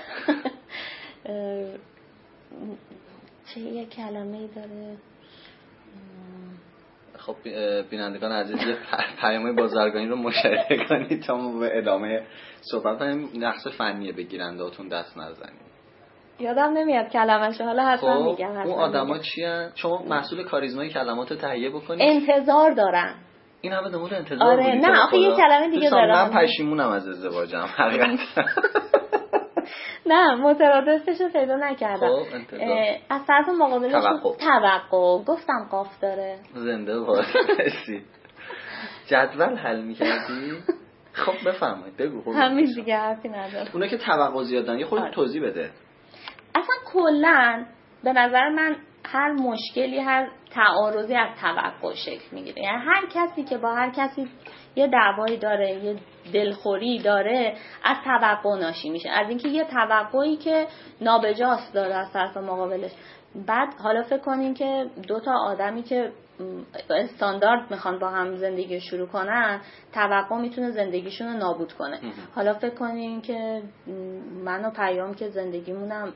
چه 3.53 3.59
یه 3.59 3.85
کلمه 3.85 4.37
ای 4.37 4.47
داره 4.47 4.97
خب 7.17 7.35
بینندگان 7.89 8.31
عزیز 8.31 8.59
پیام 9.21 9.55
بازرگانی 9.55 10.07
رو 10.07 10.15
مشاهده 10.15 10.85
کنید 10.89 11.23
تا 11.23 11.37
ما 11.37 11.59
به 11.59 11.77
ادامه 11.77 12.27
صحبت 12.61 13.01
فنیه 13.77 14.13
بگیرنده 14.13 14.63
اتون 14.63 14.87
دست 14.87 15.17
نزنید 15.17 15.68
یادم 16.39 16.73
نمیاد 16.73 17.09
کلمش 17.09 17.61
حالا 17.61 17.85
حتما 17.85 18.13
خب 18.15 18.23
میگم 18.23 18.57
اون 18.57 18.79
آدما 18.79 19.17
چی 19.19 19.41
شما 19.75 20.03
مسئول 20.09 20.43
کاریزمای 20.43 20.89
کلمات 20.89 21.31
رو 21.31 21.37
تهیه 21.37 21.69
بکنید. 21.69 22.01
انتظار 22.01 22.71
دارن 22.71 23.15
این 23.61 23.73
همه 23.73 23.89
دمون 23.89 24.13
انتظار 24.13 24.47
آره 24.47 24.75
نه 24.75 24.99
آخه 25.03 25.17
یه 25.17 25.35
کلمه 25.35 25.69
دیگه 25.69 25.89
دارم. 25.89 26.29
من 26.29 26.41
پشیمونم 26.41 26.89
از 26.89 27.07
ازدواجم 27.07 27.65
حقیقتا. 27.77 28.41
نه 30.05 30.35
مترادفش 30.35 31.21
رو 31.21 31.29
پیدا 31.29 31.55
نکردم. 31.55 32.07
خب 32.07 32.37
از 33.09 33.21
طرف 33.27 33.49
مقابلش 33.49 33.91
توقع. 34.39 35.23
گفتم 35.23 35.67
قاف 35.71 35.99
داره. 36.01 36.39
زنده 36.53 36.99
باشی 36.99 38.01
جدول 39.07 39.55
حل 39.55 39.81
می‌کردی؟ 39.81 40.51
خب 41.25 41.49
بفرمایید 41.49 41.97
بگو 41.97 42.33
همین 42.33 42.65
دیگه 42.75 42.97
حرفی 42.97 43.29
ندارم. 43.29 43.67
اونا 43.73 43.87
که 43.87 43.97
توقع 43.97 44.43
زیاد 44.43 44.65
دارن 44.65 44.79
یه 44.79 44.85
خود 44.85 44.99
آره. 44.99 45.11
توضیح 45.11 45.43
بده. 45.43 45.69
اصلا 46.59 46.75
کلا 46.93 47.65
به 48.03 48.13
نظر 48.13 48.49
من 48.49 48.75
هر 49.05 49.31
مشکلی 49.31 49.99
هر 49.99 50.29
تعارضی 50.51 51.15
از 51.15 51.29
توقع 51.41 51.93
شکل 51.93 52.35
می‌گیره. 52.35 52.61
یعنی 52.61 52.77
هر 52.77 53.05
کسی 53.13 53.43
که 53.43 53.57
با 53.57 53.73
هر 53.73 53.89
کسی 53.89 54.29
یه 54.75 54.87
دعوایی 54.87 55.37
داره 55.37 55.83
یه 55.83 55.95
دلخوری 56.33 56.99
داره 56.99 57.55
از 57.83 57.97
توقع 58.03 58.59
ناشی 58.59 58.89
میشه. 58.89 59.09
از 59.09 59.29
اینکه 59.29 59.47
یه 59.47 59.63
توقعی 59.63 60.37
که 60.37 60.67
نابجاست 61.01 61.73
داره 61.73 61.95
از 61.95 62.13
طرف 62.13 62.37
مقابلش. 62.37 62.91
بعد 63.47 63.73
حالا 63.83 64.03
فکر 64.03 64.17
کنین 64.17 64.53
که 64.53 64.89
دو 65.07 65.19
تا 65.19 65.31
آدمی 65.33 65.83
که 65.83 66.11
استاندارد 66.89 67.71
می‌خوان 67.71 67.99
با 67.99 68.09
هم 68.09 68.35
زندگی 68.35 68.81
شروع 68.81 69.07
کنن 69.07 69.61
توقع 69.93 70.35
می‌تونه 70.37 70.71
زندگیشون 70.71 71.27
رو 71.27 71.33
نابود 71.33 71.73
کنه. 71.73 71.99
حالا 72.35 72.53
فکر 72.53 72.75
کنین 72.75 73.21
که 73.21 73.61
من 74.45 74.65
و 74.65 74.69
پیام 74.69 75.13
که 75.13 75.29
زندگیمونم 75.29 76.13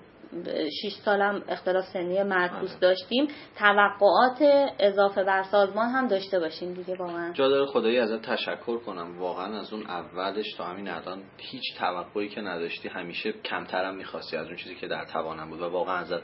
6 0.81 0.93
سالم 1.05 1.43
اختلاف 1.47 1.85
سنی 1.85 2.23
معکوس 2.23 2.69
آره. 2.71 2.79
داشتیم. 2.79 3.27
توقعات 3.59 4.41
اضافه 4.79 5.23
بر 5.23 5.43
سازمان 5.43 5.89
هم 5.89 6.07
داشته 6.07 6.39
باشیم 6.39 6.73
دیگه 6.73 6.95
واقعا 6.95 7.33
جا 7.33 7.49
داره 7.49 7.65
خدایی 7.65 7.99
ازت 7.99 8.21
تشکر 8.21 8.77
کنم. 8.77 9.19
واقعا 9.19 9.59
از 9.59 9.73
اون 9.73 9.83
اولش 9.87 10.53
تا 10.57 10.63
همین 10.63 10.89
الان 10.89 11.23
هیچ 11.37 11.77
توقعی 11.79 12.29
که 12.29 12.41
نداشتی 12.41 12.89
همیشه 12.89 13.31
کمترم 13.31 13.95
می‌خواستی 13.95 14.37
از 14.37 14.47
اون 14.47 14.55
چیزی 14.55 14.75
که 14.75 14.87
در 14.87 15.05
توانم 15.05 15.49
بود 15.49 15.61
و 15.61 15.69
واقعا 15.69 15.97
ازت 15.97 16.21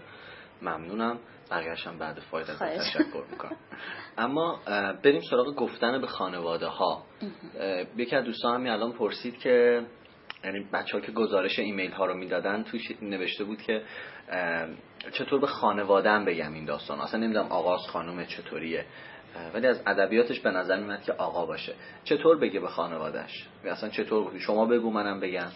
ممنونم. 0.61 1.19
بقیه‌شم 1.51 1.97
بعد 1.97 2.19
فاید 2.19 2.49
ازت 2.49 2.57
خواهش. 2.57 2.77
تشکر 2.77 3.23
می‌کنم. 3.31 3.57
اما 4.17 4.59
بریم 5.03 5.21
سراغ 5.29 5.55
گفتن 5.55 6.01
به 6.01 6.07
خانواده 6.07 6.67
ها 6.67 7.03
یکی 7.97 8.15
از 8.15 8.25
دوستان 8.25 8.55
همین 8.55 8.71
الان 8.71 8.91
پرسید 8.93 9.37
که 9.37 9.81
یعنی 10.43 10.67
بچه 10.73 10.97
ها 10.97 10.99
که 11.05 11.11
گزارش 11.11 11.59
ایمیل 11.59 11.91
ها 11.91 12.05
رو 12.05 12.13
می‌دادن 12.13 12.63
توش 12.63 12.81
نوشته 13.01 13.43
بود 13.43 13.61
که 13.61 13.81
چطور 15.11 15.39
به 15.39 15.47
خانوادم 15.47 16.25
بگم 16.25 16.53
این 16.53 16.65
داستان 16.65 16.99
اصلا 16.99 17.19
نمی‌دونم 17.19 17.51
آغاز 17.51 17.79
خانوم 17.87 18.25
چطوریه. 18.25 18.85
ولی 19.53 19.67
از 19.67 19.81
ادبیاتش 19.87 20.39
به 20.39 20.51
نظر 20.51 20.79
میاد 20.79 21.01
که 21.01 21.13
آقا 21.13 21.45
باشه. 21.45 21.73
چطور 22.03 22.37
بگه 22.37 22.59
به 22.59 22.67
خانوادهش 22.67 23.47
اصلا 23.65 23.89
چطور 23.89 24.39
شما 24.39 24.65
بگو 24.65 24.91
منم 24.91 25.19
بگم. 25.19 25.47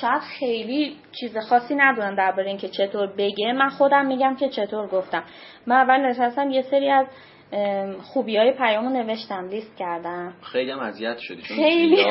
شاید 0.00 0.22
خیلی 0.38 0.96
چیز 1.20 1.36
خاصی 1.38 1.74
ندونم 1.74 2.14
درباره 2.14 2.48
اینکه 2.48 2.68
چطور 2.68 3.06
بگه. 3.06 3.52
من 3.52 3.68
خودم 3.68 4.06
میگم 4.06 4.36
که 4.36 4.48
چطور 4.48 4.86
گفتم. 4.86 5.24
من 5.66 5.76
اول 5.76 6.00
نشستم 6.00 6.50
یه 6.50 6.62
سری 6.62 6.90
از 6.90 7.06
خوبی 8.02 8.36
های 8.36 8.52
پیامو 8.52 8.88
نوشتم 8.88 9.48
لیست 9.48 9.76
کردم. 9.76 10.34
خیلی 10.42 10.70
هم 10.70 10.78
اذیت 10.78 11.18
شدی 11.18 11.42
چون 11.42 11.56
خیلی. 11.56 12.04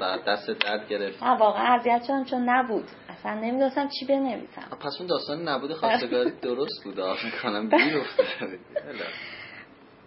و 0.00 0.18
دست 0.26 0.50
درد 0.50 0.88
گرفت 0.88 1.22
نه 1.22 1.38
واقعا 1.38 1.74
اذیت 1.74 2.02
شدم 2.02 2.24
چون 2.24 2.48
نبود. 2.48 2.84
اصلا 3.08 3.34
نمی‌دونستم 3.34 3.88
چی 3.88 4.06
بنویسم. 4.06 4.76
پس 4.80 4.96
اون 4.98 5.08
داستان 5.08 5.48
نبود 5.48 5.72
خواستگاری 5.72 6.30
درست 6.42 6.84
بود 6.84 7.00
می‌کنم 7.24 7.68
گیر 7.68 8.02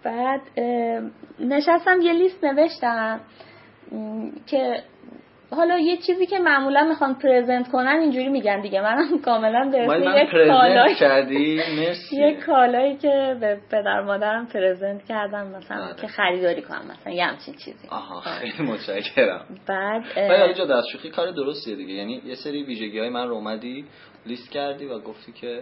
بعد 0.03 0.41
نشستم 1.39 2.01
یه 2.01 2.13
لیست 2.13 2.43
نوشتم 2.43 3.21
که 4.47 4.83
حالا 5.51 5.79
یه 5.79 5.97
چیزی 5.97 6.25
که 6.25 6.39
معمولا 6.39 6.83
می‌خوان 6.83 7.15
پرزنت 7.15 7.71
کنن 7.71 7.99
اینجوری 8.01 8.29
میگن 8.29 8.61
دیگه. 8.61 8.81
منم 8.81 9.19
کاملا 9.21 9.69
به 9.71 9.77
یک 9.77 10.47
کالایی 10.47 10.95
کردی؟ 10.95 11.61
مرسی. 11.79 12.15
یه 12.15 12.35
کالایی 12.45 12.97
که 12.97 13.37
به 13.39 13.57
پدر 13.71 14.01
مادرم 14.01 14.47
پرزنت 14.47 15.05
کردم 15.05 15.47
مثلا 15.47 15.85
بله. 15.85 15.95
که 16.01 16.07
خریداری 16.07 16.61
کنم 16.61 16.81
مثلا 16.91 17.13
یه 17.13 17.25
همچین 17.25 17.53
چیزی. 17.53 17.87
آها 17.89 18.19
خیلی 18.19 18.71
متشکرم. 18.71 19.45
بعد 19.67 20.03
ولی 20.15 20.27
حالا 20.27 20.45
اه، 20.45 20.53
جا 20.53 20.65
دستشوخی 20.65 21.09
کار 21.09 21.31
درستیه 21.31 21.75
دیگه. 21.75 21.93
یعنی 21.93 22.21
یه 22.25 22.35
سری 22.35 22.63
ویژگی 22.63 22.99
های 22.99 23.09
من 23.09 23.27
رو 23.27 23.35
اومدی 23.35 23.85
لیست 24.25 24.51
کردی 24.51 24.85
و 24.85 24.99
گفتی 24.99 25.31
که 25.31 25.61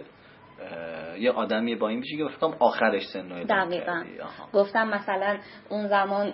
یه 1.18 1.30
آدمیه 1.30 1.76
با 1.76 1.88
این 1.88 2.00
و 2.24 2.28
فکر 2.28 2.38
کنم 2.38 2.56
آخرش 2.60 3.02
سن 3.12 3.28
دقیقا. 3.28 4.04
گفتم 4.52 4.88
مثلا 4.88 5.38
اون 5.68 5.88
زمان 5.88 6.32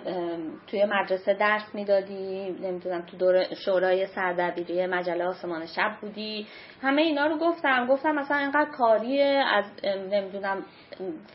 توی 0.67 0.85
مدرسه 0.85 1.33
درس 1.33 1.75
می‌دادی 1.75 2.55
نمی‌دونم 2.61 3.01
تو 3.01 3.17
دور 3.17 3.53
شورای 3.65 4.07
سردبیری 4.07 4.85
مجله 4.85 5.25
آسمان 5.25 5.65
شب 5.65 5.91
بودی. 6.01 6.47
همه 6.81 7.01
اینا 7.01 7.25
رو 7.25 7.37
گفتم. 7.37 7.87
گفتم 7.87 8.15
مثلا 8.15 8.37
اینقدر 8.37 8.71
کاری 8.77 9.21
از 9.31 9.65
نمی‌دونم 9.85 10.65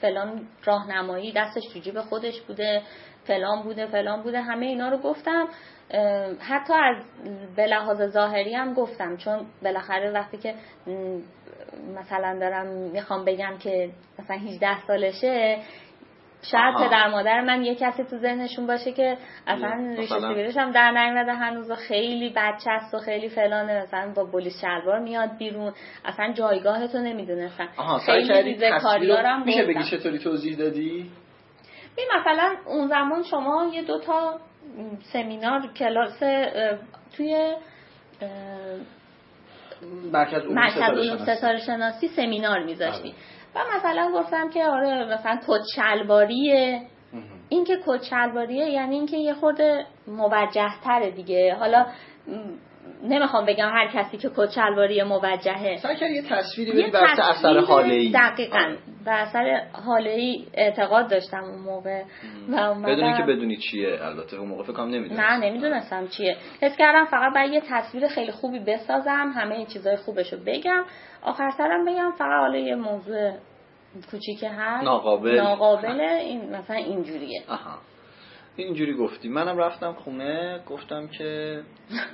فلان 0.00 0.42
راهنمایی 0.64 1.32
دستش 1.32 1.62
تو 1.72 1.78
جیب 1.78 2.00
خودش 2.00 2.40
بوده 2.40 2.82
فلان 3.24 3.62
بوده 3.62 3.86
فلان 3.86 4.22
بوده. 4.22 4.40
همه 4.40 4.66
اینا 4.66 4.88
رو 4.88 4.98
گفتم. 4.98 5.48
حتی 6.40 6.72
از 6.72 6.96
به 7.56 7.66
لحاظ 7.66 8.02
ظاهری 8.02 8.54
هم 8.54 8.74
گفتم. 8.74 9.16
چون 9.16 9.46
بالاخره 9.62 10.10
وقتی 10.10 10.38
که 10.38 10.54
مثلا 11.96 12.38
دارم 12.38 12.66
می‌خوام 12.66 13.24
بگم 13.24 13.58
که 13.58 13.90
مثلا 14.18 14.36
18 14.36 14.86
سالشه 14.86 15.58
شاید 16.42 16.74
آها. 16.74 16.88
پدر 16.88 17.08
مادر 17.08 17.40
من 17.40 17.62
یه 17.62 17.74
کسی 17.74 18.04
تو 18.04 18.18
ذهنشون 18.18 18.66
باشه 18.66 18.92
که 18.92 19.16
اصلا 19.46 19.94
ریشه. 19.98 20.20
سیبیلش 20.20 20.56
هم 20.56 20.70
در 20.70 20.90
نیومده 20.90 21.32
هنوز 21.32 21.70
و 21.70 21.74
خیلی 21.74 22.28
بچه 22.36 22.70
است 22.70 22.94
و 22.94 22.98
خیلی 22.98 23.28
فلانه 23.28 23.82
مثلا 23.82 24.12
با 24.16 24.24
بولیس 24.24 24.60
شلوار 24.60 24.98
میاد 24.98 25.36
بیرون 25.38 25.72
اصلا 26.04 26.32
جایگاهتو 26.32 26.98
نمی‌دونستن 26.98 27.68
آها 27.76 27.98
سعی 27.98 28.24
خیلی 28.24 28.52
ریزه 28.52 28.70
کاریارم 28.82 29.42
میشه. 29.42 29.66
بگی 29.66 29.90
چطوری 29.90 30.18
توضیح 30.18 30.56
دادی 30.56 31.10
ببین 31.96 32.08
مثلا 32.20 32.56
اون 32.66 32.88
زمان 32.88 33.22
شما 33.22 33.70
یه 33.74 33.82
دوتا 33.82 34.40
سمینار 35.12 35.72
کلاس 35.76 36.18
توی 37.16 37.54
مرکز 40.12 40.42
علوم 40.42 40.54
مرکز 40.54 40.76
ستاره 40.76 41.02
شناسی. 41.02 41.36
ستاره 41.36 41.58
شناسی 41.58 42.08
سمینار 42.08 42.64
میذاشتی 42.64 43.14
و 43.54 43.58
مثلا 43.76 44.12
گفتم 44.14 44.50
که 44.50 44.64
آره 44.64 45.04
مثلا 45.04 45.40
مهم. 47.12 47.24
این 47.48 47.64
که 47.64 47.78
کت 47.86 48.02
شلواریه 48.02 48.70
یعنی 48.70 48.94
اینکه 48.94 49.16
یه 49.16 49.34
خورده 49.34 49.86
موجه 50.06 50.70
تره 50.84 51.10
دیگه 51.10 51.54
حالا 51.54 51.86
نمی‌خوام 53.02 53.46
بگم 53.46 53.68
هر 53.68 53.88
کسی 53.94 54.16
که 54.16 54.30
کت 54.36 54.50
شلواری 54.50 55.02
موجهه. 55.02 55.76
سعی 55.76 55.96
کردی 55.96 56.14
یه 56.14 56.22
تصویری 56.22 56.70
یه 56.76 56.82
بدی 56.82 56.90
بر 56.90 57.04
اثر 57.04 57.32
تصویر 57.32 57.60
حاله 57.60 57.94
ای 57.94 58.12
دقیقا. 58.14 58.76
بر 59.06 59.20
اثر 59.20 59.62
حاله 59.86 60.10
ای 60.10 60.46
اعتقاد 60.54 61.10
داشتم 61.10 61.44
اون 61.44 61.58
موقع. 61.58 62.02
و 62.48 62.54
اومدم- 62.54 62.82
بدون 62.82 63.04
اینکه 63.04 63.22
بدونی 63.22 63.56
چیه. 63.56 63.98
البته 64.04 64.36
اون 64.36 64.48
موقع 64.48 64.62
فکر 64.62 64.72
کنم 64.72 64.88
نمی‌دونی 64.88 65.20
نه 65.20 65.36
نمی‌دونستم 65.36 66.08
چیه. 66.08 66.36
حس 66.62 66.76
کردم 66.76 67.04
فقط 67.04 67.34
باید 67.34 67.52
یه 67.52 67.62
تصویر 67.70 68.08
خیلی 68.08 68.32
خوبی 68.32 68.58
بسازم 68.58 69.32
همه 69.36 69.54
این 69.54 69.66
چیزای 69.66 69.96
خوبشو 69.96 70.36
بگم. 70.46 70.84
آخر 71.22 71.50
سرم 71.58 71.84
بگم 71.84 72.10
فقط 72.18 72.40
حالا 72.40 72.58
یه 72.58 72.74
موضوع 72.74 73.30
کوچیک 74.10 74.44
هست. 74.58 74.84
ناقابل. 74.84 75.40
ناقابله 75.40 76.12
این 76.12 76.56
مثلا 76.56 76.76
اینجوریه. 76.76 77.42
آها. 77.48 77.78
اینجوری 78.56 78.94
گفتی. 78.94 79.28
منم 79.28 79.58
رفتم 79.58 79.92
خونه 79.92 80.62
گفتم 80.66 81.08
که 81.08 81.62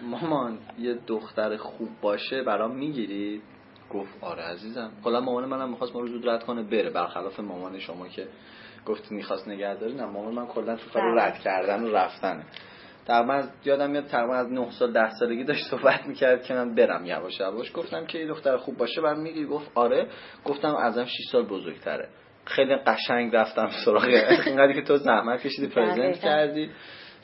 مامان 0.02 0.58
یه 0.78 0.94
دختر 1.06 1.56
خوب 1.56 1.88
باشه 2.02 2.42
برام 2.42 2.76
می‌گیری؟ 2.76 3.42
گفت 3.90 4.24
آره 4.24 4.42
عزیزم. 4.42 4.90
کلا 5.04 5.20
مامان 5.20 5.44
منم 5.44 5.70
می‌خواست 5.70 5.94
ما 5.94 6.00
رو 6.00 6.06
زود 6.06 6.28
رد 6.28 6.44
کنه 6.44 6.62
بره. 6.62 6.90
برخلاف 6.90 7.40
مامان 7.40 7.78
شما 7.78 8.08
که 8.08 8.28
گفت 8.86 9.12
می‌خواست 9.12 9.48
نگهداری. 9.48 9.94
نه 9.94 10.04
مامان 10.04 10.34
من 10.34 10.46
کلا 10.46 10.76
تو 10.76 10.90
کار 10.90 11.02
بله. 11.02 11.22
رد 11.22 11.38
کردن 11.38 11.84
و 11.84 11.90
رفتنه. 11.92 12.44
تقریبا 13.06 13.42
یادم 13.64 13.90
میاد 13.90 14.06
تقریبا 14.06 14.34
از 14.34 14.52
9 14.52 14.70
سال 14.70 14.92
10 14.92 15.10
سالگی 15.10 15.44
داشت 15.44 15.70
صحبت 15.70 16.06
می‌کرد 16.06 16.42
که 16.42 16.54
من 16.54 16.74
برم 16.74 17.06
یواش 17.06 17.40
یواش. 17.40 17.72
گفتم 17.74 18.06
که 18.06 18.18
یه 18.18 18.26
دختر 18.26 18.56
خوب 18.56 18.76
باشه 18.76 19.00
برام 19.00 19.20
میگی. 19.20 19.44
گفت 19.44 19.70
آره. 19.74 20.08
گفتم 20.44 20.76
ازم 20.76 21.04
6 21.04 21.16
سال 21.32 21.46
بزرگتره. 21.46 22.08
خیلی 22.46 22.76
قشنگ 22.76 23.36
رفتم 23.36 23.70
سراغ 23.84 24.04
اینقدری 24.46 24.74
که 24.74 24.82
تو 24.82 24.96
زحمت 24.96 25.40
کشیدی 25.40 25.66
پرزنت 25.68 25.98
دقیقاً. 25.98 26.18
کردی. 26.20 26.70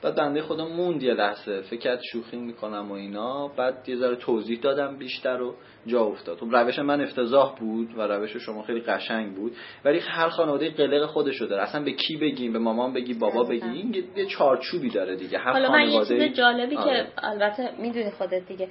بعد 0.03 0.15
بنده 0.17 0.43
خدا 0.43 0.69
موند 0.69 1.03
یه 1.03 1.15
لحظه. 1.15 1.61
فکر 1.61 1.99
شوخی 2.13 2.37
می‌کنم 2.37 2.91
و 2.91 2.95
اینا. 2.95 3.49
بعد 3.49 3.89
یه 3.89 3.97
ذره 3.97 4.17
توضیح 4.17 4.61
دادم 4.61 4.97
بیشتر 4.99 5.43
و 5.43 5.55
جا 5.87 6.01
افتاد. 6.05 6.39
خب 6.39 6.47
روش 6.57 6.79
من 6.79 7.01
افتضاح 7.01 7.55
بود 7.61 7.99
و 7.99 8.03
روش 8.03 8.37
شما 8.37 8.63
خیلی 8.63 8.81
قشنگ 8.81 9.35
بود. 9.35 9.53
ولی 9.85 9.99
هر 9.99 10.29
خانواده 10.29 10.71
قلق 10.71 11.07
خودشو 11.07 11.47
داره. 11.47 11.63
اصلا 11.63 11.85
به 11.85 11.93
کی 11.93 12.17
بگیم؟ 12.17 12.53
به 12.53 12.59
مامان 12.59 12.93
بگی 12.93 13.15
بابا 13.15 13.45
بگی 13.45 13.69
این 13.69 13.95
یه 14.17 14.27
چارچوبی 14.27 14.91
داره 14.91 15.17
دیگه. 15.17 15.39
هر 15.39 15.53
حالا 15.53 15.71
من 15.71 15.89
یه 15.89 16.05
چیز 16.05 16.23
جالبی 16.37 16.77
که 16.77 16.81
آره. 16.81 17.07
البته 17.23 17.71
می‌دونی 17.79 18.11
خودت 18.11 18.49
دیگه. 18.49 18.69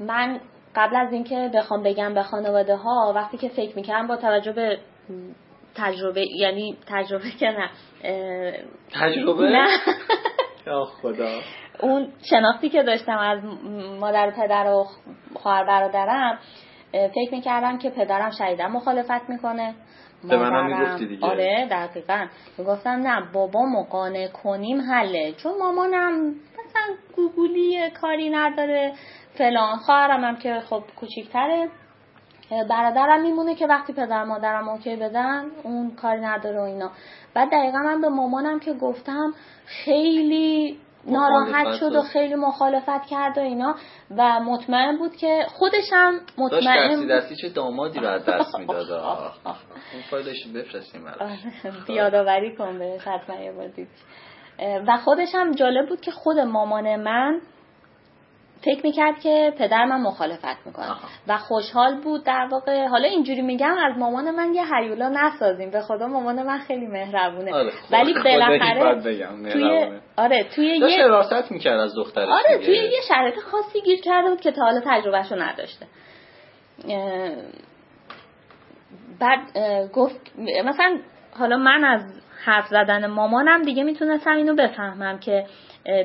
من 0.00 0.40
قبل 0.76 0.96
از 0.96 1.12
اینکه 1.12 1.50
بخوام 1.54 1.82
بگم 1.82 2.14
به 2.14 2.22
خانواده 2.22 2.76
ها 2.76 3.12
وقتی 3.16 3.38
که 3.38 3.48
فکر 3.48 3.76
می‌کردم 3.76 4.06
با 4.06 4.16
توجه 4.16 4.52
به 4.52 4.78
تجربه 5.74 6.26
یعنی 6.36 6.76
تجربه 6.86 7.30
که 7.30 7.46
نه 7.46 7.70
تجربه؟ 9.00 9.48
نه. 9.50 9.66
خدا. 11.02 11.40
اون 11.80 12.12
شناختی 12.30 12.68
که 12.68 12.82
داشتم 12.82 13.18
از 13.18 13.38
مادر 14.00 14.28
و 14.28 14.30
پدر 14.30 14.66
و 14.66 14.86
خواهر 15.34 15.64
برادرم 15.64 16.38
فکر 16.92 17.32
می‌کردم 17.32 17.78
که 17.78 17.90
پدرم 17.90 18.30
شدیدا 18.30 18.68
مخالفت 18.68 19.30
می‌کنه. 19.30 19.74
به 20.28 20.36
منم 20.36 20.66
می‌گفتی 20.66 21.06
دیگه. 21.06 21.26
آره 21.26 21.68
دقیقا. 21.70 22.26
می‌گفتم 22.58 22.90
نه 22.90 23.32
بابا 23.32 23.60
مقانع 23.66 24.28
کنیم 24.28 24.80
حله. 24.80 25.32
چون 25.32 25.52
مامانم 25.58 26.28
مثلا 26.28 26.96
گوگولی 27.16 27.90
کاری 27.90 28.30
نداره. 28.30 28.92
فلان. 29.34 29.76
خواهرم 29.76 30.24
هم 30.24 30.36
که 30.36 30.60
خب 30.60 30.82
کوچیکتره. 30.96 31.68
برادرم 32.50 33.22
میمونه 33.22 33.54
که 33.54 33.66
وقتی 33.66 33.92
پدر 33.92 34.24
مادرم 34.24 34.68
اوکی 34.68 34.96
بدن 34.96 35.44
اون 35.62 35.90
کاری 35.90 36.20
نداره 36.20 36.60
و 36.60 36.62
اینا. 36.62 36.90
بعد 37.34 37.48
دقیقا 37.50 37.78
من 37.78 38.00
به 38.00 38.08
مامانم 38.08 38.60
که 38.60 38.72
گفتم 38.72 39.34
خیلی 39.66 40.78
ناراحت 41.06 41.74
شد 41.80 41.94
و 41.94 42.02
خیلی 42.02 42.34
مخالفت 42.34 43.06
کرد 43.06 43.38
و 43.38 43.40
اینا 43.40 43.74
و 44.16 44.40
مطمئن 44.40 44.98
بود 44.98 45.16
که 45.16 45.46
خودشم 45.48 46.20
مطمئن 46.38 47.06
داشت 47.06 47.10
دستی 47.10 47.36
چه 47.36 47.48
دامادی 47.48 47.98
رو 47.98 48.08
از 48.08 48.24
دست 48.24 48.58
می‌داد. 48.58 48.90
اون 48.92 50.02
فایلش 50.10 50.46
بفرستیم 50.54 51.04
یادآوری 51.88 52.56
کن 52.56 52.78
به 52.78 52.98
حتما 53.04 53.36
یه 53.36 53.52
و 54.86 54.96
خودشم 54.96 55.52
جالب 55.52 55.88
بود 55.88 56.00
که 56.00 56.10
خود 56.10 56.38
مامان 56.38 56.96
من 56.96 57.40
فکر 58.62 58.80
می‌کرد 58.84 59.20
که 59.20 59.54
پدر 59.58 59.84
من 59.84 60.00
مخالفت 60.00 60.66
می‌کنه. 60.66 60.86
و 61.28 61.36
خوشحال 61.36 62.00
بود 62.00 62.24
در 62.24 62.48
واقع. 62.50 62.86
حالا 62.86 63.08
اینجوری 63.08 63.42
میگم 63.42 63.76
از 63.78 63.98
مامان 63.98 64.30
من 64.30 64.54
یه 64.54 64.74
حیولا 64.74 65.08
نسازیم. 65.08 65.70
به 65.70 65.80
خدا 65.80 66.06
مامان 66.06 66.42
من 66.42 66.58
خیلی 66.58 66.86
مهربونه. 66.86 67.54
آره 67.54 67.72
ولی 67.90 68.14
بالاخره 68.14 69.02
توی 69.52 69.90
آره 70.16 70.44
توی 70.54 70.66
یه 70.66 71.06
راست 71.06 71.52
می‌کرد 71.52 71.80
از 71.80 71.94
دخترش 71.96 72.28
آره 72.28 72.58
توی 72.58 72.74
یه 72.76 73.00
شرایط 73.08 73.38
خاصی 73.38 73.80
گیر 73.80 74.00
کرده 74.00 74.30
بود 74.30 74.40
که 74.40 74.52
تا 74.52 74.62
حالا 74.62 74.80
تجربهشو 74.86 75.34
نداشته. 75.42 75.86
بعد 79.20 79.40
گفت 79.92 80.32
مثلا 80.64 80.98
حالا 81.38 81.56
من 81.56 81.84
از 81.84 82.00
حرف 82.44 82.66
زدن 82.66 83.06
مامانم 83.06 83.62
دیگه 83.62 83.84
می‌تونستم 83.84 84.36
اینو 84.36 84.54
بفهمم 84.54 85.18
که 85.18 85.46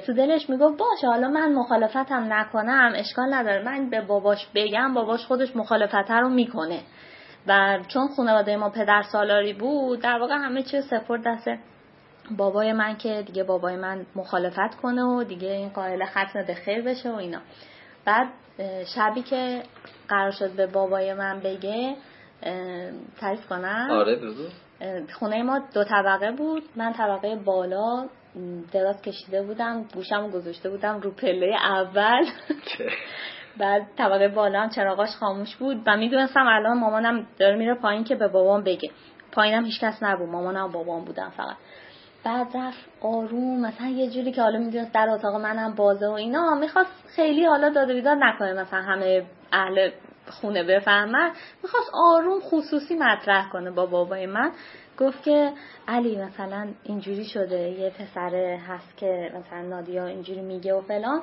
تو 0.06 0.14
دلش 0.14 0.50
می‌گفت 0.50 0.78
باشه 0.78 1.08
حالا 1.08 1.28
من 1.28 1.54
مخالفتم 1.54 2.34
نکنم 2.34 2.94
اشکال 2.96 3.34
نداره. 3.34 3.64
من 3.64 3.90
به 3.90 4.02
باباش 4.02 4.48
بگم 4.56 4.94
باباش 4.94 5.26
خودش 5.26 5.56
مخالفت 5.56 6.12
رو 6.12 6.30
می‌کنه. 6.30 6.80
و 7.48 7.80
چون 7.88 8.08
خانواده 8.18 8.58
ما 8.58 8.70
پدر 8.70 9.02
سالاری 9.12 9.54
بود 9.54 10.02
در 10.02 10.20
واقع 10.20 10.36
همه 10.36 10.64
چیز 10.64 10.88
سپرد 10.88 11.22
دست 11.26 11.48
بابای 12.38 12.74
من 12.74 12.98
که 12.98 13.24
دیگه 13.26 13.44
بابای 13.44 13.76
من 13.76 14.06
مخالفت 14.16 14.76
کنه 14.82 15.04
و 15.04 15.24
دیگه 15.24 15.48
این 15.48 15.70
قائل 15.70 16.06
ختم 16.06 16.44
به 16.48 16.54
خیر 16.54 16.82
بشه 16.82 17.12
و 17.12 17.16
اینا. 17.16 17.40
بعد 18.06 18.28
شبی 18.96 19.22
که 19.22 19.64
قرار 20.10 20.32
شد 20.32 20.52
به 20.52 20.68
بابای 20.68 21.14
من 21.14 21.40
بگه 21.40 21.96
تعریف 23.20 23.48
کنم. 23.50 23.88
آره 23.92 24.16
بگو. 24.16 24.44
خونه 25.20 25.44
ما 25.44 25.60
دو 25.74 25.84
طبقه 25.84 26.32
بود. 26.32 26.64
من 26.76 26.94
طبقه 26.94 27.36
بالا 27.36 28.08
دراز 28.72 29.02
کشیده 29.02 29.42
بودم 29.42 29.84
گوشم 29.94 30.30
گذاشته 30.30 30.70
بودم 30.70 31.00
رو 31.00 31.12
پله 31.12 31.56
اول. 31.56 32.26
بعد 33.60 33.88
طبقه 33.98 34.28
بالا 34.28 34.62
هم 34.62 34.70
چراغاش 34.70 35.10
خاموش 35.10 35.56
بود 35.56 35.82
و 35.88 35.98
می‌دونستم 35.98 36.48
الان 36.48 36.78
مامانم 36.80 37.28
داره 37.40 37.56
میره 37.56 37.76
پایین 37.76 38.04
که 38.04 38.16
به 38.16 38.28
بابام 38.28 38.64
بگه. 38.64 38.92
پایینم 39.32 39.66
هیچکس 39.66 40.04
نبود 40.04 40.30
مامانم 40.30 40.66
و 40.66 40.70
بابام 40.70 41.06
بودم 41.06 41.30
فقط. 41.38 41.56
بعد 42.24 42.58
رفت 42.58 42.80
آروم 43.02 43.62
مثلا 43.62 43.88
یه 43.88 44.10
جوری 44.10 44.32
که 44.32 44.42
حالا 44.42 44.60
می‌دونست 44.60 44.94
در 44.94 45.10
اتاق 45.10 45.36
منم 45.36 45.76
بازه 45.76 46.08
و 46.08 46.12
اینا 46.12 46.56
می‌خواست 46.56 46.92
خیلی 47.16 47.46
حالا 47.46 47.70
داده 47.70 47.94
بیداد 47.94 48.18
نکنه 48.22 48.54
مثلا 48.54 48.82
همه 48.82 49.26
اهل 49.52 49.90
خونه 50.28 50.64
بفهمن. 50.64 51.32
می‌خواست 51.64 51.92
آروم 51.94 52.40
خصوصی 52.40 52.96
مطرح 52.96 53.50
کنه 53.50 53.72
با 53.72 53.86
بابای 53.86 54.26
من. 54.26 54.52
گفت 55.00 55.24
که 55.24 55.52
علی 55.88 56.18
مثلا 56.18 56.68
اینجوری 56.84 57.26
شده 57.26 57.60
یه 57.60 57.90
پسره 57.90 58.60
هست 58.68 58.98
که 58.98 59.32
مثلا 59.36 59.62
نادیا 59.62 60.06
اینجوری 60.08 60.42
میگه 60.42 60.74
و 60.74 60.82
فلان. 60.82 61.22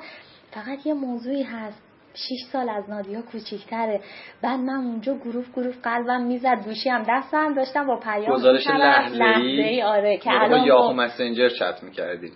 فقط 0.51 0.85
یه 0.85 0.93
موضوعی 0.93 1.43
هست 1.43 1.83
6 2.13 2.51
سال 2.51 2.69
از 2.69 2.89
نادیا 2.89 3.21
کوچیکتره. 3.21 4.01
بعد 4.41 4.59
من 4.59 4.75
اونجا 4.75 5.13
گروپ 5.17 5.51
گروپ 5.53 5.75
قلبم 5.83 6.21
می‌زد 6.21 6.63
گوشی 6.65 6.89
هم 6.89 7.03
دستم 7.09 7.53
داشتم 7.53 7.87
با 7.87 7.99
پیام 7.99 8.33
گزارش 8.33 8.67
لحظه 8.67 9.23
ای 9.43 9.81
آره 9.81 10.17
که 10.17 10.31
الان 10.31 10.63
یاهو 10.63 10.93
مسنجر 10.93 11.49
چت 11.49 11.83
می‌کردی. 11.83 12.31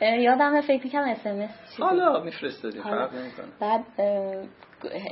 یادم 0.00 0.60
فکر 0.60 0.84
می‌کنم 0.84 1.08
اس 1.08 1.26
ام 1.26 1.40
اس 1.40 1.80
حالا 1.80 2.22
میفرستادی 2.22 2.80
فرق 2.80 3.14
نمی‌کنه. 3.14 3.46
بعد 3.60 3.84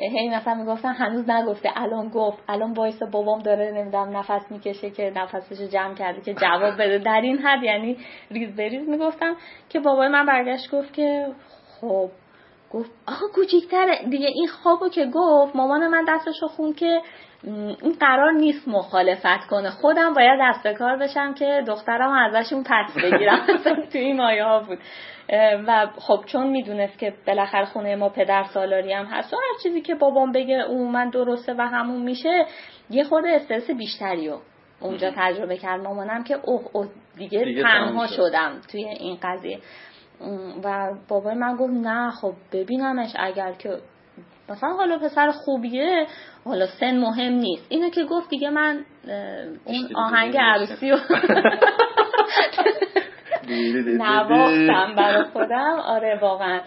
هی 0.00 0.28
مثلا 0.28 0.54
می‌گفتن 0.54 0.92
هنوز 0.92 1.30
نگفته. 1.30 1.68
الان 1.76 2.08
گفت. 2.08 2.38
الان 2.48 2.74
باعث 2.74 3.02
بابام 3.02 3.42
داره 3.42 3.70
نمی‌دونم 3.72 4.16
نفس 4.16 4.50
می‌کشه 4.50 4.90
که 4.90 5.12
نفسشو 5.16 5.66
جمع 5.66 5.94
کرده 5.94 6.20
که 6.20 6.34
جواب 6.34 6.74
بده. 6.74 6.98
در 6.98 7.20
این 7.20 7.38
حد 7.38 7.62
یعنی 7.62 7.96
ریز 8.30 8.56
بریز 8.56 8.88
می‌گفتم 8.88 9.36
که 9.68 9.80
بابای 9.80 10.08
من 10.08 10.26
برگشت 10.26 10.70
گفت 10.70 10.92
که 10.92 11.26
خب 11.80 12.10
گفت 12.72 12.90
آها 13.08 13.26
کوچیکتره 13.34 14.08
دیگه 14.10 14.26
این 14.26 14.48
خوابو 14.48 14.88
که 14.88 15.06
گفت 15.14 15.56
مامان 15.56 15.88
من 15.88 16.04
دستشو 16.08 16.46
خون 16.46 16.72
که 16.72 17.02
این 17.82 17.96
قرار 18.00 18.32
نیست 18.32 18.68
مخالفت 18.68 19.46
کنه. 19.50 19.70
خودم 19.70 20.14
باید 20.14 20.40
دست 20.42 20.62
به 20.62 20.74
کار 20.74 20.96
بشم 20.96 21.34
که 21.34 21.64
دخترم 21.66 22.12
ازشون 22.12 22.64
پس 22.66 22.94
بگیرم. 23.02 23.46
تو 23.92 23.98
این 23.98 24.16
مایه 24.16 24.44
ها 24.44 24.60
بود. 24.60 24.78
و 25.66 25.86
خب 25.98 26.24
چون 26.26 26.46
می‌دونست 26.46 26.98
که 26.98 27.14
بالاخره 27.26 27.64
خونه 27.64 27.96
ما 27.96 28.08
پدر 28.08 28.44
سالاری 28.54 28.92
هم 28.92 29.04
هست 29.04 29.34
و 29.34 29.36
هر 29.36 29.62
چیزی 29.62 29.80
که 29.80 29.94
بابام 29.94 30.32
بگه 30.32 30.64
من 30.92 31.10
درسته 31.10 31.54
و 31.58 31.60
همون 31.60 32.02
میشه 32.02 32.46
یه 32.90 33.04
خورده 33.04 33.28
استرس 33.28 33.70
بیشتری 33.70 34.28
رو 34.28 34.40
اونجا 34.80 35.12
تجربه 35.16 35.56
کرد 35.56 35.80
مامانم 35.80 36.24
که 36.24 36.34
اوه 36.44 36.62
اوه 36.72 36.88
دیگه, 37.16 37.44
دیگه 37.44 37.62
تنها 37.62 38.06
شدم 38.06 38.60
توی 38.72 38.84
این 38.84 39.18
قضیه. 39.22 39.58
و 40.64 40.94
بابای 41.08 41.34
من 41.34 41.56
گفت 41.56 41.72
نه 41.72 42.10
خب 42.10 42.32
ببینمش 42.52 43.12
اگر 43.18 43.52
که 43.52 43.78
مثلا 44.48 44.70
حالا 44.70 44.98
پسر 44.98 45.30
خوبیه 45.30 46.06
حالا 46.44 46.66
سن 46.80 46.98
مهم 46.98 47.32
نیست. 47.32 47.66
اینو 47.68 47.90
که 47.90 48.04
گفت 48.04 48.30
دیگه 48.30 48.50
من 48.50 48.84
اون 49.64 49.96
آهنگ 49.96 50.36
عروسی 50.36 50.90
رو 50.90 50.96
نواختم 53.98 54.94
برای 54.96 55.24
خودم. 55.24 55.80
آره 55.84 56.18
واقعا. 56.22 56.60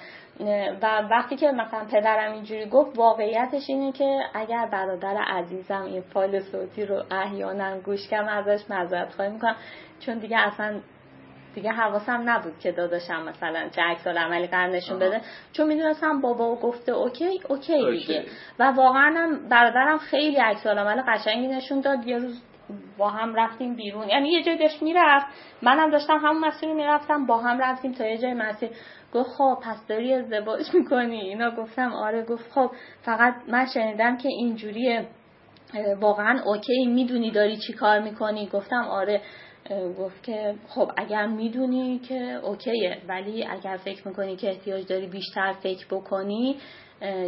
و 0.81 1.01
وقتی 1.11 1.35
که 1.35 1.51
مثلا 1.51 1.85
پدرم 1.91 2.33
اینجوری 2.33 2.69
گفت 2.69 2.97
واقعیتش 2.97 3.61
اینه 3.67 3.91
که 3.91 4.19
اگر 4.33 4.69
برادر 4.71 5.17
عزیزم 5.17 5.81
این 5.81 6.01
فایل 6.01 6.39
صوتی 6.39 6.85
رو 6.85 7.03
احیانا 7.11 7.79
گوش 7.79 8.07
کرد 8.09 8.21
من 8.21 8.27
ازش 8.27 8.69
معذرت 8.69 9.13
خواهی 9.13 9.31
می‌کنم. 9.31 9.55
چون 9.99 10.17
دیگه 10.19 10.37
اصلا 10.37 10.79
دیگه 11.55 11.71
حواسم 11.71 12.29
نبود 12.29 12.59
که 12.59 12.71
داداشم 12.71 13.21
مثلا 13.21 13.69
چه 13.75 13.81
عکس‌العملی 13.81 14.47
قرار 14.47 14.69
نشون 14.69 14.99
بده. 14.99 15.21
چون 15.53 15.67
می‌دونستم 15.67 16.21
بابا 16.21 16.55
گفته 16.55 16.91
okay 16.91 17.39
okay 17.49 17.91
دیگه. 17.91 18.25
و 18.59 18.63
واقعا 18.63 19.13
هم 19.17 19.49
برادرم 19.49 19.97
خیلی 19.97 20.35
عکس‌العمل 20.37 21.01
قشنگی 21.07 21.47
نشون 21.47 21.81
داد. 21.81 22.07
یه 22.07 22.17
روز 22.17 22.43
با 22.97 23.09
هم 23.09 23.35
رفتیم 23.35 23.75
بیرون. 23.75 24.09
یعنی 24.09 24.29
یه 24.29 24.43
جای 24.43 24.57
داشت 24.57 24.81
می‌رفت. 24.83 25.25
منم 25.61 25.91
داشتم 25.91 26.17
همون 26.17 26.47
مسیر 26.47 26.73
می‌رفتم 26.73 27.25
با 27.25 27.37
هم 27.37 27.59
رفتیم 27.59 27.91
تا 27.91 28.05
یه 28.07 28.17
جای 28.17 28.33
مسیر. 28.33 28.69
گفت 29.13 29.29
خب 29.37 29.57
پس 29.63 29.87
داری 29.87 30.13
ازدواج 30.13 30.61
می‌کنی؟ 30.73 31.19
اینا 31.21 31.51
گفتم 31.51 31.93
آره. 31.93 32.23
گفت 32.23 32.51
خب 32.51 32.71
فقط 33.01 33.33
من 33.47 33.65
شنیدم 33.73 34.17
که 34.17 34.29
اینجوریه. 34.29 35.07
واقعا 35.99 36.41
اوکی 36.45 36.85
می‌دونی 36.85 37.31
داری 37.31 37.57
چی 37.57 37.73
کار 37.73 37.99
می‌کنی؟ 37.99 38.49
گفتم 38.53 38.83
آره. 38.83 39.21
گفت 39.99 40.23
که 40.23 40.55
خب 40.67 40.91
اگر 40.97 41.27
می‌دونی 41.27 41.99
که 41.99 42.15
اوکیه 42.43 43.01
ولی 43.07 43.45
اگر 43.45 43.77
فکر 43.77 44.07
می‌کنی 44.07 44.35
که 44.35 44.49
احتیاج 44.49 44.85
داری 44.87 45.07
بیشتر 45.07 45.53
فکر 45.53 45.85
بکنی 45.91 46.55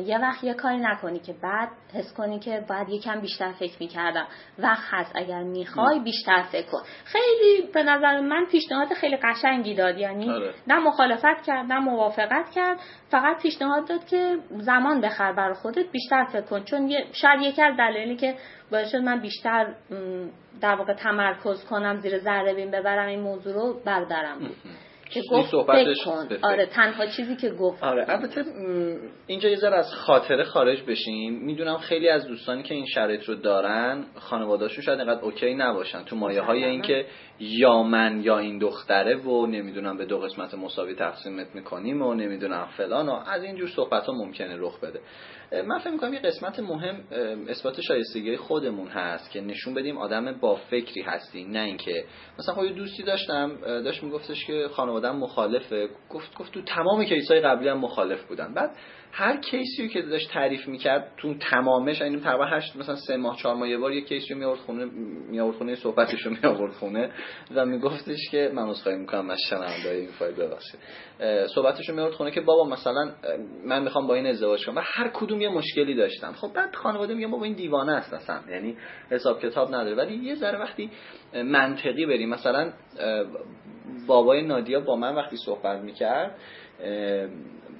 یه 0.06 0.18
وقت 0.22 0.44
یه 0.44 0.54
کاری 0.54 0.78
نکنی 0.78 1.20
که 1.20 1.34
بعد 1.44 1.70
حس 1.94 2.14
کنی 2.14 2.40
که 2.40 2.66
باید 2.70 2.90
یکم 2.90 3.22
بیشتر 3.22 3.52
فکر 3.52 3.78
می‌کردم. 3.80 4.28
وقت 4.60 4.84
هست 4.92 5.12
اگر 5.16 5.44
می‌خوای 5.44 6.00
بیشتر 6.00 6.42
فکر 6.52 6.68
کن. 6.72 6.82
خیلی 7.06 7.70
به 7.74 7.84
نظر 7.84 8.20
من 8.20 8.46
پیشنهاد 8.52 8.94
خیلی 8.94 9.18
قشنگی 9.18 9.76
داد. 9.76 9.98
یعنی 9.98 10.30
آره. 10.30 10.54
نه 10.68 10.80
مخالفت 10.80 11.42
کرد 11.46 11.72
نه 11.72 11.80
موافقت 11.80 12.50
کرد. 12.56 12.80
فقط 13.10 13.42
پیشنهاد 13.42 13.88
داد 13.88 14.06
که 14.06 14.38
زمان 14.50 15.02
بخر 15.02 15.34
برای 15.34 15.54
خودت 15.54 15.92
بیشتر 15.92 16.24
فکر 16.24 16.42
کن. 16.42 16.64
چون 16.64 16.92
شاید 17.12 17.42
یکی 17.42 17.62
از 17.62 17.78
دلایلی 17.78 18.16
که 18.16 18.36
باعث 18.72 18.92
شد 18.92 18.98
من 18.98 19.20
بیشتر 19.20 19.74
در 20.62 20.76
واقع 20.76 20.94
تمرکز 20.94 21.66
کنم 21.66 21.96
زیر 21.96 22.20
ذره 22.20 22.54
بین 22.54 22.72
ببرم 22.72 23.08
این 23.08 23.20
موضوع 23.20 23.54
رو 23.54 23.82
بردارم. 23.86 24.40
بود 24.40 24.56
که 25.14 25.22
گفت 25.22 25.51
صحبتش. 25.51 26.07
آره 26.41 26.66
تنها 26.66 27.05
چیزی 27.05 27.36
که 27.36 27.49
گفت. 27.49 27.84
آره 27.84 28.05
البته 28.07 28.45
اینجا 29.28 29.49
یه 29.49 29.55
ذره 29.55 29.76
از 29.76 29.93
خاطره 29.93 30.43
خارج 30.43 30.84
بشیم. 30.84 31.34
می‌دونم 31.34 31.78
خیلی 31.78 32.09
از 32.09 32.28
دوستانی 32.28 32.64
که 32.64 32.74
این 32.74 32.86
شرایط 32.86 33.24
رو 33.24 33.36
دارن 33.36 34.05
خانواده‌هاشون 34.16 34.84
شاید 34.84 34.99
اینقدر 34.99 35.22
اوکی 35.22 35.55
نباشن 35.55 36.03
تو 36.03 36.16
مایه 36.16 36.41
های 36.41 36.64
این 36.64 36.82
که 36.82 37.05
یا 37.40 37.84
من 37.84 38.22
یا 38.24 38.38
این 38.38 38.58
دختره 38.58 39.16
و 39.16 39.46
نمی‌دونم 39.46 39.98
به 39.98 40.06
دو 40.06 40.20
قسمت 40.20 40.54
مساوی 40.54 40.96
تقسیمت 40.96 41.56
می‌کنیم 41.56 42.02
و 42.02 42.14
نمی‌دونم 42.14 42.68
فلان 42.78 43.10
و 43.10 43.12
از 43.12 43.44
اینجور 43.44 43.70
صحبت 43.70 44.06
ها 44.06 44.14
ممکنه 44.14 44.56
رخ 44.58 44.80
بده. 44.80 45.00
من 45.68 45.80
فکر 45.80 45.90
می‌کنم 45.90 46.14
یه 46.14 46.20
قسمت 46.20 46.60
مهم 46.60 47.04
اثبات 47.48 47.82
شایستگی 47.82 48.38
خودمون 48.38 48.88
هست 48.88 49.32
که 49.32 49.42
نشون 49.42 49.74
بدیم 49.74 49.98
آدم 49.98 50.40
با 50.40 50.56
فکری 50.56 51.02
هستی 51.02 51.44
نه 51.44 51.60
اینکه 51.60 52.06
مثلا 52.40 52.56
خب 52.56 52.64
یه 52.64 52.74
دوستی 52.74 53.04
داشتم 53.04 53.58
داشت 53.62 54.04
میگفتش 54.04 54.46
که 54.46 54.68
خانواده‌ام 54.72 55.18
مخالفه. 55.18 55.90
گفت 56.10 56.38
گفت 56.38 56.54
تو 56.54 56.62
تمام 56.62 57.04
کیسای 57.04 57.42
قبلی 57.42 57.70
هم 57.70 57.78
مخالف 57.78 58.24
بودن. 58.24 58.54
بعد 58.54 58.76
هر 59.16 59.38
کیسی 59.38 59.88
که 59.89 60.01
داشت 60.01 60.32
تعریف 60.32 60.68
می‌کرد 60.68 61.11
تو 61.18 61.34
تمامش 61.34 62.01
یعنی 62.01 62.20
تقریبا 62.20 62.45
هشت 62.45 62.76
مثلا 62.76 62.95
سه 62.95 63.18
ماه 63.18 63.38
چهار 63.38 63.55
ماه 63.55 63.70
یه 63.70 63.78
بار 63.78 63.91
یه 63.91 64.01
کیسی 64.01 64.34
رو 64.34 64.39
میآورد 64.39 64.59
خونه 64.59 64.86
میآورد 65.30 65.55
خونه 65.57 65.76
صحبتش 65.76 66.22
رو 66.22 66.32
میآورد 66.32 66.72
خونه 66.72 67.11
و 67.55 67.66
میگفتش 67.66 68.18
که 68.32 68.51
من 68.53 68.70
عذرخواهی 68.70 68.97
می‌کنم 68.97 69.30
از 69.30 69.39
شنونده 69.49 69.89
این 69.89 70.09
فایل 70.20 70.36
ببخشید. 70.36 70.80
صحبتش 71.55 71.89
رو 71.89 71.95
میآورد 71.95 72.14
خونه 72.14 72.32
که 72.32 72.41
بابا 72.41 72.70
مثلا 72.70 73.11
من 73.66 73.84
می‌خوام 73.84 74.07
با 74.07 74.16
این 74.16 74.28
ازدواج 74.28 74.66
کنم 74.66 74.76
و 74.76 74.82
هر 74.84 75.07
کدوم 75.14 75.41
یه 75.41 75.49
مشکلی 75.49 75.95
داشتن. 75.95 76.32
خب 76.32 76.53
بعد 76.55 76.76
خانواده 76.76 77.14
میگه 77.14 77.28
بابا 77.28 77.43
این 77.43 77.53
دیوانه 77.53 77.93
است 77.93 78.14
اصلا 78.14 78.39
یعنی 78.49 78.78
حساب 79.09 79.41
کتاب 79.41 79.68
نداره. 79.68 79.95
ولی 79.95 80.16
یه 80.16 80.36
ذره 80.36 80.59
وقتی 80.59 80.89
منطقی 81.34 82.05
بریم 82.05 82.30
مثلا 82.30 82.74
بابای 84.07 84.41
نادیا 84.41 84.80
با 84.80 84.95
من 84.95 85.16
وقتی 85.16 85.38
صحبت 85.45 85.82
می‌کرد 85.82 86.36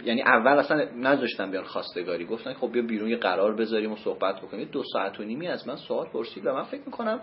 یعنی 0.06 0.22
اول 0.22 0.60
اصلا 0.60 0.88
نذاشتن 0.96 1.52
بیان 1.52 1.64
خواستگاری. 1.64 2.26
گفتن 2.26 2.54
خب 2.54 2.72
بیا 2.72 2.82
بیرون 2.82 3.10
یه 3.10 3.18
قرار 3.18 3.56
بذاریم 3.56 3.92
و 3.92 3.96
صحبت 3.96 4.42
بکنیم. 4.42 4.70
دو 4.72 4.84
ساعت 4.94 5.20
و 5.20 5.24
نیمی 5.24 5.48
از 5.48 5.68
من 5.68 5.76
سوال 5.76 6.08
پرسید 6.08 6.46
و 6.46 6.54
من 6.54 6.64
فکر 6.64 6.82
می‌کنم 6.86 7.20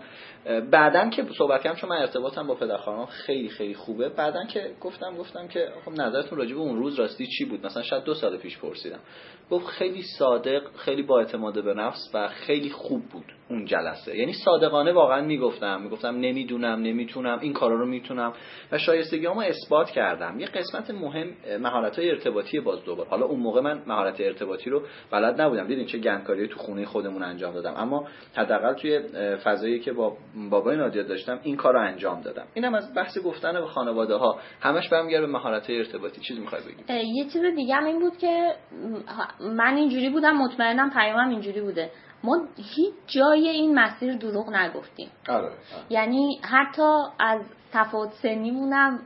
بعدن 0.71 1.09
که 1.09 1.25
صحبت 1.37 1.63
کردم 1.63 1.75
چون 1.75 1.89
من 1.89 1.95
ارتباطم 1.95 2.47
با 2.47 2.55
پدر 2.55 2.77
خانم 2.77 3.05
خیلی 3.05 3.49
خیلی 3.49 3.73
خوبه 3.73 4.09
بعدن 4.09 4.47
که 4.47 4.71
گفتم 4.81 5.17
گفتم 5.17 5.47
که 5.47 5.69
خب 5.85 5.91
نظرتون 5.91 6.37
راجع 6.37 6.53
به 6.53 6.59
اون 6.59 6.77
روز 6.77 6.99
راستی 6.99 7.27
چی 7.27 7.45
بود؟ 7.45 7.65
مثلا 7.65 7.83
شاید 7.83 8.03
دو 8.03 8.13
سال 8.13 8.37
پیش 8.37 8.57
پرسیدم. 8.57 8.99
گفت 9.49 9.67
خیلی 9.67 10.01
صادق 10.19 10.61
خیلی 10.75 11.03
با 11.03 11.19
اعتماد 11.19 11.63
به 11.63 11.73
نفس 11.73 12.11
و 12.13 12.27
خیلی 12.27 12.69
خوب 12.69 13.01
بود. 13.05 13.25
اون 13.51 13.65
جلسه. 13.65 14.17
یعنی 14.17 14.33
صادقانه 14.33 14.91
واقعا 14.91 15.21
می‌گفتم 15.21 15.81
می‌گفتم 15.81 16.15
نمی‌دونم 16.15 16.81
نمی‌تونم 16.81 17.39
این 17.41 17.53
کارا 17.53 17.75
رو 17.75 17.85
می‌تونم. 17.85 18.33
و 18.71 18.77
شایستگیامو 18.77 19.39
اثبات 19.39 19.89
کردم. 19.89 20.39
یه 20.39 20.45
قسمت 20.45 20.91
مهم 20.91 21.27
مهارت 21.59 21.99
های 21.99 22.09
ارتباطی 22.09 22.59
باز 22.59 22.83
دوباره. 22.83 23.09
حالا 23.09 23.25
اون 23.25 23.39
موقع 23.39 23.61
من 23.61 23.81
مهارت 23.87 24.21
ارتباطی 24.21 24.69
رو 24.69 24.81
بلد 25.11 25.41
نبودم. 25.41 25.67
دیدین 25.67 25.85
چه 25.85 25.97
گندکاری 25.97 26.47
تو 26.47 26.59
خونه 26.59 26.85
خودمون 26.85 27.23
انجام 27.23 27.53
دادم. 27.53 27.73
اما 27.77 28.07
حداقل 28.35 28.73
توی 28.73 28.99
فضایی 29.43 29.79
که 29.79 29.93
با 29.93 30.17
بابای 30.49 30.77
نادیا 30.77 31.03
داشتم 31.03 31.39
این 31.43 31.55
کار 31.55 31.73
رو 31.73 31.79
انجام 31.79 32.21
دادم. 32.21 32.45
اینم 32.53 32.75
از 32.75 32.93
بحث 32.93 33.17
گفتن 33.17 33.53
به 33.53 33.67
خانواده 33.67 34.15
ها 34.15 34.39
همش 34.61 34.89
برمیگرده 34.89 35.25
به 35.25 35.31
مهارت 35.31 35.69
ارتباطی. 35.69 36.21
چیزی 36.21 36.39
می‌خوای 36.39 36.61
بگی؟ 36.61 36.93
یه 36.93 37.23
چیز 37.23 37.41
دیگه 37.55 37.75
هم 37.75 37.85
این 37.85 37.99
بود 37.99 38.17
که 38.17 38.53
من 39.39 39.75
اینجوری 39.75 40.09
بودم 40.09 40.37
مطمئنم 40.37 40.89
پیامم 40.89 41.29
اینجوری 41.29 41.61
بوده. 41.61 41.89
ما 42.23 42.47
هیچ 42.75 42.93
جای 43.07 43.49
این 43.49 43.79
مسیر 43.79 44.17
دروغ 44.17 44.49
نگفتیم. 44.49 45.09
آره, 45.29 45.45
آره. 45.45 45.53
یعنی 45.89 46.41
حتی 46.43 46.91
از 47.19 47.41
تفاوت 47.73 48.13
سنیمونم 48.13 48.99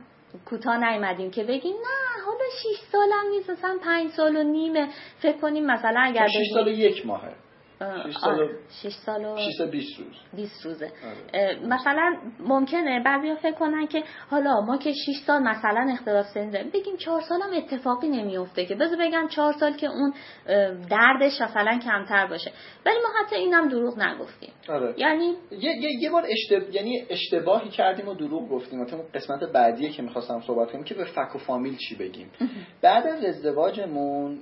کوتاه 0.44 0.90
نیومدیم 0.90 1.30
که 1.30 1.44
بگیم 1.44 1.74
نه 1.76 2.24
حالا 2.26 2.44
6 2.62 2.80
سالم 2.92 3.30
نیست 3.30 3.50
اصلا 3.50 3.78
5 3.84 4.10
سال 4.10 4.36
و 4.36 4.42
نیمه. 4.42 4.88
فکر 5.18 5.38
کنیم 5.38 5.66
مثلا 5.66 6.00
اگر 6.00 6.28
6 6.28 6.54
سال 6.54 6.68
یک 6.68 7.06
ماهه. 7.06 7.45
6 7.80 8.16
سال 8.20 8.40
و 8.40 8.48
6 8.82 8.92
سال 9.06 9.24
و 9.24 9.70
20 9.70 9.98
روز. 9.98 10.14
20 10.36 10.66
روزه. 10.66 10.92
آره. 11.34 11.66
مثلا 11.66 12.16
ممکنه 12.40 13.02
بعضیا 13.04 13.34
فکر 13.34 13.54
کنن 13.54 13.86
که 13.86 14.02
حالا 14.30 14.60
ما 14.60 14.76
که 14.76 14.92
6 14.92 15.16
سال 15.26 15.42
مثلا 15.42 15.88
اختلاف 15.92 16.26
سن 16.26 16.50
داریم 16.50 16.70
بگیم 16.70 16.96
4 16.96 17.20
سال 17.20 17.42
هم 17.42 17.50
اتفاقی 17.56 18.08
نمیفته 18.08 18.66
که 18.66 18.74
بذار 18.74 18.98
بگم 19.00 19.28
4 19.28 19.52
سال 19.52 19.72
که 19.72 19.86
اون 19.86 20.14
دردش 20.90 21.40
مثلا 21.40 21.78
کمتر 21.84 22.26
باشه. 22.26 22.52
ولی 22.86 22.96
ما 22.96 23.08
حتی 23.24 23.36
اینم 23.36 23.68
دروغ 23.68 23.98
نگفتیم. 23.98 24.52
آره. 24.68 24.94
یعنی 24.96 25.34
یه, 25.50 25.76
یه, 25.76 25.90
یه 26.00 26.10
بار 26.10 26.26
اشتب... 26.28 26.74
یعنی 26.74 27.06
اشتباهی 27.10 27.70
کردیم 27.70 28.08
و 28.08 28.14
دروغ 28.14 28.48
گفتیم. 28.48 28.80
مثلا 28.80 28.98
قسمت 29.14 29.44
بعدیه 29.52 29.90
که 29.90 30.02
می‌خواستم 30.02 30.40
صحبت 30.46 30.70
کنیم 30.70 30.84
که 30.84 30.94
به 30.94 31.04
فک 31.04 31.34
و 31.34 31.38
فامیل 31.38 31.76
چی 31.76 31.94
بگیم. 31.94 32.30
بعد 32.82 33.06
از 33.06 33.24
ازدواجمون 33.24 34.38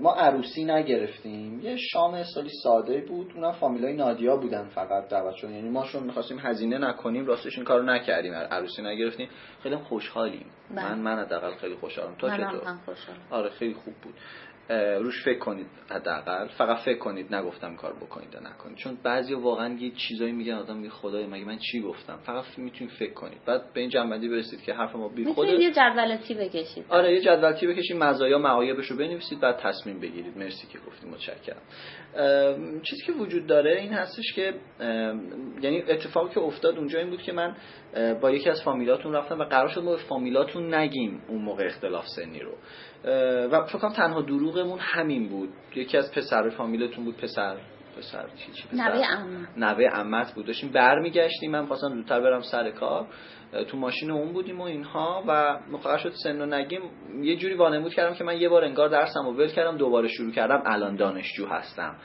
ما 0.00 0.14
عروسی 0.14 0.64
نگرفتیم. 0.64 1.60
یه 1.60 1.76
شام 1.76 2.22
سالی 2.22 2.50
ساده 2.62 3.00
بود. 3.00 3.32
اونم 3.34 3.52
فامیلای 3.52 3.96
نادیا 3.96 4.36
بودن 4.36 4.68
فقط 4.68 5.08
دعوت 5.08 5.34
شدن. 5.34 5.52
یعنی 5.52 5.68
ما 5.68 5.84
چون 5.84 6.02
می‌خواستیم 6.02 6.38
هزینه 6.38 6.78
نکنیم 6.78 7.26
راستش 7.26 7.56
این 7.56 7.64
کارو 7.64 7.84
نکردیم. 7.84 8.34
عروسی 8.34 8.82
نگرفتیم. 8.82 9.28
خیلی 9.62 9.76
خوشحالیم. 9.76 10.46
بله. 10.70 10.94
من 10.94 10.98
من 10.98 11.24
حداقل 11.24 11.54
خیلی 11.54 11.74
خوشحالم. 11.74 12.14
تو 12.14 12.28
چطور؟ 12.30 12.78
آره 13.30 13.50
خیلی 13.50 13.74
خوب 13.74 13.94
بود. 13.94 14.14
روش 14.70 15.24
فکر 15.24 15.38
کنید 15.38 15.66
حداقل. 15.90 16.46
فقط 16.48 16.78
فکر 16.78 16.98
کنید 16.98 17.34
نگفتم 17.34 17.76
کار 17.76 17.92
بکنید 17.92 18.34
و 18.34 18.40
نکنید. 18.40 18.76
چون 18.76 18.98
بعضی 19.02 19.34
واقعا 19.34 19.74
یه 19.74 19.90
چیزایی 19.90 20.32
میگن 20.32 20.54
آدم 20.54 20.76
میگه 20.76 20.90
خدای 20.90 21.26
مگه 21.26 21.44
من 21.44 21.58
چی 21.58 21.80
گفتم؟ 21.80 22.16
فقط 22.16 22.44
می‌تونید 22.56 22.92
فکر 22.92 23.12
کنید. 23.12 23.38
بعد 23.46 23.72
به 23.72 23.80
این 23.80 23.90
جنبندی 23.90 24.28
برسید 24.28 24.62
که 24.62 24.74
حرف 24.74 24.96
ما 24.96 25.08
بی 25.08 25.24
خود 25.24 25.48
یه 25.48 25.70
جدولتی 25.72 26.34
بکشید. 26.34 26.84
آره 26.88 27.14
یه 27.14 27.20
جدولتی 27.20 27.66
بکشید 27.66 27.96
مزایا 27.96 28.38
معایبش 28.38 28.86
رو 28.86 28.96
بنویسید 28.96 29.40
بعد 29.40 29.56
تصمیم 29.56 30.00
بگیرید. 30.00 30.38
مرسی 30.38 30.66
که 30.66 30.78
گفتید 30.78 31.10
متشکرم. 31.10 31.62
چیزی 32.82 33.02
که 33.06 33.12
وجود 33.12 33.46
داره 33.46 33.80
این 33.80 33.92
هستش 33.92 34.32
که 34.34 34.54
یعنی 35.62 35.82
اتفاقی 35.82 36.34
که 36.34 36.40
افتاد 36.40 36.78
اونجا 36.78 36.98
این 36.98 37.10
بود 37.10 37.22
که 37.22 37.32
من 37.32 37.56
با 38.20 38.30
یکی 38.30 38.50
از 38.50 38.62
فامیلاتون 38.62 39.12
رفتم 39.12 39.38
و 39.38 39.44
قرار 39.44 39.68
شد 39.68 39.82
ما 39.82 39.90
به 39.90 39.96
فامیلاتون 39.96 40.74
نگیم 40.74 41.22
اون 41.28 41.42
موقع 41.42 41.64
اختلاف 41.64 42.04
سنی 42.16 42.40
رو. 42.40 42.52
و 43.52 43.64
فکر 43.64 43.78
کنم 43.78 43.92
تنها 43.92 44.22
دروغمون 44.22 44.78
همین 44.78 45.28
بود. 45.28 45.48
یکی 45.74 45.96
از 45.96 46.12
پسر 46.12 46.48
فامیلتون 46.48 47.04
بود 47.04 47.16
پسر 47.16 47.56
پسر 47.98 48.26
چی 48.36 48.52
چی 48.52 48.68
پسر؟ 48.68 48.76
نوه 48.76 49.04
عمت. 49.04 49.48
نوه 49.56 49.84
عمت 49.84 50.34
بود. 50.34 50.46
داشتیم 50.46 50.70
برمیگشتیم. 50.70 51.50
من 51.50 51.66
خواستم 51.66 51.88
زودتر 51.88 52.20
برم 52.20 52.40
سر 52.40 52.70
کار. 52.70 53.06
تو 53.68 53.76
ماشین 53.76 54.10
اون 54.10 54.32
بودیم 54.32 54.60
و 54.60 54.62
اینها 54.62 55.24
و 55.28 55.58
مقرر 55.70 55.98
شد 55.98 56.12
سن 56.24 56.40
و 56.40 56.46
نگیم. 56.46 56.82
یه 57.22 57.36
جوری 57.36 57.54
وانمود 57.54 57.94
کردم 57.94 58.14
که 58.14 58.24
من 58.24 58.40
یه 58.40 58.48
بار 58.48 58.64
انگار 58.64 58.88
درسم 58.88 59.26
و 59.26 59.32
ول 59.32 59.48
کردم 59.48 59.76
دوباره 59.76 60.08
شروع 60.08 60.32
کردم. 60.32 60.62
الان 60.66 60.96
دانشجو 60.96 61.46
هستم. 61.46 61.96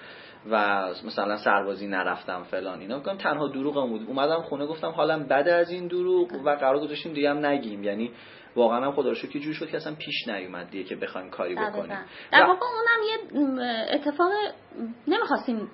و 0.51 0.85
مثلا 1.05 1.37
سربازی 1.37 1.87
نرفتم 1.87 2.43
فلان 2.43 2.79
اینا. 2.79 2.97
میگم 2.97 3.17
تنها 3.17 3.47
دروغم 3.47 3.89
بود. 3.89 4.07
اومدم 4.07 4.41
خونه 4.41 4.65
گفتم 4.65 4.89
حالم 4.89 5.23
بده 5.23 5.53
از 5.53 5.69
این 5.69 5.87
دروغ 5.87 6.33
و 6.45 6.55
قرار 6.55 6.79
گذاشتیم 6.79 7.13
دیگه 7.13 7.29
هم 7.29 7.45
نگیم. 7.45 7.83
یعنی 7.83 8.11
واقعا 8.55 8.85
هم 8.85 8.91
خدا 8.91 9.09
رو 9.09 9.15
شکر 9.15 9.39
جوری 9.39 9.53
شد 9.53 9.69
که 9.69 9.77
اصلا 9.77 9.95
پیش 9.95 10.27
نیومد 10.27 10.69
دیگه 10.69 10.83
که 10.83 10.95
بخوایم 10.95 11.29
کاری 11.29 11.55
بکنیم. 11.55 11.97
در 12.31 12.43
واقع 12.45 12.65
اونم 12.65 13.03
یه 13.09 13.17
اتفاق 13.95 14.31
نمی‌خواستیم 15.07 15.69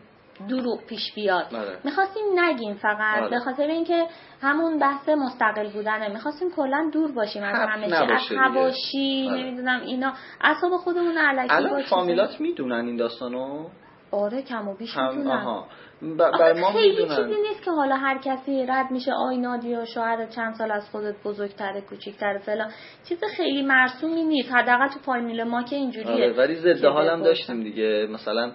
دروغ 0.50 0.86
پیش 0.86 1.14
بیاد. 1.16 1.46
می‌خواستیم 1.84 2.24
نگیم 2.36 2.74
فقط. 2.74 3.18
آره. 3.18 3.30
به 3.30 3.40
خاطر 3.40 3.64
اینکه 3.68 4.08
همون 4.42 4.80
بحث 4.80 5.10
مستقل 5.10 5.70
بودنه. 5.70 6.10
می‌خواستیم 6.10 6.52
کلا 6.56 6.90
دور 6.94 7.12
باشیم 7.12 7.44
از 7.44 7.70
همه 7.70 7.88
چی. 7.88 7.94
از 7.94 8.32
حواشی 8.32 9.28
آره. 9.30 9.42
نمی‌دونم 9.42 9.82
اینا. 9.82 10.14
اعصاب 10.42 10.72
خودمون 10.72 11.18
علکی 11.18 11.54
الان 11.54 11.84
فامیلات 11.84 12.42
می‌دونن 12.42 12.86
این 12.86 12.96
داستانو؟ 12.96 13.70
آره 14.12 14.42
کم 14.42 14.68
و 14.68 14.76
بیش 14.76 14.98
هم 14.98 15.18
می‌دونن 15.18 15.38
آها. 15.38 15.68
ب... 16.02 16.22
ما 16.62 16.72
خیلی 16.72 16.90
می‌دونن. 16.90 17.16
چیزی 17.16 17.42
نیست 17.42 17.64
که 17.64 17.72
حالا 17.72 17.96
هر 17.96 18.18
کسی 18.18 18.66
رد 18.66 18.92
میشه 18.92 19.12
آی 19.14 19.38
نادیا 19.38 19.86
شوهر 19.86 20.26
چند 20.26 20.54
سال 20.54 20.72
از 20.72 20.90
خودت 20.90 21.16
بزرگتره 21.24 21.82
کوچیکتره 21.82 22.40
فلان. 22.40 22.72
چیز 23.10 23.24
خیلی 23.38 23.62
مرسومی 23.62 24.24
نیست. 24.24 24.52
حداقل 24.52 24.88
تو 24.88 25.00
فامیل 25.00 25.44
ما 25.44 25.64
که 25.64 25.76
اینجوریه. 25.76 26.12
آره 26.12 26.34
ولی 26.34 26.56
ضد 26.56 26.86
حالم 26.86 27.24
داشتیم 27.24 27.64
دیگه. 27.64 28.08
مثلا 28.12 28.52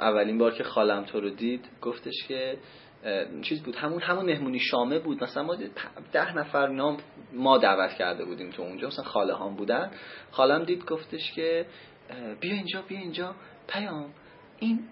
اولین 0.00 0.38
بار 0.38 0.54
که 0.54 0.64
خالم 0.64 1.04
تو 1.04 1.20
رو 1.20 1.30
دید 1.30 1.68
گفتش 1.82 2.14
که 2.28 2.56
چیز 3.42 3.62
بود 3.62 3.76
همون 3.76 4.00
همون 4.02 4.26
مهمونی 4.26 4.58
شامه 4.58 4.98
بود. 4.98 5.24
مثلا 5.24 5.42
ما 5.42 5.56
ده 6.12 6.36
نفر 6.36 6.66
نام 6.68 6.96
ما 7.32 7.58
دعوت 7.58 7.92
کرده 7.92 8.24
بودیم 8.24 8.50
تو 8.50 8.62
اونجا. 8.62 8.86
مثلا 8.86 9.04
خاله 9.04 9.34
هام 9.34 9.56
بودن. 9.56 9.90
خالم 10.30 10.64
دید 10.64 10.84
گفتش 10.84 11.32
که 11.32 11.66
بیا 12.40 12.52
اینجا 12.52 12.82
بیا 12.88 12.98
اینجا. 12.98 13.34
پیام. 13.68 14.10
این 14.60 14.88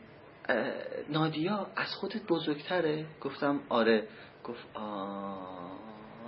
نادیا 1.08 1.66
از 1.76 1.94
خودت 1.94 2.22
بزرگتره؟ 2.28 3.06
گفتم 3.20 3.60
آره. 3.68 4.08
گفت 4.44 4.66
آه. 4.74 5.77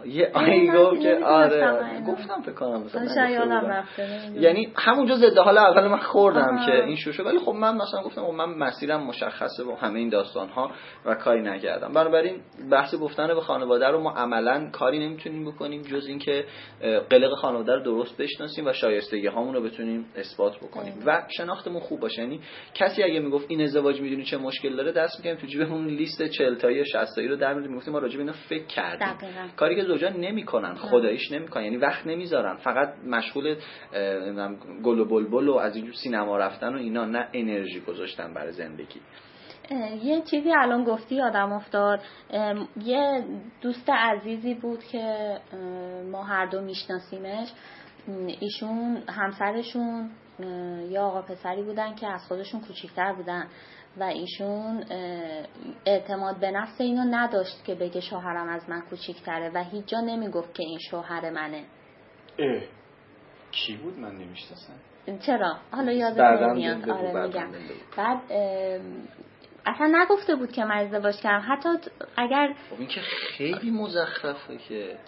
یه 0.07 0.31
آهنگ 0.35 0.75
گفت 0.75 1.01
که 1.01 1.19
آره. 1.25 2.03
گفتم 2.07 2.41
فکر 2.43 2.53
کنم 2.53 2.83
مثلا 2.83 3.85
یعنی 4.35 4.73
همونجا 4.77 5.15
ضد 5.15 5.39
حال 5.39 5.59
اول 5.59 5.89
من 5.89 5.99
خوردم 5.99 6.67
که 6.67 6.85
این 6.85 6.97
شوشه 6.97 7.23
ولی 7.23 7.39
خب 7.39 7.53
من 7.53 7.77
مثلا 7.77 8.03
گفتم 8.03 8.23
خب 8.23 8.33
من 8.33 8.49
مسیرم 8.59 9.03
مشخصه 9.07 9.65
با 9.65 9.75
همه 9.75 9.99
این 9.99 10.09
داستان 10.09 10.49
ها 10.49 10.71
و 11.07 11.15
کاری 11.15 11.43
نکردم. 11.43 11.93
بنابراین 11.93 12.41
بحث 12.71 12.95
گفتن 12.95 13.27
به 13.27 13.41
خانواده 13.41 13.89
رو 13.89 14.01
ما 14.01 14.11
عملا 14.11 14.71
کاری 14.73 14.99
نمی‌تونیم 15.09 15.51
بکنیم 15.51 15.83
جز 15.83 16.07
اینکه 16.07 16.45
قلق 17.11 17.35
خانواده 17.35 17.75
رو 17.75 17.83
درست 17.83 18.17
بشناسیم 18.17 18.67
و 18.67 18.73
شایستگی 18.73 19.27
هامون 19.27 19.55
رو 19.55 19.63
بتونیم 19.63 20.07
اثبات 20.17 20.57
بکنیم. 20.57 20.95
و 21.07 21.23
شناختمون 21.29 21.81
خوب 21.81 22.01
باشه. 22.01 22.23
یعنی 22.23 22.41
کسی 22.75 23.03
اگه 23.03 23.21
می‌گفت 23.21 23.47
این 23.49 23.63
ازدواج 23.63 24.01
می‌دونی 24.01 24.25
چه 24.25 24.37
مشکل 24.37 24.77
داره 24.77 24.93
دست 24.93 25.19
می‌کنیم 25.19 25.37
تو 25.37 25.47
جیبمون 25.47 25.87
لیست 25.87 26.23
40 26.23 26.55
تایی 26.55 26.85
60 26.85 27.15
تایی 27.15 27.29
رو 27.29 27.37
در 27.37 27.53
میاریم 27.53 27.71
می‌گفتیم 27.71 27.93
ما 27.93 27.99
راجع 27.99 28.15
به 28.17 28.21
اینا 28.21 28.35
فکر 28.49 28.67
کردیم. 28.67 29.09
کاری 29.57 29.77
که 29.77 29.83
زوجا 29.91 30.09
نمی‌کنن 30.09 30.75
خداییش 30.75 31.33
نمی‌کنن 31.33 31.65
یعنی 31.65 31.77
وقت 31.77 32.07
نمی‌ذارن. 32.07 32.57
فقط 32.57 32.95
مشغول 33.07 33.57
گل 34.85 34.99
و 34.99 35.05
بلبل 35.05 35.49
و 35.49 35.55
از 35.55 35.77
اینجور 35.77 35.95
سینما 35.95 36.39
رفتن 36.39 36.75
و 36.75 36.79
اینا 36.79 37.05
نه 37.05 37.29
انرژی 37.33 37.81
گذاشتن 37.81 38.35
برای 38.35 38.53
زندگی. 38.53 39.01
یه 40.03 40.21
چیزی 40.21 40.53
الان 40.53 40.85
گفتی 40.85 41.23
آدم 41.23 41.53
افتاد. 41.53 42.01
یه 42.85 43.25
دوست 43.61 43.91
عزیزی 43.91 44.55
بود 44.55 44.85
که 44.85 45.37
ما 46.13 46.23
هر 46.25 46.47
دو 46.47 46.61
میشناسیمش. 46.61 47.49
ایشون 48.41 49.03
همسرشون 49.09 50.11
یا 50.89 51.03
آقا 51.03 51.23
پسری 51.23 51.63
بودن 51.63 51.95
که 51.95 52.07
از 52.07 52.21
خودشون 52.29 52.61
کوچیکتر 52.61 53.13
بودن. 53.13 53.47
و 53.97 54.03
ایشون 54.03 54.85
اعتماد 55.87 56.41
به 56.41 56.51
نفس 56.51 56.81
اینو 56.81 57.05
نداشت 57.17 57.65
که 57.65 57.75
بگه 57.75 58.01
شوهرم 58.01 58.49
از 58.49 58.71
من 58.71 58.81
کوچیکتره 58.81 59.51
و 59.55 59.65
هیچ 59.65 59.87
جا 59.87 60.01
نمی‌گفت 60.01 60.55
که 60.55 60.63
این 60.63 60.79
شوهر 60.91 61.31
منه. 61.31 61.65
اه. 62.39 62.63
کی 63.53 63.77
بود 63.77 63.99
من 63.99 64.13
نمی‌شناسم؟ 64.15 64.73
چرا؟ 65.27 65.57
حالا 65.71 65.93
یادم 65.93 66.25
نمیاد 66.25 66.91
آره 66.91 67.27
میگم. 67.27 67.53
بعد 67.97 68.19
اصلا 69.67 69.93
نگفته 70.03 70.35
بود 70.35 70.53
که 70.53 70.65
من 70.65 70.77
ازدواج 70.77 71.17
کردم. 71.17 71.45
حتی 71.49 71.69
اگر 72.17 72.55
خب 72.71 72.77
این 72.79 72.89
که 72.89 73.01
خیلی 73.01 73.71
مزخرفه 73.71 74.57
که 74.69 74.99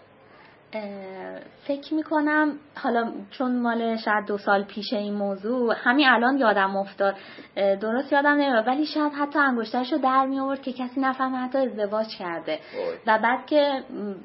فکر 1.67 1.95
می‌کنم 1.95 2.53
حالا 2.83 3.13
چون 3.31 3.63
مال 3.63 3.97
شاید 3.97 4.27
دو 4.27 4.39
سال 4.39 4.65
پیش 4.65 4.93
این 4.93 5.15
موضوع 5.15 5.75
همین 5.77 6.09
الان 6.09 6.39
یادم 6.39 6.77
افتاد. 6.77 7.15
درست 7.57 8.13
یادم 8.13 8.31
نمیاد 8.31 8.67
ولی 8.67 8.87
شاید 8.87 9.13
حتی 9.13 9.39
انگشترشو 9.39 9.97
در 9.97 10.27
می 10.27 10.41
آورد 10.41 10.63
که 10.63 10.73
کسی 10.73 11.01
نفهمه 11.01 11.39
حتی 11.39 11.59
ازدواج 11.59 12.07
کرده. 12.19 12.59
و 13.07 13.19
بعد 13.23 13.47
که 13.47 13.83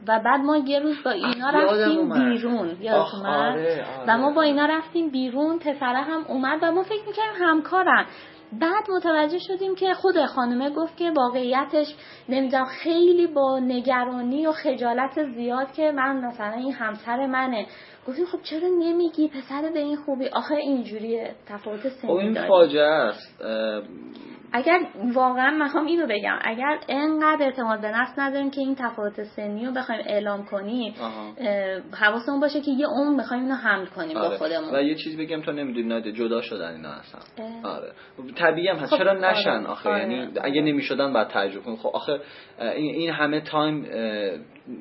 و 0.08 0.20
بعد 0.20 0.42
ما 0.42 0.58
یه 0.58 0.80
روز 0.80 1.04
با 1.06 1.12
اینا 1.12 1.50
رفتیم 1.50 2.14
بیرون 2.14 2.78
آره، 3.26 3.86
و 4.08 4.18
ما 4.18 4.32
با 4.32 4.42
آره. 4.42 4.48
اینا 4.48 4.66
رفتیم 4.66 5.10
بیرون 5.10 5.60
پسره 5.60 6.02
هم 6.02 6.26
اومد 6.28 6.60
و 6.62 6.72
ما 6.72 6.84
فکر 6.84 7.08
می‌کنیم 7.08 7.48
همکارن. 7.48 8.06
بعد 8.52 8.92
متوجه 8.96 9.40
شدیم 9.40 9.76
که 9.76 9.94
خود 9.94 10.26
خانمه 10.26 10.70
گفت 10.70 10.98
که 10.98 11.12
واقعیتش 11.12 11.96
نمی‌دونم 12.30 12.66
خیلی 12.66 13.28
با 13.28 13.60
نگرانی 13.60 14.48
و 14.48 14.52
خجالت 14.52 15.24
زیاد 15.36 15.72
که 15.72 15.92
من 15.92 16.26
مثلا 16.26 16.54
این 16.54 16.74
همسر 16.74 17.26
منه. 17.26 17.66
گفتیم 18.08 18.26
خب 18.26 18.42
چرا 18.42 18.68
نمیگی؟ 18.80 19.28
پسر 19.28 19.70
به 19.74 19.80
این 19.80 19.96
خوبی. 19.96 20.28
آخه 20.28 20.56
اینجوریه 20.56 21.36
تفاوت 21.48 21.90
سنی 21.90 22.12
خب 22.12 22.16
این 22.16 22.48
فاجعه 22.48 22.84
است. 22.84 23.42
اگر 24.52 24.80
واقعا 25.14 25.52
می‌خوام 25.64 25.86
اینو 25.86 26.08
بگم 26.08 26.40
اگر 26.42 26.80
انقدر 26.90 27.44
اعتماد 27.44 27.82
به 27.82 27.88
نفس 27.88 28.20
نداریم 28.20 28.52
که 28.52 28.62
این 28.62 28.76
تفاوت 28.76 29.24
سنی 29.24 29.66
رو 29.66 29.72
بخوایم 29.72 30.02
اعلام 30.06 30.46
کنیم 30.46 30.94
حواسمون 31.94 32.40
باشه 32.40 32.62
که 32.62 32.72
یه 32.72 32.88
اون 32.88 33.18
بخوایم 33.18 33.44
اینو 33.44 33.56
حمل 33.56 33.86
کنیم 33.86 34.18
آره. 34.18 34.30
با 34.30 34.38
خودمون. 34.38 34.76
و 34.76 34.82
یه 34.82 34.96
چیزی 34.96 35.18
بگم 35.18 35.42
تا 35.42 35.52
نمی‌دونی 35.52 35.88
ناده 35.88 36.12
جدا 36.12 36.42
شدن 36.42 36.76
اینا 36.76 36.90
اصلا. 36.90 37.22
آره. 37.64 37.92
طبیعی 38.36 38.68
هم 38.68 38.76
هست. 38.76 38.92
خب 38.92 38.98
چرا 38.98 39.12
آره. 39.12 39.30
نشن 39.30 39.66
آخه؟ 39.66 39.90
آره. 39.90 40.00
یعنی 40.00 40.30
اگه 40.42 40.62
نمی‌شدن 40.62 41.14
بعد 41.14 41.28
تجربه 41.28 41.66
کنیم. 41.66 41.78
خب 41.78 41.90
آخه 41.94 42.20
این 42.76 43.10
همه 43.12 43.42
تایم 43.42 43.86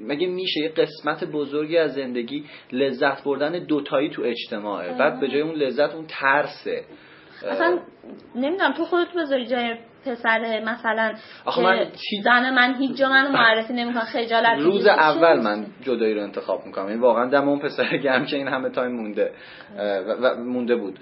مگه 0.07 0.27
میشه 0.27 0.61
یه 0.61 0.69
قسمت 0.69 1.25
بزرگی 1.25 1.79
از 1.79 1.95
زندگی 1.95 2.45
لذت 2.73 3.25
بردن 3.25 3.65
دوتایی 3.65 4.11
تو 4.11 4.23
اجتماعه؟ 4.23 4.99
بعد 4.99 5.21
به 5.21 5.29
جای 5.29 5.41
اون 5.41 5.55
لذت 5.55 5.95
اون 5.95 6.07
ترسه. 6.09 6.85
اصلا 7.45 7.79
نمی‌دونم 8.35 8.73
تو 8.73 8.85
خودت 8.85 9.13
بذاری 9.13 9.47
جای 9.47 9.77
پسر 10.07 10.61
مثلا 10.65 11.15
آخه 11.45 11.63
من 11.63 11.87
زن 12.25 12.55
من 12.55 12.75
هیچ 12.75 12.97
جا 12.97 13.09
منو 13.09 13.33
معرفی 13.33 13.73
نمی‌کنه 13.73 14.05
خجالت 14.05 14.59
روز 14.59 14.87
اول 14.87 15.41
من 15.41 15.67
جدایی 15.83 16.15
رو 16.15 16.23
انتخاب 16.23 16.67
می‌کنم. 16.67 16.85
این 16.85 16.91
یعنی 16.93 17.03
واقعا 17.03 17.31
دم 17.31 17.49
اون 17.49 17.59
پسر 17.59 17.97
گرم 17.97 18.27
که 18.27 18.37
این 18.37 18.49
همه 18.49 18.71
تایم 18.71 18.93
مونده 18.93 19.33
و 20.23 20.35
مونده 20.37 20.77
بود. 20.77 20.99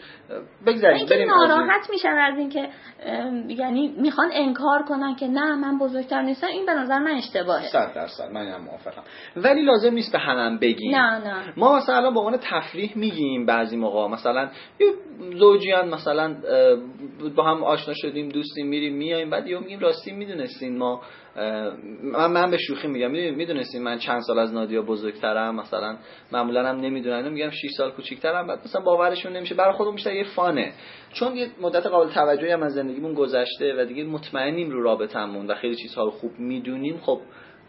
بگذاریم 0.66 1.06
بریم 1.06 1.28
ناراحت 1.28 1.90
میشن 1.90 2.08
از 2.08 2.38
اینکه 2.38 2.68
یعنی 3.48 3.94
می‌خوان 3.98 4.30
انکار 4.32 4.82
کنن 4.82 5.14
که 5.14 5.26
نه 5.26 5.54
من 5.54 5.78
بزرگتر 5.78 6.22
نیستم. 6.22 6.46
این 6.46 6.66
به 6.66 6.74
نظر 6.74 6.98
من 6.98 7.10
اشتباهه. 7.10 7.66
صد 7.66 7.94
درصد. 7.94 8.30
من 8.32 8.46
هم 8.46 8.64
موافقم. 8.64 9.02
ولی 9.36 9.62
لازم 9.62 9.94
نیست 9.94 10.12
به 10.12 10.18
هم 10.18 10.58
بگیم. 10.58 10.96
نه 10.96 11.18
نه. 11.18 11.52
ما 11.56 11.76
مثلا 11.76 12.10
به 12.10 12.20
عنوان 12.20 12.36
تفریح 12.36 12.92
میگیم 12.98 13.46
بعضی 13.46 13.76
موقع 13.76 14.08
مثلا 14.08 14.48
زوجیان 15.34 15.88
مثلا 15.88 16.36
با 17.36 17.42
هم 17.44 17.64
آشنا 17.64 17.94
شدیم 17.94 18.28
دوستیم 18.28 18.66
میریم 18.66 18.93
میایم. 18.94 19.30
بعد 19.30 19.46
یهو 19.46 19.60
میگیم 19.60 19.80
راستی 19.80 20.12
می‌دونستین 20.12 20.78
ما 20.78 21.02
من 22.02 22.32
من 22.32 22.50
به 22.50 22.58
شوخی 22.58 22.88
میگم. 22.88 23.10
می‌دونستین 23.10 23.82
من 23.82 23.98
چند 23.98 24.20
سال 24.20 24.38
از 24.38 24.54
نادیا 24.54 24.82
بزرگترم؟ 24.82 25.54
مثلا 25.56 25.96
معمولا 26.32 26.68
هم 26.68 26.76
نمی‌دونن. 26.76 27.28
میگم 27.28 27.50
6 27.50 27.70
سال 27.76 27.90
کوچیکترم. 27.90 28.46
بعد 28.46 28.60
مثلا 28.64 28.80
باورشون 28.80 29.32
نمیشه. 29.32 29.54
برای 29.54 29.72
خودمون 29.72 29.94
بیشتر 29.94 30.12
یه 30.12 30.24
فانه. 30.24 30.72
چون 31.12 31.36
یه 31.36 31.48
مدت 31.60 31.86
قابل 31.86 32.12
توجهی 32.12 32.50
هم 32.50 32.62
از 32.62 32.72
زندگیمون 32.72 33.14
گذشته 33.14 33.74
و 33.78 33.84
دیگه 33.84 34.04
مطمئنیم 34.04 34.70
رو 34.70 34.82
رابطمون 34.82 35.46
و 35.46 35.54
خیلی 35.54 35.76
چیزها 35.76 36.04
رو 36.04 36.10
خوب 36.10 36.38
می‌دونیم. 36.38 36.98
خب 36.98 37.20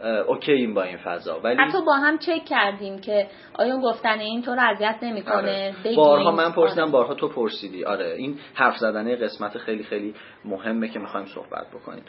اوکییم 0.02 0.74
با 0.74 0.82
این 0.82 0.96
فضا. 0.96 1.40
ولی 1.40 1.56
حتی 1.56 1.78
با 1.86 1.94
هم 1.94 2.18
چک 2.18 2.44
کردیم 2.44 2.98
که 2.98 3.28
آیا 3.54 3.78
گفتن 3.78 4.18
این 4.18 4.42
تو 4.42 4.54
رو 4.54 4.60
اذیت 4.60 4.98
نمی‌کنه 5.02 5.34
آره. 5.34 5.74
بارها 5.96 6.30
من 6.30 6.52
پرسیدم. 6.52 6.90
بارها 6.90 7.14
تو 7.14 7.28
پرسیدی. 7.28 7.84
آره 7.84 8.14
این 8.18 8.38
حرف 8.54 8.76
زدنه 8.76 9.16
قسمت 9.16 9.58
خیلی 9.58 9.84
خیلی 9.84 10.14
مهمه 10.44 10.88
که 10.88 10.98
می‌خوایم 10.98 11.26
صحبت 11.26 11.66
بکنیم. 11.70 12.04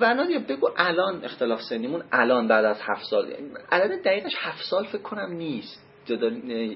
و 0.00 0.14
نادیا 0.14 0.38
بگو 0.48 0.68
الان 0.76 1.24
اختلاف 1.24 1.60
سنیمون 1.62 2.02
الان 2.12 2.48
بعد 2.48 2.64
از 2.64 2.80
هفت 2.82 3.04
سال 3.10 3.32
عدد 3.72 4.02
دقیقش 4.04 4.34
هفت 4.38 4.62
سال 4.70 4.84
فکر 4.84 5.02
کنم 5.02 5.32
نیست. 5.32 5.84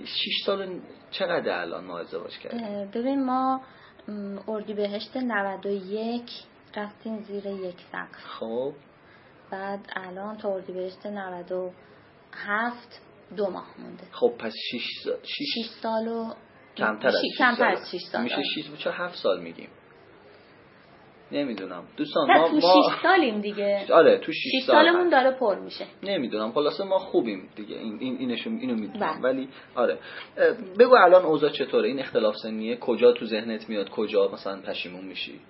شیش 0.04 0.44
سال 0.46 0.80
چقدر 1.10 1.60
الان 1.60 1.84
ما 1.84 1.98
ازدواج 1.98 2.38
کردیم؟ 2.38 2.90
ببین 2.94 3.24
ما 3.24 3.60
اردیبهشت 4.48 5.16
91 5.16 6.22
رفتیم 6.76 7.18
زیر 7.18 7.46
یک 7.46 7.76
سقف. 7.92 8.24
خب. 8.38 8.72
بعد 9.52 9.80
الان 9.96 10.36
تا 10.36 10.54
اردیبهشت 10.54 11.06
97 11.06 13.00
دو 13.36 13.50
ماه 13.50 13.66
مونده. 13.78 14.04
خب 14.12 14.32
پس 14.38 14.52
6 14.72 14.82
سال 15.04 15.16
6 15.24 15.70
سال 15.82 16.08
و 16.08 16.32
کمتر 16.76 17.08
از 17.08 17.14
6 17.14 17.38
کمتر 17.38 17.68
از 17.68 17.90
6 17.90 18.00
سال. 18.12 18.22
میشه 18.22 18.42
6 18.56 18.68
بود؟ 18.68 18.78
چرا 18.78 18.92
7 18.92 19.14
سال 19.14 19.40
میگیم؟ 19.40 19.68
نمی‌دونم. 21.32 21.84
دوستان 21.96 22.28
ما 22.28 22.48
تو 22.48 22.60
6 22.60 22.66
سالیم 23.02 23.40
دیگه. 23.40 23.86
آره 23.92 24.18
تو 24.18 24.32
6 24.32 24.38
سال. 24.66 24.76
سالمون 24.76 25.08
داره 25.08 25.30
پر 25.30 25.58
میشه. 25.58 25.86
نمی‌دونم. 26.02 26.52
خلاصه 26.52 26.84
ما 26.84 26.98
خوبیم 26.98 27.48
دیگه. 27.56 27.76
این 27.76 27.98
این 28.00 28.18
اینشو 28.18 28.50
اینو 28.50 28.74
می‌دونم. 28.74 29.20
بله. 29.20 29.32
ولی 29.32 29.48
آره. 29.74 29.98
بگو 30.78 30.94
الان 30.94 31.24
اوضاع 31.24 31.50
چطوره؟ 31.50 31.88
این 31.88 32.00
اختلاف 32.00 32.34
سنیه. 32.42 32.76
کجا 32.76 33.12
تو 33.12 33.26
ذهنت 33.26 33.68
میاد؟ 33.68 33.90
کجا 33.90 34.30
مثلا 34.32 34.60
پشیمون 34.60 35.04
میشی؟ 35.04 35.40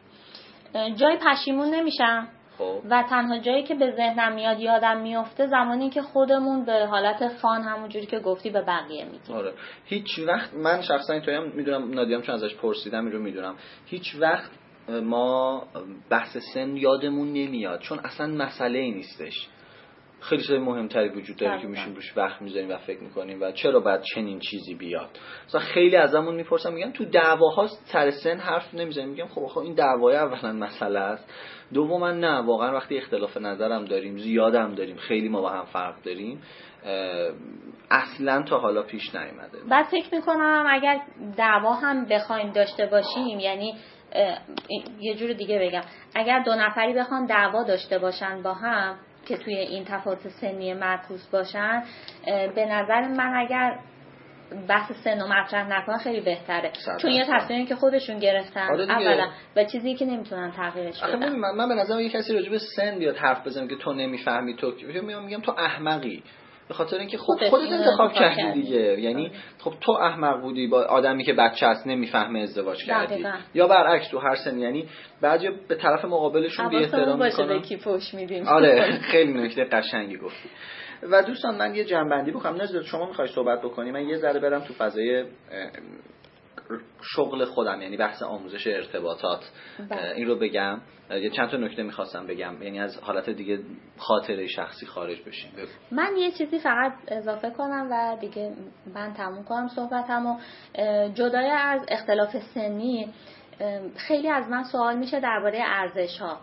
جای 0.96 1.18
پشیمون 1.26 1.74
نمیشم. 1.74 2.28
خب. 2.62 2.82
و 2.90 3.04
تنها 3.10 3.38
جایی 3.38 3.62
که 3.62 3.74
به 3.74 3.90
ذهنم 3.90 4.32
میاد 4.32 4.60
یادم 4.60 5.00
میفته 5.00 5.46
زمانی 5.46 5.90
که 5.90 6.02
خودمون 6.02 6.64
به 6.64 6.86
حالت 6.86 7.28
فان 7.28 7.62
همونجوری 7.62 8.06
که 8.06 8.18
گفتی 8.18 8.50
به 8.50 8.62
بقیه 8.62 9.04
میگیم. 9.04 9.36
آره. 9.36 9.52
هیچ 9.84 10.18
وقت 10.26 10.54
من 10.54 10.82
شخصا 10.82 11.12
اینطوری 11.12 11.36
هم 11.36 11.48
می‌دونم 11.54 11.94
نادیام 11.94 12.22
چون 12.22 12.34
ازش 12.34 12.54
پرسیدم 12.54 13.06
رو 13.06 13.18
می‌دونم. 13.18 13.54
هیچ 13.86 14.16
وقت 14.20 14.50
ما 15.02 15.62
بحث 16.10 16.36
سن 16.54 16.76
یادمون 16.76 17.28
نمیاد 17.28 17.80
چون 17.80 17.98
اصلا 17.98 18.26
مسئله 18.26 18.78
ای 18.78 18.90
نیستش. 18.90 19.48
خیلی 20.22 20.42
چیزای 20.42 20.58
مهمتری 20.58 21.08
وجود 21.08 21.36
داره 21.36 21.60
که 21.60 21.66
میشیم 21.66 21.94
روش 21.94 22.16
وقت 22.16 22.42
می‌ذاریم 22.42 22.70
و 22.70 22.76
فکر 22.76 23.02
می‌کنیم 23.02 23.42
و 23.42 23.52
چرا 23.52 23.80
باید 23.80 24.00
چنین 24.14 24.38
چیزی 24.38 24.74
بیاد. 24.74 25.10
مثلا 25.46 25.60
خیلی 25.60 25.96
ازمون 25.96 26.34
می‌پرسن 26.34 26.72
میگن 26.72 26.92
تو 26.92 27.04
دعواها 27.04 27.66
سر 27.66 28.10
سن 28.10 28.38
حرف 28.38 28.74
نمی‌زنیم. 28.74 29.08
میگم 29.08 29.26
خب 29.26 29.46
خب 29.46 29.58
این 29.58 29.74
دعوای 29.74 30.16
اولا 30.16 30.52
مسئله 30.52 31.00
است. 31.00 31.34
دوما 31.74 32.12
نه 32.12 32.40
واقعا 32.40 32.74
وقتی 32.74 32.98
اختلاف 32.98 33.36
نظرم 33.36 33.84
داریم 33.84 34.16
زیادم 34.16 34.74
داریم 34.74 34.96
خیلی 34.96 35.28
ما 35.28 35.40
با 35.40 35.50
هم 35.50 35.64
فرق 35.64 36.02
داریم 36.02 36.42
اصلا 37.90 38.42
تا 38.42 38.58
حالا 38.58 38.82
پیش 38.82 39.14
نیومده. 39.14 39.58
بعد 39.70 39.86
فکر 39.86 40.14
می‌کنم 40.14 40.64
اگر 40.68 41.00
دعوا 41.36 41.72
هم 41.72 42.04
بخوایم 42.04 42.52
داشته 42.52 42.86
باشیم 42.86 43.40
یعنی 43.40 43.74
یه 45.00 45.14
جور 45.14 45.32
دیگه 45.32 45.58
بگم. 45.58 45.82
اگر 46.14 46.42
دو 46.42 46.54
نفری 46.54 46.94
بخوان 46.94 47.26
دعوا 47.26 47.64
داشته 47.64 47.98
باشن 47.98 48.42
با 48.42 48.54
هم 48.54 48.98
که 49.26 49.36
توی 49.36 49.54
این 49.54 49.84
تفاوت 49.84 50.28
سنی 50.28 50.74
معکوس 50.74 51.26
باشن 51.26 51.82
به 52.26 52.66
نظر 52.66 53.08
من 53.08 53.32
اگر 53.36 53.78
بحث 54.68 54.92
سن 55.04 55.22
و 55.22 55.26
مطرح 55.26 55.68
نکنن 55.68 55.98
خیلی 55.98 56.20
بهتره. 56.20 56.72
چون 57.00 57.10
یه 57.10 57.24
تصمیمی 57.30 57.66
که 57.66 57.74
خودشون 57.76 58.18
گرفتن. 58.18 58.68
آره 58.70 58.90
اولا. 58.90 59.28
و 59.56 59.64
چیزی 59.64 59.94
که 59.94 60.04
نمی‌تونن 60.04 60.50
تغییرش 60.50 61.02
بدن. 61.02 61.36
من, 61.36 61.50
من 61.54 61.68
به 61.68 61.74
نظرم 61.74 62.00
یه 62.00 62.08
کسی 62.08 62.34
راجع 62.34 62.50
به 62.50 62.58
سن 62.58 62.98
بیاد 62.98 63.16
حرف 63.16 63.46
بزنه 63.46 63.68
که 63.68 63.76
تو 63.76 63.92
نمی‌فهمی 63.92 64.56
تو 64.56 64.72
میگم 65.02 65.40
تو 65.40 65.54
احمقی. 65.58 66.22
به 66.72 66.76
خاطر 66.76 66.98
اینکه 66.98 67.18
خود 67.18 67.44
خودت 67.44 67.72
انتخاب 67.72 68.12
کردی 68.12 68.52
دیگه. 68.52 69.00
یعنی 69.00 69.32
خب 69.58 69.74
تو 69.80 69.92
احمق 69.92 70.40
بودی 70.40 70.66
با 70.66 70.82
آدمی 70.82 71.24
که 71.24 71.32
بچه 71.32 71.66
هست 71.66 71.86
نمی‌فهمه 71.86 72.40
ازدواج 72.40 72.84
کردی. 72.84 73.26
یا 73.54 73.68
برعکس 73.68 74.08
تو 74.08 74.18
هر 74.18 74.34
سن 74.34 74.58
یعنی 74.58 74.88
بعضی 75.20 75.48
به 75.68 75.74
طرف 75.74 76.04
مقابلشون 76.04 76.68
بی 76.68 76.76
احترام 76.76 77.22
می‌کنن 77.22 77.62
کی 77.62 77.76
پوش 77.76 78.14
میدیم. 78.14 78.48
آره 78.48 78.90
خیلی 79.12 79.32
نکته 79.32 79.64
قشنگی 79.64 80.16
گفتی. 80.16 80.48
و 81.02 81.22
دوستان 81.22 81.54
من 81.54 81.74
یه 81.74 81.84
جنبندی 81.84 82.30
بکنم. 82.30 82.54
نه 82.54 82.82
شما 82.82 83.06
می‌خوای 83.06 83.28
صحبت 83.28 83.62
بکنی؟ 83.62 83.90
من 83.90 84.08
یه 84.08 84.16
ذره 84.16 84.40
برم 84.40 84.60
تو 84.60 84.74
فضای 84.74 85.24
شغل 87.16 87.44
خودم 87.44 87.82
یعنی 87.82 87.96
بحث 87.96 88.22
آموزش 88.22 88.66
ارتباطات. 88.66 89.40
بله. 89.90 90.12
این 90.16 90.26
رو 90.28 90.36
بگم. 90.36 90.80
یه 91.20 91.30
چند 91.30 91.50
تا 91.50 91.56
نکته 91.56 91.82
می‌خواستم 91.82 92.26
بگم. 92.26 92.62
یعنی 92.62 92.80
از 92.80 92.98
حالت 93.02 93.30
دیگه 93.30 93.58
خاطره 93.98 94.46
شخصی 94.46 94.86
خارج 94.86 95.22
بشیم. 95.22 95.50
من 95.90 96.16
یه 96.18 96.30
چیزی 96.30 96.58
فقط 96.58 96.92
اضافه 97.08 97.50
کنم 97.50 97.88
و 97.90 98.16
دیگه 98.20 98.52
من 98.94 99.12
تموم 99.12 99.44
کنم 99.44 99.68
صحبتمو. 99.68 100.38
جدای 101.14 101.50
از 101.50 101.80
اختلاف 101.88 102.36
سنی 102.54 103.12
خیلی 103.96 104.28
از 104.28 104.48
من 104.48 104.62
سوال 104.62 104.96
میشه 104.96 105.20
درباره 105.20 105.58
ارزش 105.62 106.18
ها 106.18 106.40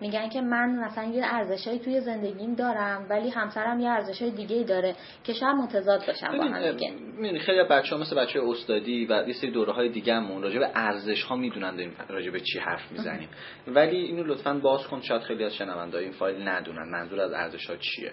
میگن 0.00 0.28
که 0.28 0.40
من 0.40 0.70
مثلا 0.70 1.04
یه 1.04 1.22
ارزشهایی 1.24 1.78
توی 1.78 2.00
زندگیم 2.00 2.54
دارم 2.54 3.06
ولی 3.10 3.30
همسرم 3.30 3.80
یه 3.80 3.90
ارزش 3.90 4.22
های 4.22 4.30
دیگه 4.30 4.62
داره 4.62 4.94
که 5.24 5.32
شاید 5.32 5.56
متضاد 5.56 6.06
باشن 6.06 6.38
با 6.38 6.44
هم 6.44 6.72
دیگه. 6.72 7.38
خیلی 7.38 7.64
بچه 7.64 7.96
ها 7.96 8.00
مثل 8.00 8.16
بچه 8.16 8.40
استادی 8.42 9.06
و 9.06 9.28
یه 9.28 9.34
سری 9.34 9.50
دوره 9.50 9.72
های 9.72 9.88
دیگه 9.88 10.14
همون 10.14 10.42
راجع 10.42 10.58
به 10.58 10.70
ارزش 10.74 11.22
ها 11.22 11.36
می‌دونن 11.36 11.70
داریم 11.70 11.96
راجع 12.08 12.30
به 12.30 12.40
چی 12.40 12.58
حرف 12.58 12.92
می‌زنیم. 12.92 13.28
ولی 13.66 13.96
اینو 13.96 14.22
لطفا 14.22 14.54
باز 14.54 14.86
کن 14.86 15.00
شاید 15.00 15.22
خیلی 15.22 15.44
از 15.44 15.54
شنونده 15.54 15.98
این 15.98 16.12
فایل 16.12 16.48
ندونن 16.48 16.88
منظور 16.90 17.20
از 17.20 17.32
ارزش 17.32 17.70
ها 17.70 17.76
چیه. 17.76 18.12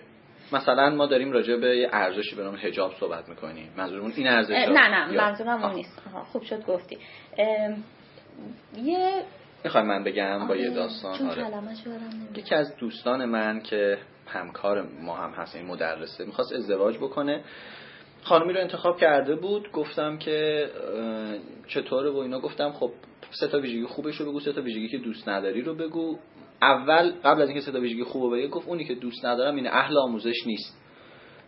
مثلا 0.51 0.89
ما 0.89 1.05
داریم 1.05 1.31
راجع 1.31 1.55
به 1.55 1.77
یه 1.77 1.89
ارزشی 1.91 2.35
به 2.35 2.43
نام 2.43 2.55
حجاب 2.55 2.93
صحبت 2.99 3.29
می‌کنیم. 3.29 3.73
منظورمون 3.77 4.13
این 4.15 4.27
ارزش 4.27 4.51
نه 4.51 4.87
نه 4.87 5.17
منظورم 5.17 5.63
اون 5.63 5.73
نیست. 5.73 6.01
خوب 6.31 6.43
شد 6.43 6.65
گفتی. 6.65 6.97
یه 8.83 9.23
می‌خوای 9.63 9.83
من 9.83 10.03
بگم 10.03 10.47
با 10.47 10.55
یه 10.55 10.69
داستان؟ 10.69 11.29
آره. 11.29 11.47
یکی 12.35 12.55
از 12.55 12.75
دوستان 12.77 13.25
من 13.25 13.61
که 13.61 13.97
همکار 14.27 14.81
ما 15.01 15.15
هم 15.15 15.31
هست 15.31 15.55
این 15.55 15.65
مدرسه 15.65 16.25
می‌خواست 16.25 16.53
ازدواج 16.53 16.97
بکنه. 16.97 17.43
خانمی 18.23 18.53
رو 18.53 18.59
انتخاب 18.59 18.99
کرده 18.99 19.35
بود. 19.35 19.71
گفتم 19.71 20.17
که 20.17 20.69
چطوره 21.67 22.09
و 22.09 22.17
اینا. 22.17 22.39
گفتم 22.39 22.71
خب 22.71 22.91
سه 23.31 23.47
تا 23.47 23.59
ویژگی 23.59 23.85
خوبش 23.85 24.15
رو 24.15 24.25
بگو 24.25 24.39
سه 24.39 24.53
تا 24.53 24.61
ویژگی 24.61 24.87
که 24.87 24.97
دوست 24.97 25.29
نداری 25.29 25.61
رو 25.61 25.75
بگو. 25.75 26.17
اول 26.61 27.11
قبل 27.11 27.41
از 27.41 27.49
اینکه 27.49 27.65
سه 27.65 27.71
تا 27.71 27.79
ویژگی 27.79 28.03
خوب 28.03 28.35
بگه 28.35 28.47
گفت 28.47 28.67
اونی 28.67 28.85
که 28.85 28.95
دوست 28.95 29.25
ندارم 29.25 29.55
اینه 29.55 29.69
اهل 29.69 29.97
آموزش 29.97 30.47
نیست. 30.47 30.78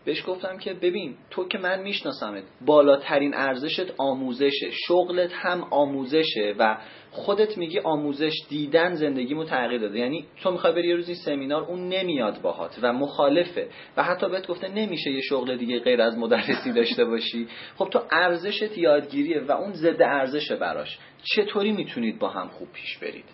بهش 0.05 0.23
گفتم 0.27 0.57
که 0.57 0.73
ببین 0.73 1.15
تو 1.29 1.47
که 1.47 1.57
من 1.57 1.81
میشناسمت 1.81 2.43
بالاترین 2.65 3.33
ارزشت 3.33 3.93
آموزشه 3.97 4.71
شغلت 4.87 5.33
هم 5.33 5.63
آموزشه 5.71 6.55
و 6.59 6.77
خودت 7.11 7.57
میگی 7.57 7.79
آموزش 7.79 8.33
دیدن 8.49 8.93
زندگیمو 8.93 9.43
تغییر 9.43 9.81
داده. 9.81 9.99
یعنی 9.99 10.25
تو 10.43 10.51
می‌خوای 10.51 10.73
بری 10.73 10.87
یه 10.87 10.95
روزی 10.95 11.15
سمینار 11.15 11.63
اون 11.63 11.89
نمیاد 11.89 12.41
باهات 12.41 12.79
و 12.81 12.93
مخالفه. 12.93 13.67
و 13.97 14.03
حتی 14.03 14.29
بهت 14.29 14.47
گفته 14.47 14.67
نمیشه 14.67 15.11
یه 15.11 15.21
شغل 15.21 15.57
دیگه 15.57 15.79
غیر 15.79 16.01
از 16.01 16.17
مدرسی 16.17 16.71
داشته 16.73 17.05
باشی. 17.05 17.47
خب 17.75 17.89
تو 17.91 17.99
ارزشت 18.11 18.77
یادگیریه 18.77 19.41
و 19.41 19.51
اون 19.51 19.73
ضد 19.73 20.01
ارزشه 20.01 20.55
براش. 20.55 20.97
چطوری 21.23 21.71
می‌تونید 21.71 22.19
با 22.19 22.29
هم 22.29 22.47
خوب 22.47 22.71
پیش 22.73 22.97
برید؟ 22.97 23.25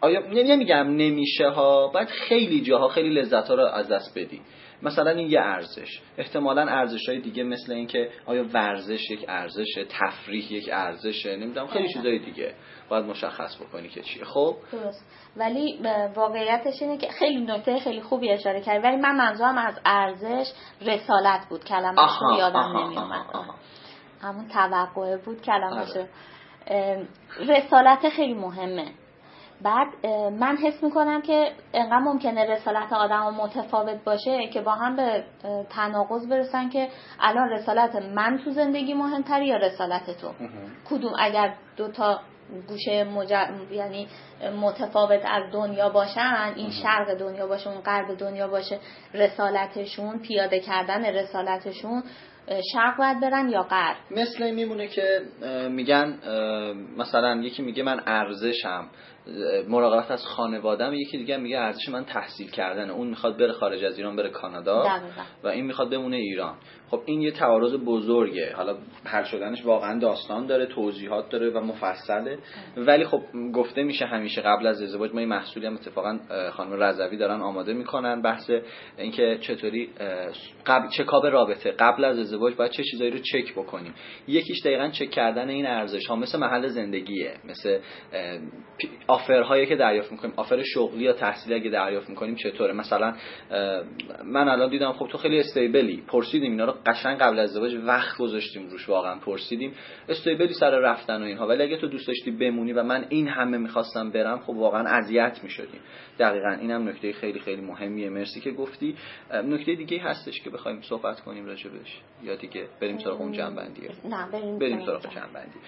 آیا 0.00 0.20
نمیگم 0.32 0.96
نمیشه 0.96 1.48
ها 1.48 1.88
باید 1.88 2.08
خیلی 2.08 2.60
جاها 2.60 2.88
خیلی 2.88 3.10
لذت 3.10 3.48
ها 3.48 3.54
رو 3.54 3.66
از 3.66 3.88
دست 3.88 4.18
بدی. 4.18 4.40
مثلا 4.82 5.10
این 5.10 5.30
یه 5.30 5.40
ارزش. 5.40 6.00
احتمالا 6.18 6.62
ارزش 6.62 7.08
های 7.08 7.20
دیگه 7.20 7.42
مثل 7.42 7.72
اینکه 7.72 8.10
آیا 8.26 8.44
ورزش 8.52 9.10
یک 9.10 9.24
ارزشه 9.28 9.84
تفریح 9.84 10.52
یک 10.52 10.70
ارزشه 10.72 11.36
نمی‌دونم 11.36 11.66
خیلی 11.66 11.92
چیزای 11.92 12.18
دیگه. 12.18 12.54
باید 12.88 13.04
مشخص 13.04 13.56
بکنی 13.56 13.88
که 13.88 14.02
چیه. 14.02 14.24
خب؟ 14.24 14.56
درست. 14.72 15.04
ولی 15.36 15.78
واقعیتش 16.14 16.82
اینه 16.82 16.96
که 16.96 17.08
خیلی 17.08 17.40
نکته 17.44 17.78
خیلی 17.78 18.00
خوبی 18.00 18.30
اشاره 18.30 18.60
کردی. 18.60 18.86
ولی 18.86 18.96
من 18.96 19.16
منظورم 19.16 19.58
از 19.58 19.80
ارزش 19.84 20.52
رسالت 20.80 21.46
بود. 21.48 21.64
کلمه 21.64 22.02
رو 22.20 22.38
یادم 22.38 22.76
نمیومد 22.76 23.26
همون 24.22 24.48
توقعه 24.48 25.16
بود 25.16 25.42
کلمه 25.42 25.80
آره. 25.80 26.08
رسالت 27.38 28.08
خیلی 28.08 28.34
مهمه. 28.34 28.92
بعد 29.62 30.06
من 30.30 30.56
حس 30.56 30.82
می‌کنم 30.82 31.22
که 31.22 31.52
انقدر 31.74 31.98
ممکنه 31.98 32.44
رسالت 32.44 32.92
آدم 32.92 33.34
متفاوت 33.34 34.04
باشه 34.04 34.48
که 34.48 34.60
با 34.60 34.72
هم 34.72 34.96
به 34.96 35.24
تناقض 35.70 36.28
برسن 36.28 36.68
که 36.68 36.88
الان 37.20 37.48
رسالت 37.48 37.96
من 37.96 38.38
تو 38.44 38.50
زندگی 38.50 38.94
مهمتری 38.94 39.46
یا 39.46 39.56
رسالت 39.56 40.10
تو. 40.20 40.32
کدوم؟ 40.90 41.12
اگر 41.18 41.54
دو 41.76 41.88
تا 41.88 42.20
گوشه 42.68 43.06
یعنی 43.70 44.08
متفاوت 44.62 45.20
از 45.24 45.52
دنیا 45.52 45.88
باشن 45.88 46.52
این 46.56 46.70
شرق 46.70 47.14
دنیا 47.14 47.46
باشه 47.46 47.70
اون 47.70 47.80
غرب 47.80 48.14
دنیا 48.14 48.48
باشه 48.48 48.78
رسالتشون 49.14 50.18
پیاده 50.18 50.60
کردن 50.60 51.04
رسالتشون 51.04 52.02
شرق 52.72 52.96
باید 52.98 53.20
برن 53.20 53.48
یا 53.48 53.62
غرب؟ 53.62 53.96
مثل 54.10 54.50
میمونه 54.50 54.86
که 54.86 55.20
میگن 55.70 56.18
مثلا 56.96 57.36
یکی 57.36 57.62
میگه 57.62 57.82
من 57.82 58.00
ارزشم. 58.06 58.88
مراقبت 59.68 60.10
از 60.10 60.26
خانوادم 60.26 60.94
یکی 60.94 61.18
دیگه 61.18 61.36
میگه 61.36 61.58
ارزش 61.58 61.88
من 61.88 62.04
تحصیل 62.04 62.50
کردن. 62.50 62.90
اون 62.90 63.06
می‌خواد 63.06 63.38
بره 63.38 63.52
خارج 63.52 63.84
از 63.84 63.96
ایران 63.96 64.16
بره 64.16 64.28
کانادا. 64.28 64.84
و 65.44 65.48
این 65.48 65.66
می‌خواد 65.66 65.90
بمونه 65.90 66.16
ایران. 66.16 66.56
خب 66.92 67.02
این 67.06 67.20
یه 67.22 67.30
تعارض 67.30 67.74
بزرگه. 67.74 68.52
حالا 68.56 68.76
حل 69.04 69.24
شدنش 69.24 69.64
واقعا 69.64 69.98
داستان 69.98 70.46
داره 70.46 70.66
توضیحات 70.66 71.28
داره 71.28 71.50
و 71.50 71.60
مفصله. 71.60 72.38
ولی 72.76 73.04
خب 73.04 73.20
گفته 73.54 73.82
میشه 73.82 74.06
همیشه 74.06 74.40
قبل 74.40 74.66
از 74.66 74.82
ازدواج 74.82 75.12
ما 75.12 75.20
این 75.20 75.28
محصولی 75.28 75.66
هم 75.66 75.74
اتفاقا 75.74 76.18
خانم 76.50 76.82
رضوی 76.82 77.16
دارن 77.16 77.40
آماده 77.40 77.72
می‌کنن. 77.72 78.22
بحث 78.22 78.50
اینکه 78.98 79.38
چطوری 79.40 79.90
قبل 80.66 80.88
چکاب 80.88 81.26
رابطه؟ 81.26 81.70
قبل 81.70 82.04
از 82.04 82.18
ازدواج 82.18 82.54
باید 82.54 82.70
چه 82.70 82.82
چیزایی 82.82 83.10
رو 83.10 83.18
چک 83.18 83.52
بکنیم. 83.52 83.94
یکیش 84.28 84.60
دقیقا 84.64 84.88
چک 84.88 85.10
کردن 85.10 85.48
این 85.48 85.66
ارزش 85.66 86.06
ها 86.06 86.16
مثل 86.16 86.38
محل 86.38 86.66
زندگیه. 86.66 87.34
مثل 87.44 87.78
آفرهایی 89.06 89.66
که 89.66 89.76
دریافت 89.76 90.12
می‌کنیم. 90.12 90.34
آفر 90.36 90.62
شغلی 90.62 91.04
یا 91.04 91.12
تحصیلی 91.12 91.54
اگه 91.54 91.70
دریافت 91.70 92.10
می‌کنیم 92.10 92.34
چطوره؟ 92.34 92.72
مثلا 92.72 93.14
من 94.24 94.48
الان 94.48 94.70
دیدم 94.70 94.92
خب 94.92 95.08
تو 95.08 95.18
خیلی 95.18 95.40
استیبلی. 95.40 96.02
پرسیدیم 96.08 96.50
اینا 96.50 96.64
رو 96.64 96.74
قشنگ 96.86 97.18
قبل 97.18 97.38
از 97.38 97.50
ازدواج 97.50 97.74
وقت 97.86 98.18
گذاشتیم 98.18 98.68
روش 98.68 98.88
واقعا 98.88 99.18
پرسیدیم. 99.18 99.74
استیبلی 100.08 100.54
سر 100.54 100.70
رفتن 100.70 101.22
و 101.22 101.24
اینها. 101.24 101.46
ولی 101.46 101.62
اگه 101.62 101.76
تو 101.76 101.88
دوست 101.88 102.06
داشتی 102.06 102.30
بمونی 102.30 102.72
و 102.72 102.82
من 102.82 103.06
این 103.08 103.28
همه 103.28 103.58
می‌خواستم 103.58 104.10
برم 104.10 104.38
خب 104.38 104.50
واقعا 104.50 104.88
اذیت 104.88 105.40
می‌شدیم. 105.42 105.80
دقیقا 106.18 106.50
اینم 106.50 106.88
نکته 106.88 107.12
خیلی 107.12 107.38
خیلی 107.38 107.62
مهمیه. 107.62 108.10
مرسی 108.10 108.40
که 108.40 108.50
گفتی. 108.50 108.96
نکته 109.32 109.74
دیگه 109.74 110.02
هستش 110.02 110.40
که 110.40 110.50
بخوایم 110.50 110.80
صحبت 110.80 111.20
کنیم 111.20 111.46
راجبش 111.46 112.00
یا 112.22 112.36
دیگه 112.36 112.68
بریم 112.80 112.98
سراغ 112.98 113.20
اون 113.20 113.32
جنبندیه 113.32 113.90
نه 114.04 114.30
بریم, 114.30 114.58
بریم 114.58 114.86
سراغ 114.86 115.02
جنبندی. 115.14 115.58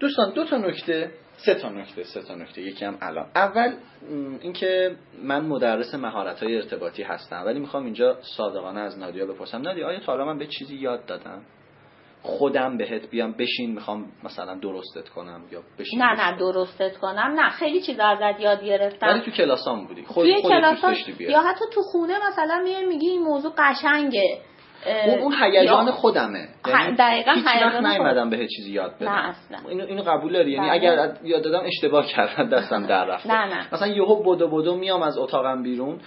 دوستان 0.00 0.32
دو 0.32 0.44
تا 0.44 0.56
نکته 0.56 1.10
سه 1.36 1.54
تا 1.54 1.68
نکته 1.68 2.02
سه 2.02 2.22
تا 2.22 2.34
نکته. 2.34 2.62
یکی 2.62 2.84
هم 2.84 2.98
الان. 3.00 3.26
اول 3.34 3.74
اینکه 4.40 4.96
من 5.22 5.44
مدرس 5.44 5.94
مهارت 5.94 6.42
های 6.42 6.56
ارتباطی 6.56 7.02
هستم 7.02 7.42
ولی 7.46 7.60
می‌خوام 7.60 7.84
اینجا 7.84 8.18
صادقانه 8.36 8.80
از 8.80 8.98
نادیا 8.98 9.26
بپرسم. 9.26 9.62
نادیا 9.62 9.88
آیا 9.88 10.00
تا 10.00 10.12
حالا 10.12 10.24
من 10.24 10.38
به 10.38 10.46
چیزی 10.46 10.76
یاد 10.76 11.06
دادم؟ 11.06 11.42
خودم 12.22 12.76
بهت 12.76 13.10
بیام 13.10 13.32
بشین 13.32 13.74
می‌خوام 13.74 14.06
مثلا 14.22 14.54
درستت 14.54 15.08
کنم 15.08 15.42
یا 15.52 15.62
بشین. 15.78 16.02
نه 16.02 16.30
نه 16.30 16.38
درستت 16.38 16.96
کنم. 16.96 17.34
نه 17.36 17.50
خیلی 17.50 17.80
چیزا 17.80 18.04
ازت 18.04 18.40
یاد 18.40 18.64
گرفتم. 18.64 19.06
ولی 19.06 19.20
تو 19.20 19.30
کلاسام 19.30 19.86
بودی. 19.86 20.02
خود 20.04 20.24
توی 20.24 20.34
خودت 20.42 20.54
کلاسام 20.54 20.94
بیای. 21.18 21.32
یا 21.32 21.40
حتی 21.40 21.64
تو 21.74 21.82
خونه 21.82 22.14
مثلا 22.28 22.60
میای 22.64 22.86
میگی 22.86 23.08
این 23.08 23.22
موضوع 23.22 23.52
قشنگه. 23.58 24.40
اون 25.06 25.18
اون 25.18 25.34
هیجان 25.42 25.90
خودمه. 25.90 26.48
یعنی 26.66 26.96
دقیقاً 26.96 27.32
هیجان 27.32 27.86
نیومدم 27.86 28.30
به 28.30 28.48
چیزی 28.56 28.72
یاد 28.72 28.94
بدم. 29.00 29.10
نه 29.10 29.28
اصلا. 29.28 29.58
اینو 29.68 29.84
اینو 29.84 30.02
قبول 30.02 30.32
داری؟ 30.32 30.50
یعنی 30.50 30.68
بله. 30.68 30.90
اگر 30.90 31.12
یاد 31.24 31.42
دادم 31.42 31.62
اشتباه 31.66 32.06
کردم 32.06 32.48
دستم 32.48 32.86
در 32.86 33.04
رفته. 33.04 33.28
نه، 33.28 33.54
نه. 33.54 33.74
مثلا 33.74 33.88
یهو 33.88 34.22
بدو 34.22 34.48
بدو 34.48 34.76
میام 34.76 35.02
از 35.02 35.18
اتاقم 35.18 35.62
بیرون 35.62 36.00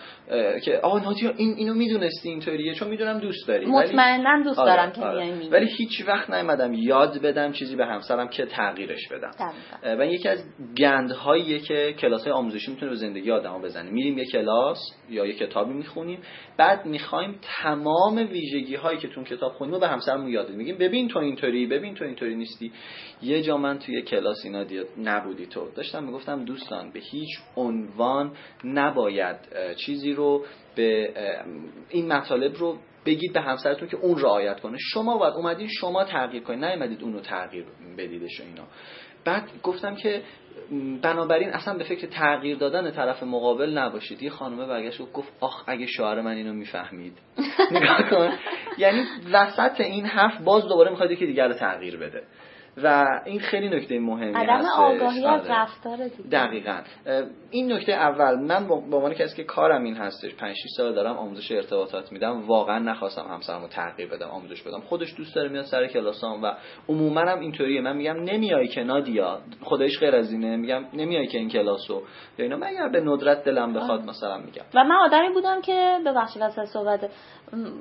که 0.63 0.80
آ 0.84 0.99
نادیا 0.99 1.32
این 1.38 1.53
اینو 1.57 1.73
می‌دونستی 1.73 2.30
اینطوریه؟ 2.30 2.73
چون 2.73 2.88
می‌دونم 2.88 3.19
دوست 3.19 3.47
داری. 3.47 3.65
ولی- 3.65 3.71
مطمئنا 3.71 4.43
دوست 4.43 4.59
آره، 4.59 4.71
دارم 4.71 4.91
که 4.91 5.01
آره. 5.01 5.23
میای 5.23 5.38
میگی 5.38 5.49
ولی 5.49 5.65
هیچ 5.78 6.07
وقت 6.07 6.30
نیومدم 6.30 6.73
یاد 6.73 7.21
بدم 7.21 7.51
چیزی 7.51 7.75
به 7.75 7.86
همسرم 7.86 8.28
که 8.28 8.45
تغییرش 8.45 9.07
بدم. 9.07 9.32
و 9.99 10.05
یکی 10.05 10.30
از 10.30 10.43
گندهاییه 10.78 11.59
که 11.59 11.93
کلاس 11.99 12.23
های 12.23 12.32
آموزشی 12.32 12.71
می‌تونه 12.71 12.91
به 12.91 12.97
زندگی 12.97 13.32
آدمو 13.32 13.59
بزنه. 13.59 13.91
میریم 13.91 14.17
یه 14.17 14.25
کلاس. 14.25 14.78
یا 15.09 15.25
یه 15.25 15.33
کتابی 15.33 15.73
می‌خونیم. 15.73 16.19
بعد 16.57 16.85
می‌خوایم 16.85 17.39
تمام 17.41 18.15
ویژگی 18.15 18.75
هایی 18.75 18.97
که 18.97 19.07
تو 19.07 19.23
کتاب 19.23 19.53
خونیم 19.53 19.73
رو 19.73 19.79
به 19.79 19.87
همسرمون 19.87 20.27
یاد 20.29 20.49
میگیم 20.49 20.77
ببین 20.77 21.07
تو 21.07 21.19
اینطوری 21.19 21.67
ببین 21.67 21.95
تو 21.95 22.05
اینطوری 22.05 22.35
نیستی. 22.35 22.71
یه 23.21 23.41
جا 23.41 23.57
من 23.57 23.79
توی 23.79 24.01
کلاس 24.01 24.45
اینا 24.45 24.63
دید 24.63 24.87
نبودی 25.03 25.45
تو. 25.45 25.69
داشتم 25.75 26.03
می‌گفتم 26.03 26.45
دوستان 26.45 26.91
به 26.91 26.99
هیچ 26.99 27.39
عنوان 27.55 28.31
نباید 28.63 29.37
چیزی 29.75 30.13
رو 30.13 30.45
به 30.75 31.13
این 31.89 32.13
مطالب 32.13 32.55
رو 32.55 32.77
بگید 33.05 33.33
به 33.33 33.41
همسرتون 33.41 33.87
که 33.87 33.97
اون 33.97 34.19
رعایت 34.19 34.59
کنه. 34.59 34.77
شما 34.93 35.17
باید 35.17 35.33
اومدین 35.33 35.67
شما 35.79 36.03
تغییر 36.03 36.43
کنید. 36.43 36.65
نیومدید 36.65 37.03
اون 37.03 37.13
رو 37.13 37.19
تغییر 37.19 37.65
بدیدش 37.97 38.39
و 38.39 38.43
اینا. 38.43 38.63
بعد 39.28 39.43
گفتم 39.63 39.95
که 39.95 40.21
بنابراین 41.01 41.49
اصلا 41.49 41.73
به 41.73 41.84
فکر 41.84 42.07
تغییر 42.07 42.57
دادن 42.57 42.91
طرف 42.91 43.23
مقابل 43.23 43.78
نباشید. 43.78 44.23
یه 44.23 44.30
خانومه 44.30 44.65
برگشت 44.65 45.01
و 45.01 45.05
گفت 45.05 45.34
آخ 45.39 45.63
اگه 45.67 45.86
شوهر 45.86 46.21
من 46.21 46.32
اینو 46.32 46.53
می‌فهمید. 46.53 47.17
نگاه 47.71 48.09
کن. 48.09 48.34
یعنی 48.78 49.03
وسط 49.32 49.82
این 49.82 50.05
حرف 50.05 50.41
باز 50.41 50.67
دوباره 50.67 50.89
می‌خواد 50.89 51.13
که 51.13 51.25
دیگر 51.25 51.47
رو 51.47 51.53
تغییر 51.53 51.97
بده. 51.97 52.23
و 52.84 53.05
این 53.25 53.39
خیلی 53.39 53.69
نکته 53.69 53.99
مهمی 53.99 54.34
عدم. 54.34 54.65
آگاهی 54.78 55.25
از 55.25 55.41
آره. 55.41 55.61
رفتار 55.61 55.97
دیگه. 56.07 56.30
دقیقا. 56.32 56.82
این 57.51 57.73
نکته 57.73 57.91
اول 57.91 58.39
من 58.39 58.67
به 58.67 58.73
عنوان 58.73 59.13
کسی 59.13 59.36
که 59.36 59.43
کارم 59.43 59.84
این 59.84 59.95
هستش 59.95 60.36
5 60.36 60.55
6 60.55 60.63
سال 60.78 60.95
دارم 60.95 61.17
آموزش 61.17 61.51
ارتباطات 61.51 62.11
میدم 62.11 62.47
واقعا 62.47 62.80
نخواستم 62.80 63.25
همسرمو 63.30 63.67
تغییر 63.67 64.09
بدم 64.09 64.28
آموزش 64.28 64.61
بدم. 64.61 64.80
خودش 64.80 65.15
دوست 65.17 65.36
داره 65.36 65.49
میاد 65.49 65.65
سر 65.65 65.88
کلاسام 65.88 66.43
و 66.43 66.53
عموما 66.89 67.21
هم 67.21 67.39
اینطوریه. 67.39 67.82
من 67.82 67.97
میگم 67.97 68.15
نمیای 68.23 68.67
که 68.67 68.84
نادیا 68.84 69.39
خودش 69.61 69.99
غیر 69.99 70.15
از 70.15 70.32
اینه. 70.32 70.57
میگم 70.57 70.86
نمیای 70.93 71.28
که 71.28 71.38
این 71.38 71.49
کلاسو. 71.49 72.01
یا 72.38 72.45
اینا 72.45 72.57
من 72.57 72.67
اگر 72.67 72.89
به 72.89 73.01
ندرت 73.01 73.43
دلم 73.43 73.73
بخواد 73.73 74.05
مثلا 74.05 74.38
میگم. 74.38 74.63
و 74.75 74.84
من 74.84 74.95
آدمی 74.95 75.34
بودم 75.34 75.61
که 75.61 75.97
ببخشید 76.05 76.41
واسه 76.41 76.65
صحبت 76.65 77.09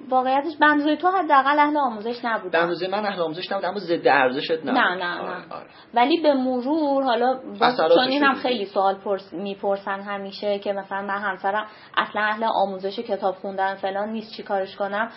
واقعیتش 0.08 0.56
بنزوی 0.60 0.96
تو 0.96 1.08
حداقل 1.08 1.58
اهل 1.58 1.76
آموزش 1.76 2.24
نبودم 2.24 2.60
اندازه 2.60 2.88
من 2.88 3.06
اهل 3.06 3.20
آموزش 3.20 3.52
نبودم 3.52 3.68
اما 3.68 3.78
ضد 3.78 4.08
ارزشت 4.08 4.50
نبود. 4.50 4.70
نه 4.70 4.94
نه 4.94 5.20
آره، 5.20 5.46
نه. 5.46 5.54
آره. 5.54 5.66
ولی 5.94 6.22
به 6.22 6.34
مرور 6.34 7.02
حالا 7.02 7.40
چون 7.88 8.08
اینم 8.08 8.34
خیلی 8.34 8.64
سوال 8.64 8.94
پرس 8.94 9.32
می‌پرسن 9.32 10.00
همیشه 10.00 10.58
که 10.58 10.72
مثلا 10.72 11.02
من 11.02 11.18
همسرم 11.18 11.66
اصلا 11.96 12.22
اهل 12.22 12.44
آموزش 12.44 12.98
کتاب 12.98 13.34
خوندن 13.34 13.74
فلان 13.74 14.08
نیست 14.08 14.32
چی 14.36 14.42
کارش 14.42 14.76
کنم؟ 14.76 15.10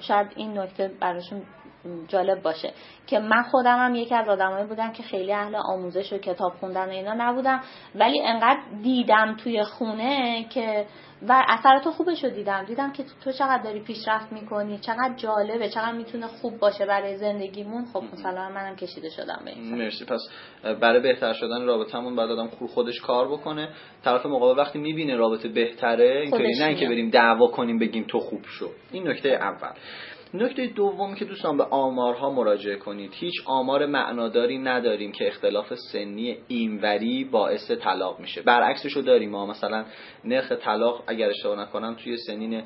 شاید 0.00 0.26
این 0.36 0.58
نکته 0.58 0.90
براشون 1.00 1.42
جالب 2.08 2.42
باشه. 2.42 2.72
که 3.06 3.18
من 3.18 3.42
خودم 3.42 3.78
هم 3.78 3.94
یکی 3.94 4.14
از 4.14 4.28
آدمایی 4.28 4.66
بودم 4.66 4.92
که 4.92 5.02
خیلی 5.02 5.32
اهل 5.32 5.54
آموزش 5.54 6.12
و 6.12 6.18
کتاب 6.18 6.52
خوندن 6.60 6.86
و 6.86 6.90
اینا 6.90 7.14
نبودم 7.14 7.60
ولی 7.94 8.22
انقدر 8.22 8.60
دیدم 8.82 9.36
توی 9.36 9.62
خونه 9.62 10.44
که 10.48 10.86
و 11.28 11.44
اثرات 11.48 11.84
خوبش 11.84 12.24
رو 12.24 12.30
دیدم. 12.30 12.64
دیدم 12.64 12.92
که 12.92 13.04
تو 13.24 13.32
چقدر 13.32 13.62
داری 13.62 13.80
پیشرفت 13.80 14.32
می‌کنی 14.32 14.78
چقدر 14.78 15.14
جالبه 15.16 15.68
چقدر 15.68 15.92
می‌تونه 15.92 16.26
خوب 16.26 16.58
باشه 16.58 16.86
برای 16.86 17.16
زندگیمون. 17.16 17.84
خب 17.92 18.02
مثلا 18.12 18.48
منم 18.48 18.76
کشیده 18.76 19.10
شدم 19.10 19.42
به 19.44 19.50
این. 19.50 19.74
مرسی. 19.74 20.04
پس 20.04 20.20
برای 20.80 21.00
بهتر 21.00 21.32
شدن 21.32 21.64
رابطمون 21.66 22.16
بعد 22.16 22.30
آدم 22.30 22.48
خود 22.48 22.70
خودش 22.70 23.00
کار 23.00 23.28
بکنه. 23.28 23.68
طرف 24.04 24.26
مقابل 24.26 24.58
وقتی 24.58 24.78
می‌بینه 24.78 25.16
رابطه 25.16 25.48
بهتره 25.48 26.20
اینطوری 26.22 26.58
نه 26.58 26.66
اینکه. 26.66 26.88
بریم 26.88 27.10
دعوا 27.10 27.46
کنیم 27.46 27.78
بگیم 27.78 28.04
تو 28.08 28.18
خوب 28.18 28.40
شو. 28.44 28.68
این 28.92 29.08
نکته 29.08 29.28
اول. 29.28 29.72
نکته 30.34 30.66
دوم 30.66 31.14
که 31.14 31.24
دوستان 31.24 31.56
به 31.56 31.64
آمارها 31.64 32.30
مراجعه 32.30 32.76
کنید. 32.76 33.10
هیچ 33.14 33.34
آمار 33.44 33.86
معناداری 33.86 34.58
نداریم 34.58 35.12
که 35.12 35.28
اختلاف 35.28 35.74
سنی 35.92 36.36
اینوری 36.48 37.24
باعث 37.24 37.70
طلاق 37.70 38.20
میشه. 38.20 38.42
برعکسش 38.42 38.92
رو 38.92 39.02
داریم. 39.02 39.30
ما 39.30 39.46
مثلا 39.46 39.84
نرخ 40.24 40.52
طلاق 40.52 41.02
اگر 41.06 41.28
اشتباه 41.28 41.60
نکنم 41.60 41.94
توی 41.94 42.16
سنین 42.16 42.62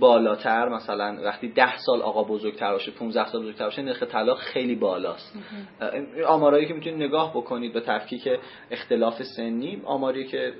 بالاتر 0.00 0.68
مثلا 0.68 1.18
وقتی 1.24 1.48
10 1.48 1.76
سال 1.76 2.02
آقا 2.02 2.24
بزرگتر 2.24 2.72
باشه 2.72 2.90
15 2.90 3.26
سال 3.26 3.42
بزرگتر 3.42 3.64
باشه 3.64 3.82
نرخ 3.82 4.02
طلاق 4.02 4.38
خیلی 4.38 4.74
بالاست. 4.74 5.38
آمارایی 6.26 6.66
که 6.66 6.74
می‌تونید 6.74 7.02
نگاه 7.02 7.30
بکنید 7.30 7.72
به 7.72 7.80
تفکیک 7.80 8.28
اختلاف 8.70 9.22
سنی 9.22 9.82
آماری 9.84 10.26
که 10.26 10.52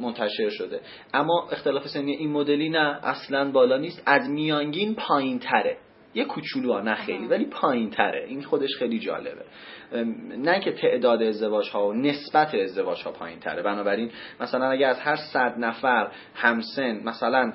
منتشر 0.00 0.48
شده. 0.48 0.80
اما 1.14 1.48
اختلاف 1.52 1.88
سنی 1.88 2.12
این 2.12 2.30
مدلی 2.30 2.68
نه 2.68 3.00
اصلا 3.02 3.50
بالا 3.50 3.76
نیست. 3.76 4.02
از 4.06 4.28
میانگین 4.28 4.94
پایین 4.94 5.38
تره 5.38 5.76
یه 6.14 6.24
کوچولو 6.24 6.80
نه 6.80 6.94
خیلی 6.94 7.26
ولی 7.26 7.44
پایین 7.44 7.90
تره 7.90 8.24
این 8.28 8.42
خودش 8.42 8.76
خیلی 8.78 8.98
جالبه. 8.98 9.44
نه 10.38 10.60
که 10.60 10.72
تعداد 10.72 11.22
ازدواج 11.22 11.70
ها 11.70 11.88
و 11.88 11.92
نسبت 11.92 12.54
ازدواج 12.54 13.02
ها 13.02 13.12
پایین 13.12 13.38
تره 13.38 13.62
بنابراین 13.62 14.10
مثلا 14.40 14.70
اگر 14.70 14.88
از 14.88 15.00
هر 15.00 15.16
صد 15.16 15.54
نفر 15.58 16.10
همسن 16.34 17.00
مثلا 17.04 17.52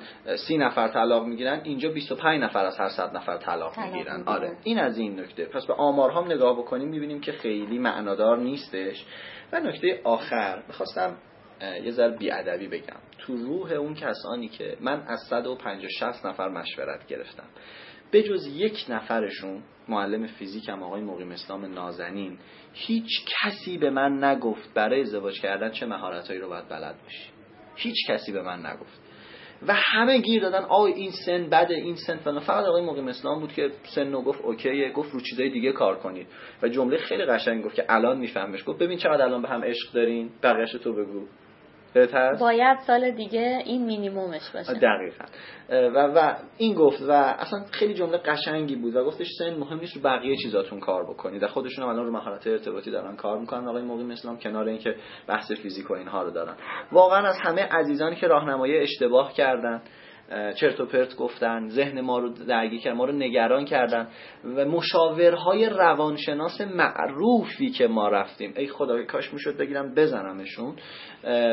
سی 0.48 0.58
نفر 0.58 0.88
طلاق 0.88 1.26
می‌گیرن 1.26 1.60
اینجا 1.64 1.88
25 1.90 2.42
نفر 2.42 2.64
از 2.64 2.78
هر 2.78 2.88
صد 2.88 3.16
نفر 3.16 3.36
طلاق 3.36 3.78
می‌گیرن. 3.78 4.22
آره. 4.26 4.56
این 4.64 4.78
از 4.78 4.98
این 4.98 5.20
نکته. 5.20 5.44
پس 5.44 5.66
به 5.66 5.74
آمارها 5.74 6.22
هم 6.22 6.32
نگاه 6.32 6.58
بکنیم 6.58 6.88
می‌بینیم 6.88 7.20
که 7.20 7.32
خیلی 7.32 7.78
معنادار 7.78 8.38
نیستش. 8.38 9.04
و 9.52 9.60
نکته 9.60 10.00
آخر 10.04 10.62
می‌خواستم 10.66 11.16
یه 11.84 11.90
ذره 11.90 12.16
بیادبی 12.16 12.68
بگم. 12.68 12.96
تو 13.18 13.36
روح 13.36 13.72
اون 13.72 13.94
کسانی 13.94 14.48
که 14.48 14.76
من 14.80 15.02
از 15.06 15.20
150 15.30 15.88
60 16.00 16.26
نفر 16.26 16.48
مشورت 16.48 17.06
گرفتم. 17.06 17.46
به 18.10 18.22
جز 18.22 18.46
یک 18.46 18.84
نفرشون 18.88 19.62
معلم 19.88 20.26
فیزیکم 20.26 20.82
آقای 20.82 21.00
مقیم 21.00 21.30
اسلام 21.30 21.64
نازنین 21.64 22.38
هیچ 22.72 23.24
کسی 23.26 23.78
به 23.78 23.90
من 23.90 24.24
نگفت 24.24 24.74
برای 24.74 25.00
ازدواج 25.00 25.40
کردن 25.40 25.70
چه 25.70 25.86
مهارتهایی 25.86 26.40
رو 26.40 26.48
باید 26.48 26.68
بلد 26.68 27.02
باشی. 27.02 27.30
هیچ 27.76 27.96
کسی 28.08 28.32
به 28.32 28.42
من 28.42 28.66
نگفت. 28.66 29.00
و 29.66 29.74
همه 29.74 30.18
گیر 30.18 30.42
دادن 30.42 30.64
آی 30.68 30.92
این 30.92 31.10
سن 31.26 31.46
بده 31.50 31.74
این 31.74 31.94
سن 31.94 32.16
فلان. 32.16 32.40
فقط 32.40 32.64
آقای 32.64 32.82
مقیم 32.82 33.08
اسلام 33.08 33.40
بود 33.40 33.52
که 33.52 33.70
سن 33.82 34.12
رو 34.12 34.22
گفت 34.22 34.40
اوکیه 34.40 34.92
گفت 34.92 35.12
رو 35.12 35.20
چیزای 35.20 35.50
دیگه 35.50 35.72
کار 35.72 35.98
کنید. 35.98 36.26
و 36.62 36.68
جمله 36.68 36.96
خیلی 36.96 37.24
قشنگ 37.24 37.64
گفت 37.64 37.74
که 37.74 37.84
الان 37.88 38.18
میفهمش. 38.18 38.64
گفت 38.66 38.78
ببین 38.78 38.98
چقدر 38.98 39.24
الان 39.24 39.42
به 39.42 39.48
هم 39.48 39.64
عشق 39.64 39.92
دارین. 39.92 40.30
بقیه‌ش 40.42 40.72
تو 40.72 40.92
بگو. 40.92 41.26
بهت 41.96 42.14
هست؟ 42.14 42.40
باید 42.40 42.78
سال 42.86 43.10
دیگه 43.10 43.62
این 43.64 43.84
مینیمومش 43.84 44.50
باشه. 44.54 44.72
دقیقا. 44.72 45.24
و, 45.70 46.12
و 46.14 46.34
این 46.56 46.74
گفت 46.74 47.02
و 47.02 47.10
اصلا 47.12 47.64
خیلی 47.70 47.94
جمله 47.94 48.18
قشنگی 48.18 48.76
بود 48.76 48.96
و 48.96 49.04
گفتش 49.04 49.26
سن 49.38 49.54
مهم 49.54 49.78
نیست 49.78 49.96
رو 49.96 50.02
بقیه 50.02 50.36
چیزاتون 50.36 50.80
کار 50.80 51.04
بکنید. 51.04 51.42
و 51.42 51.46
خودشون 51.46 51.84
هم 51.84 51.90
الان 51.90 52.06
رو 52.06 52.12
مهارت 52.12 52.46
ارتباطی 52.46 52.90
دارن 52.90 53.16
کار 53.16 53.38
می‌کنن. 53.38 53.68
آقای 53.68 53.82
مقیم 53.82 54.10
اسلام 54.10 54.38
کنار 54.38 54.68
اینکه 54.68 54.94
بحث 55.28 55.52
فیزیک 55.52 55.90
و 55.90 55.94
اینها 55.94 56.22
رو 56.22 56.30
دارن. 56.30 56.54
واقعا 56.92 57.26
از 57.26 57.36
همه 57.42 57.62
عزیزانی 57.62 58.16
که 58.16 58.26
راهنمایی 58.26 58.78
اشتباه 58.78 59.32
کردن 59.32 59.82
چرت 60.56 60.80
و 60.80 60.86
پرت 60.86 61.16
گفتن 61.16 61.68
ذهن 61.68 62.00
ما 62.00 62.18
رو 62.18 62.28
درگیر 62.28 62.80
کردن 62.80 62.96
ما 62.96 63.04
رو 63.04 63.12
نگران 63.12 63.64
کردن 63.64 64.08
و 64.44 64.64
مشاورهای 64.64 65.68
روانشناس 65.68 66.60
معروفی 66.60 67.70
که 67.70 67.86
ما 67.86 68.08
رفتیم. 68.08 68.54
ای 68.56 68.66
خدا 68.66 69.04
کاش 69.04 69.32
می‌شد 69.32 69.56
بگیرم 69.56 69.94
بزنمشون 69.94 70.76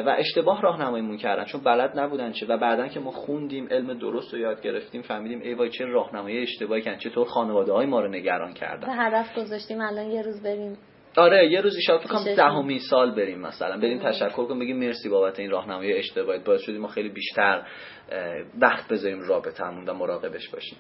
و 0.05 0.15
اشتباه 0.17 0.61
راهنماییمون 0.61 1.17
کردن 1.17 1.45
چون 1.45 1.61
بلد 1.61 1.99
نبودن 1.99 2.31
چه. 2.31 2.45
و 2.45 2.57
بعدا 2.57 2.87
که 2.87 2.99
ما 2.99 3.11
خوندیم 3.11 3.67
علم 3.71 3.93
درست 3.93 4.33
رو 4.33 4.39
یاد 4.39 4.61
گرفتیم 4.61 5.01
فهمیدیم 5.01 5.41
ای 5.41 5.53
وای 5.53 5.69
چه 5.69 5.85
راهنمایی 5.85 6.41
اشتباهی 6.41 6.81
کردن 6.81 6.97
چطور 6.97 7.27
خانواده 7.27 7.71
های 7.71 7.85
ما 7.85 8.01
رو 8.01 8.07
نگران 8.07 8.53
کردن. 8.53 8.87
هدف 8.89 9.37
گذاشتیم 9.37 9.81
الان 9.81 10.11
یه 10.11 10.21
روز 10.21 10.43
بریم. 10.43 10.77
آره 11.17 11.51
یه 11.51 11.61
روزی 11.61 11.81
شاید 11.81 12.01
فکر. 12.01 12.35
دهمین 12.35 12.79
سال 12.89 13.15
بریم 13.15 13.39
مثلا. 13.39 13.77
بریم 13.77 13.99
تشکر 13.99 14.45
کنیم 14.45 14.59
بگیم 14.59 14.79
مرسی 14.79 15.09
بابت 15.09 15.39
این 15.39 15.51
راهنمایی 15.51 15.93
اشتباهی. 15.93 16.39
باعث 16.39 16.61
شدیم 16.61 16.81
ما 16.81 16.87
خیلی 16.87 17.09
بیشتر 17.09 17.67
وقت 18.61 18.87
بذاریم 18.87 19.21
رابطمون 19.21 19.89
و 19.89 19.93
مراقبش 19.93 20.49
باشیم. 20.49 20.77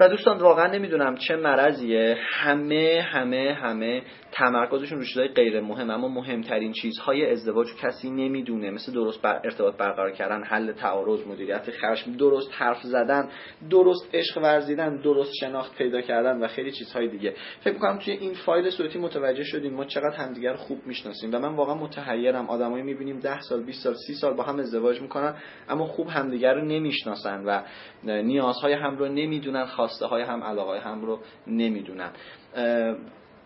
و 0.00 0.08
دوستان 0.08 0.38
واقعا 0.38 0.66
نمی‌دونم 0.66 1.16
چه 1.16 1.36
مرضیه. 1.36 2.16
همه 2.20 3.08
همه 3.12 3.58
همه 3.62 4.02
تمرکزشون 4.32 4.98
رو 4.98 5.04
چیزای 5.04 5.28
غیر 5.28 5.60
مهم 5.60 5.90
اما 5.90 6.08
مهمترین 6.08 6.72
چیزهای 6.72 7.30
ازدواج 7.30 7.66
کسی 7.82 8.10
نمی‌دونه. 8.10 8.70
مثل 8.70 8.92
درست 8.92 9.22
بر 9.22 9.40
ارتباط 9.44 9.76
برقرار 9.76 10.10
کردن 10.10 10.42
حل 10.44 10.72
تعارض 10.72 11.26
مدیریت 11.26 11.70
خشم 11.70 12.12
درست 12.12 12.50
حرف 12.52 12.82
زدن 12.82 13.28
درست 13.70 14.14
عشق 14.14 14.38
ورزیدن 14.42 14.96
درست 14.96 15.32
شناخت 15.40 15.78
پیدا 15.78 16.00
کردن 16.00 16.38
و 16.38 16.48
خیلی 16.48 16.72
چیزهای 16.72 17.08
دیگه. 17.08 17.34
فکر 17.60 17.72
می‌کنم 17.72 17.98
توی 17.98 18.12
این 18.12 18.34
فایل 18.34 18.70
صوتی 18.70 18.98
متوجه 18.98 19.44
شدیم 19.44 19.74
ما 19.74 19.84
چقدر 19.84 20.16
همدیگر 20.16 20.54
خوب 20.54 20.86
می‌شناسیم 20.86 21.34
و 21.34 21.38
من 21.38 21.54
واقعا 21.54 21.74
متحیرم. 21.74 22.50
آدمایی 22.50 22.82
می‌بینیم 22.82 23.18
10 23.18 23.40
سال 23.40 23.62
20 23.62 23.84
سال 23.84 23.94
30 24.06 24.14
سال 24.14 24.34
با 24.34 24.42
هم 24.42 24.58
ازدواج 24.58 25.00
می‌کنن 25.00 25.34
اما 25.68 25.86
خوب 25.86 26.08
همدیگر 26.08 26.54
رو 26.54 26.64
نمی‌شناسن 26.64 27.44
و 27.44 27.62
نیازهای 28.04 28.72
هم 28.72 28.96
رو 28.96 29.08
نمی‌دونن 29.08 29.64
خواسته 29.64 30.06
های 30.06 30.22
هم 30.22 30.42
علاقه 30.42 30.80
هم 30.80 31.04
رو 31.04 31.20
نمی‌دونن. 31.46 32.10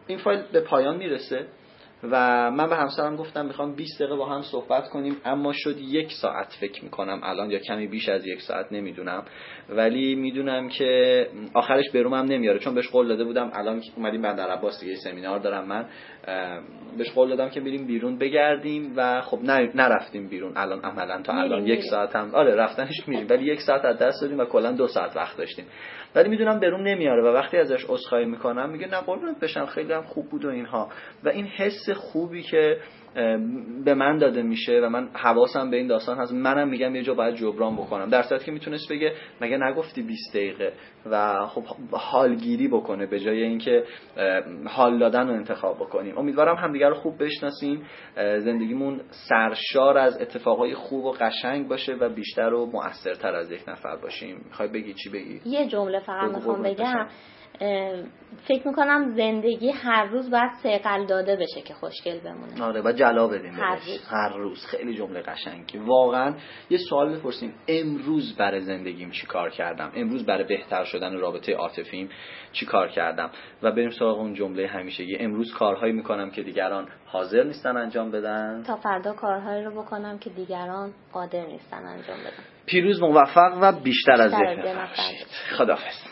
این 0.06 0.18
فایل 0.18 0.42
به 0.52 0.60
پایان 0.60 0.96
می‌رسه. 0.96 1.46
و 2.02 2.50
من 2.50 2.68
به 2.68 2.76
همسرم 2.76 3.16
گفتم 3.16 3.46
می‌خوام 3.46 3.74
20 3.74 3.98
دقیقه 3.98 4.16
با 4.16 4.26
هم 4.26 4.42
صحبت 4.42 4.88
کنیم 4.88 5.16
اما 5.24 5.52
شد 5.52 5.78
یک 5.80 6.12
ساعت 6.22 6.56
فکر 6.60 6.84
می‌کنم 6.84 7.20
الان 7.22 7.50
یا 7.50 7.58
کمی 7.58 7.86
بیش 7.86 8.08
از 8.08 8.26
یک 8.26 8.40
ساعت 8.40 8.72
نمی‌دونم. 8.72 9.24
ولی 9.68 10.14
می‌دونم 10.14 10.68
که 10.68 11.26
آخرش 11.54 11.90
برومم 11.90 12.24
نمیاره 12.24 12.58
چون 12.58 12.74
بهش 12.74 12.88
قول 12.88 13.08
داده 13.08 13.24
بودم 13.24 13.50
الان 13.54 13.82
اومدیم 13.96 14.22
بندر 14.22 14.50
عباس 14.50 14.80
دیگه 14.80 14.94
سمینار 14.96 15.38
دارم 15.38 15.68
من 15.68 15.86
بهش 16.98 17.10
قول 17.10 17.28
دادم 17.28 17.48
که 17.48 17.60
بریم 17.60 17.86
بیرون 17.86 18.18
بگردیم 18.18 18.92
و 18.96 19.20
خب 19.20 19.38
نرفتیم 19.74 20.28
بیرون 20.28 20.52
الان 20.56 20.80
عملا 20.80 21.22
تا 21.22 21.32
الان 21.32 21.66
یک 21.66 21.80
ساعت 21.90 22.16
هم 22.16 22.34
آره 22.34 22.54
رفتنش 22.54 23.08
میریم 23.08 23.26
ولی 23.30 23.44
یک 23.44 23.60
ساعت 23.60 23.84
از 23.84 23.98
دست 23.98 24.22
دادیم 24.22 24.38
و 24.38 24.44
کلا 24.44 24.72
دو 24.72 24.86
ساعت 24.86 25.16
وقت 25.16 25.36
داشتیم. 25.36 25.64
ولی 26.14 26.28
می‌دونم 26.28 26.60
بروم 26.60 26.82
نمیاره 26.82 27.22
و 27.22 27.26
وقتی 27.26 27.56
ازش 27.56 27.84
عذرخواهی 27.88 28.24
می‌کنم 28.24 28.70
میگه 28.70 28.86
نه 28.86 29.00
قربونت 29.00 29.40
بشم 29.40 29.66
خیلی 29.66 29.92
هم 29.92 30.02
خوب 30.02 30.28
بود 30.28 30.44
و 30.44 30.48
اینها. 30.48 30.88
و 31.24 31.28
این 31.28 31.46
حس 31.46 31.85
خوبی 31.94 32.42
که 32.42 32.78
به 33.84 33.94
من 33.94 34.18
داده 34.18 34.42
میشه 34.42 34.80
و 34.80 34.88
من 34.88 35.08
حواسم 35.12 35.70
به 35.70 35.76
این 35.76 35.86
داستان 35.86 36.18
هست 36.18 36.32
منم 36.32 36.68
میگم 36.68 36.94
یه 36.94 37.02
جا 37.02 37.14
باید 37.14 37.34
جبران 37.34 37.76
بکنم. 37.76 38.10
در 38.10 38.22
صورتی 38.22 38.44
که 38.44 38.52
می‌تونست 38.52 38.92
بگه 38.92 39.12
مگه 39.40 39.56
نگفتی 39.56 40.02
20 40.02 40.36
دقیقه؟ 40.36 40.72
و 41.10 41.46
خب 41.46 41.64
حالگیری 41.92 42.68
بکنه 42.68 43.06
به 43.06 43.20
جای 43.20 43.42
اینکه 43.42 43.84
حال 44.66 44.98
دادن 44.98 45.28
رو 45.28 45.34
انتخاب 45.34 45.76
بکنیم. 45.76 46.18
امیدوارم 46.18 46.56
همدیگه 46.56 46.88
رو 46.88 46.94
خوب 46.94 47.22
بشناسیم. 47.24 47.82
زندگیمون 48.16 49.00
سرشار 49.28 49.98
از 49.98 50.20
اتفاقای 50.20 50.74
خوب 50.74 51.04
و 51.04 51.12
قشنگ 51.12 51.68
باشه 51.68 51.94
و 51.94 52.08
بیشتر 52.08 52.54
و 52.54 52.66
مؤثرتر 52.66 53.34
از 53.34 53.50
یک 53.50 53.68
نفر 53.68 53.96
باشیم. 53.96 54.44
می‌خوای 54.44 54.68
بگی 54.68 54.94
چی 54.94 55.10
بگی؟ 55.10 55.40
یه 55.44 55.66
جمله 55.66 56.00
فقط 56.00 56.30
می‌خوام 56.34 56.62
بگم. 56.62 57.08
فکر 58.48 58.68
می‌کنم 58.68 59.14
زندگی 59.16 59.70
هر 59.70 60.04
روز 60.04 60.30
باید 60.30 60.50
سیقل 60.62 61.06
داده 61.06 61.36
بشه 61.36 61.60
که 61.60 61.74
خوشگل 61.74 62.18
بمونه. 62.18 62.62
آره 62.62 62.82
و 62.84 62.92
جلا 62.92 63.28
بدیم 63.28 63.54
هر 63.54 63.74
روز. 63.74 64.08
هر 64.10 64.36
روز. 64.36 64.66
خیلی 64.66 64.94
جمله 64.94 65.22
قشنگی. 65.22 65.78
واقعا 65.78 66.34
یه 66.70 66.78
سوال 66.78 67.16
بپرسیم. 67.16 67.54
امروز 67.68 68.36
برای 68.36 68.60
زندگیم 68.60 69.10
چی 69.10 69.26
کار 69.26 69.50
کردم؟ 69.50 69.92
امروز 69.94 70.26
برای 70.26 70.44
بهتر 70.44 70.84
شدن 70.84 71.16
رابطه 71.18 71.54
عاطفیم 71.54 72.08
چی 72.52 72.66
کار 72.66 72.88
کردم؟ 72.88 73.30
و 73.62 73.72
بریم 73.72 73.90
سراغ 73.90 74.18
اون 74.18 74.34
جمله 74.34 74.66
همیشگی. 74.66 75.16
امروز 75.16 75.54
کارهایی 75.54 75.92
می‌کنم 75.92 76.30
که 76.30 76.42
دیگران 76.42 76.88
حاضر 77.06 77.42
نیستن 77.42 77.76
انجام 77.76 78.10
بدن. 78.10 78.62
تا 78.66 78.76
فردا 78.76 79.12
کارهایی 79.12 79.64
رو 79.64 79.82
بکنم 79.82 80.18
که 80.18 80.30
دیگران 80.30 80.92
قادر 81.12 81.46
نیستن 81.46 81.76
انجام 81.86 82.18
بدن. 82.18 82.44
پیروز 82.66 83.02
موفق 83.02 83.58
و 83.60 83.72
بیشتر, 83.72 83.82
بیشتر 83.82 84.22
از 84.22 84.30
ذهن 84.30 84.86
خداحافظ. 85.58 86.05